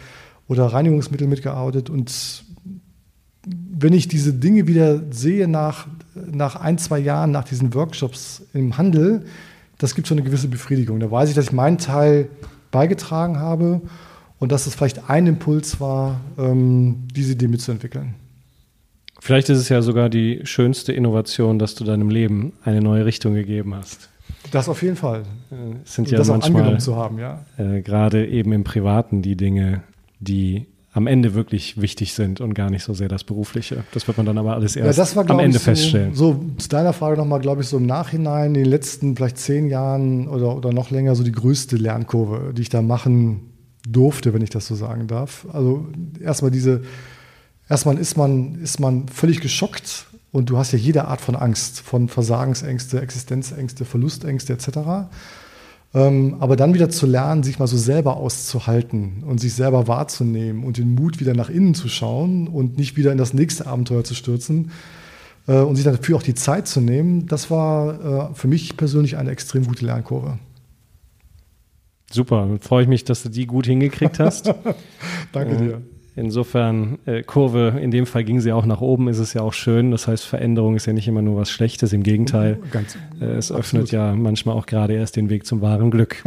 oder 0.49 0.67
Reinigungsmitteln 0.67 1.29
mitgearbeitet. 1.29 1.91
Und 1.91 2.45
wenn 3.47 3.93
ich 3.93 4.09
diese 4.09 4.33
Dinge 4.33 4.67
wieder 4.67 5.03
sehe 5.11 5.49
nach, 5.49 5.87
nach 6.15 6.57
ein, 6.57 6.79
zwei 6.79 6.99
Jahren, 6.99 7.31
nach 7.31 7.45
diesen 7.45 7.75
Workshops 7.75 8.43
im 8.55 8.77
Handel, 8.79 9.25
das 9.83 9.97
gibt 9.97 10.07
schon 10.07 10.19
eine 10.19 10.25
gewisse 10.25 10.47
Befriedigung. 10.47 11.01
Da 11.01 11.11
weiß 11.11 11.29
ich, 11.29 11.35
dass 11.35 11.47
ich 11.47 11.53
meinen 11.53 11.79
Teil 11.79 12.29
beigetragen 12.71 13.41
habe 13.41 13.81
und 14.39 14.53
dass 14.53 14.67
es 14.67 14.75
vielleicht 14.77 15.11
ein 15.11 15.27
Impuls 15.27 15.81
war, 15.81 16.21
ähm, 16.39 17.09
diese 17.15 17.33
Idee 17.33 17.49
mitzuentwickeln. 17.49 18.15
Vielleicht 19.21 19.49
ist 19.51 19.59
es 19.59 19.69
ja 19.69 19.83
sogar 19.83 20.09
die 20.09 20.41
schönste 20.45 20.93
Innovation, 20.93 21.59
dass 21.59 21.75
du 21.75 21.85
deinem 21.85 22.11
Leben 22.11 22.53
eine 22.65 22.81
neue 22.81 23.05
Richtung 23.05 23.35
gegeben 23.35 23.75
hast. 23.75 24.09
Das 24.53 24.69
auf 24.69 24.83
jeden 24.83 24.97
Fall. 24.97 25.23
Äh, 25.51 25.77
sind 25.85 26.11
ja 26.11 26.19
das 26.19 26.29
manchmal, 26.29 26.51
auch 26.51 26.57
angenommen 26.57 26.81
zu 26.81 26.97
haben, 26.97 27.19
ja. 27.19 27.45
Äh, 27.57 27.83
gerade 27.83 28.27
eben 28.27 28.53
im 28.53 28.65
Privaten 28.65 29.21
die 29.21 29.37
Dinge, 29.37 29.83
die 30.21 30.67
am 30.95 31.07
Ende 31.07 31.33
wirklich 31.33 31.81
wichtig 31.81 32.13
sind 32.13 32.41
und 32.41 32.53
gar 32.53 32.69
nicht 32.69 32.85
so 32.85 32.93
sehr 32.93 33.09
das 33.09 33.25
Berufliche. 33.25 33.85
Das 33.93 34.07
wird 34.07 34.19
man 34.19 34.27
dann 34.27 34.37
aber 34.37 34.55
alles 34.55 34.77
erst 34.77 34.99
ja, 34.99 35.17
war, 35.17 35.31
am 35.31 35.39
Ende 35.39 35.59
so, 35.59 35.65
feststellen. 35.65 36.15
So 36.15 36.45
zu 36.59 36.69
deiner 36.69 36.93
Frage 36.93 37.17
nochmal, 37.17 37.41
glaube 37.41 37.63
ich, 37.63 37.69
so 37.69 37.79
im 37.79 37.87
Nachhinein, 37.87 38.49
in 38.49 38.55
den 38.55 38.67
letzten 38.67 39.17
vielleicht 39.17 39.39
zehn 39.39 39.69
Jahren 39.69 40.29
oder, 40.29 40.55
oder 40.55 40.73
noch 40.73 40.91
länger, 40.91 41.15
so 41.15 41.25
die 41.25 41.33
größte 41.33 41.77
Lernkurve, 41.77 42.53
die 42.53 42.63
ich 42.63 42.69
da 42.69 42.83
machen 42.83 43.53
durfte, 43.89 44.35
wenn 44.35 44.43
ich 44.43 44.51
das 44.51 44.67
so 44.67 44.75
sagen 44.75 45.07
darf. 45.07 45.47
Also 45.51 45.87
erstmal 46.21 46.51
diese, 46.51 46.83
erstmal 47.71 47.97
ist 47.97 48.19
man, 48.19 48.57
ist 48.57 48.79
man 48.79 49.09
völlig 49.09 49.41
geschockt 49.41 50.07
und 50.31 50.51
du 50.51 50.59
hast 50.59 50.73
ja 50.73 50.79
jede 50.79 51.07
Art 51.07 51.23
von 51.23 51.37
Angst, 51.37 51.81
von 51.81 52.09
Versagensängste, 52.09 53.01
Existenzängste, 53.01 53.87
Verlustängste 53.87 54.53
etc. 54.53 55.09
Ähm, 55.95 56.37
aber 56.41 56.57
dann 56.57 56.73
wieder 56.73 56.89
zu 56.89 57.07
lernen, 57.07 57.43
sich 57.43 57.59
mal 57.59 57.67
so 57.67 57.77
selber 57.77 58.17
auszuhalten 58.17 59.25
und 59.27 59.41
sich 59.41 59.53
selber 59.53 59.89
wahrzunehmen 59.89 60.65
und 60.65 60.79
den 60.79 60.95
Mut 60.95 61.21
wieder 61.21 61.35
nach 61.35 61.51
innen 61.51 61.75
zu 61.75 61.89
schauen 61.89 62.49
und 62.49 62.79
nicht 62.79 62.97
wieder 62.97 63.13
in 63.13 63.19
das 63.19 63.35
nächste 63.35 63.67
Abenteuer 63.67 64.03
zu 64.03 64.15
stürzen 64.15 64.71
äh, 65.47 65.59
und 65.59 65.77
sich 65.77 65.85
dafür 65.85 66.17
auch 66.17 66.23
die 66.23 66.35
Zeit 66.35 66.67
zu 66.67 66.81
nehmen, 66.81 67.27
das 67.27 67.51
war 67.51 68.31
äh, 68.31 68.35
für 68.35 68.49
mich 68.49 68.77
persönlich 68.77 69.19
eine 69.19 69.31
extrem 69.31 69.67
gute 69.67 69.85
Lernkurve. 69.85 70.39
Super, 72.11 72.49
freue 72.61 72.83
ich 72.83 72.89
mich, 72.89 73.05
dass 73.05 73.23
du 73.23 73.29
die 73.29 73.47
gut 73.47 73.67
hingekriegt 73.67 74.19
hast. 74.19 74.47
Danke 75.33 75.57
dir. 75.57 75.83
Insofern, 76.15 76.99
äh, 77.07 77.23
Kurve, 77.23 77.79
in 77.81 77.91
dem 77.91 78.05
Fall 78.05 78.25
ging 78.25 78.41
sie 78.41 78.53
auch 78.53 78.67
nach 78.67 78.81
oben, 78.81 79.09
ist 79.09 79.19
es 79.19 79.33
ja 79.33 79.41
auch 79.41 79.55
schön. 79.55 79.91
Das 79.91 80.07
heißt, 80.07 80.25
Veränderung 80.25 80.77
ist 80.77 80.87
ja 80.87 80.93
nicht 80.93 81.09
immer 81.09 81.23
nur 81.23 81.37
was 81.37 81.51
Schlechtes, 81.51 81.93
im 81.93 82.03
Gegenteil. 82.03 82.59
Ganz, 82.71 82.99
äh, 83.21 83.25
es 83.25 83.51
öffnet 83.51 83.85
absolut. 83.85 83.91
ja 83.93 84.15
manchmal 84.15 84.57
auch 84.57 84.67
gerade 84.67 84.95
erst 84.95 85.17
den 85.17 85.31
Weg 85.31 85.47
zum 85.47 85.63
wahren 85.63 85.91
Glück. 85.91 86.23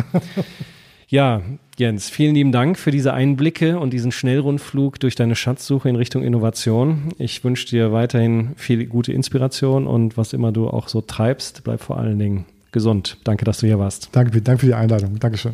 ja, 1.08 1.42
Jens, 1.78 2.10
vielen 2.10 2.34
lieben 2.34 2.52
Dank 2.52 2.80
für 2.80 2.90
diese 2.90 3.14
Einblicke 3.14 3.78
und 3.78 3.92
diesen 3.92 4.12
Schnellrundflug 4.12 5.00
durch 5.00 5.14
deine 5.14 5.36
Schatzsuche 5.36 5.88
in 5.88 5.98
Richtung 5.98 6.24
Innovation. 6.24 7.10
Ich 7.20 7.44
wünsche 7.44 7.68
dir 7.68 7.92
weiterhin 7.92 8.54
viel 8.56 8.86
gute 8.88 9.14
Inspiration 9.14 9.86
und 9.86 10.18
was 10.18 10.34
immer 10.34 10.52
du 10.52 10.68
auch 10.68 10.88
so 10.88 11.02
treibst, 11.02 11.64
bleib 11.64 11.82
vor 11.82 12.00
allen 12.00 12.18
Dingen 12.18 12.46
gesund. 12.72 13.18
Danke, 13.24 13.46
dass 13.46 13.60
du 13.60 13.68
hier 13.68 13.78
warst. 13.78 14.10
Danke, 14.14 14.42
danke 14.42 14.62
für 14.62 14.66
die 14.68 14.74
Einladung. 14.74 15.20
Dankeschön. 15.20 15.54